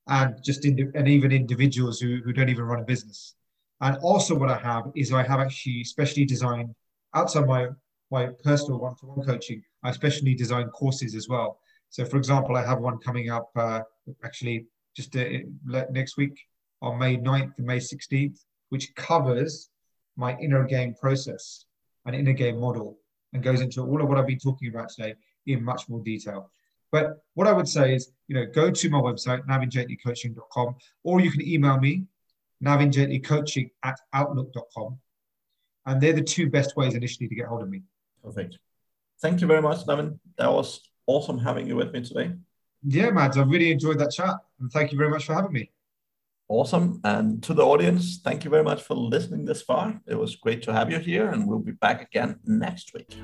and 0.06 0.36
just 0.44 0.64
in, 0.64 0.92
and 0.94 1.08
even 1.08 1.32
individuals 1.32 1.98
who, 1.98 2.20
who 2.24 2.32
don't 2.32 2.48
even 2.48 2.64
run 2.64 2.78
a 2.78 2.84
business. 2.84 3.34
And 3.80 3.96
also 3.98 4.34
what 4.34 4.50
I 4.50 4.58
have 4.58 4.90
is 4.94 5.12
I 5.12 5.22
have 5.22 5.40
actually 5.40 5.84
specially 5.84 6.24
designed 6.24 6.74
outside 7.14 7.46
my 7.46 7.68
my 8.10 8.28
personal 8.42 8.78
one-to-one 8.80 9.26
coaching, 9.26 9.62
I 9.82 9.92
specially 9.92 10.34
designed 10.34 10.72
courses 10.72 11.14
as 11.14 11.28
well. 11.28 11.60
So 11.90 12.06
for 12.06 12.16
example, 12.16 12.56
I 12.56 12.64
have 12.64 12.80
one 12.80 12.98
coming 12.98 13.28
up 13.28 13.50
uh, 13.54 13.80
actually 14.24 14.66
just 14.96 15.14
uh, 15.16 15.24
next 15.90 16.16
week 16.16 16.38
on 16.80 16.98
May 16.98 17.16
9th 17.16 17.52
and 17.58 17.66
May 17.66 17.78
16th, 17.78 18.38
which 18.70 18.94
covers 18.94 19.70
my 20.16 20.36
inner 20.38 20.64
game 20.64 20.94
process 20.94 21.64
and 22.06 22.14
inner 22.16 22.32
game 22.32 22.58
model 22.58 22.98
and 23.32 23.42
goes 23.42 23.60
into 23.60 23.82
all 23.82 24.00
of 24.00 24.08
what 24.08 24.18
I've 24.18 24.26
been 24.26 24.38
talking 24.38 24.68
about 24.68 24.88
today 24.88 25.14
in 25.46 25.62
much 25.62 25.88
more 25.88 26.00
detail. 26.02 26.50
But 26.90 27.18
what 27.34 27.46
I 27.46 27.52
would 27.52 27.68
say 27.68 27.94
is, 27.94 28.10
you 28.28 28.34
know, 28.36 28.46
go 28.46 28.70
to 28.70 28.90
my 28.90 29.00
website, 29.00 29.46
navinjaitleycoaching.com, 29.46 30.76
or 31.04 31.20
you 31.20 31.30
can 31.30 31.46
email 31.46 31.78
me, 31.78 32.04
navinjaitleycoaching 32.64 33.70
at 33.82 33.98
outlook.com. 34.12 34.98
And 35.86 36.00
they're 36.00 36.12
the 36.12 36.22
two 36.22 36.50
best 36.50 36.76
ways 36.76 36.94
initially 36.94 37.28
to 37.28 37.34
get 37.34 37.46
hold 37.46 37.62
of 37.62 37.68
me. 37.68 37.82
Perfect. 38.22 38.58
Thank 39.20 39.40
you 39.40 39.46
very 39.46 39.62
much, 39.62 39.86
Navin. 39.86 40.18
That 40.36 40.52
was 40.52 40.80
awesome 41.06 41.38
having 41.38 41.66
you 41.66 41.76
with 41.76 41.92
me 41.92 42.02
today. 42.02 42.32
Yeah, 42.84 43.10
Mads, 43.10 43.36
I 43.36 43.42
really 43.42 43.72
enjoyed 43.72 43.98
that 43.98 44.12
chat. 44.12 44.34
And 44.60 44.70
thank 44.70 44.92
you 44.92 44.98
very 44.98 45.10
much 45.10 45.24
for 45.24 45.34
having 45.34 45.52
me. 45.52 45.70
Awesome. 46.48 47.00
And 47.04 47.42
to 47.42 47.52
the 47.52 47.64
audience, 47.64 48.20
thank 48.24 48.44
you 48.44 48.50
very 48.50 48.64
much 48.64 48.82
for 48.82 48.94
listening 48.94 49.44
this 49.44 49.60
far. 49.60 50.00
It 50.06 50.14
was 50.14 50.36
great 50.36 50.62
to 50.62 50.72
have 50.72 50.90
you 50.90 50.98
here, 50.98 51.28
and 51.28 51.46
we'll 51.46 51.58
be 51.58 51.72
back 51.72 52.02
again 52.02 52.38
next 52.44 52.94
week. 52.94 53.16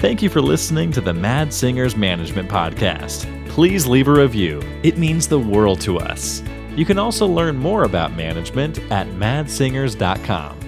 Thank 0.00 0.22
you 0.22 0.28
for 0.28 0.40
listening 0.40 0.90
to 0.92 1.00
the 1.00 1.14
Mads 1.14 1.54
Singers 1.54 1.96
Management 1.96 2.50
Podcast. 2.50 3.26
Please 3.48 3.86
leave 3.86 4.08
a 4.08 4.12
review, 4.12 4.60
it 4.82 4.98
means 4.98 5.28
the 5.28 5.38
world 5.38 5.80
to 5.82 5.98
us. 5.98 6.42
You 6.76 6.84
can 6.84 6.98
also 6.98 7.26
learn 7.26 7.56
more 7.56 7.84
about 7.84 8.14
management 8.16 8.78
at 8.90 9.06
madssingers.com. 9.08 10.63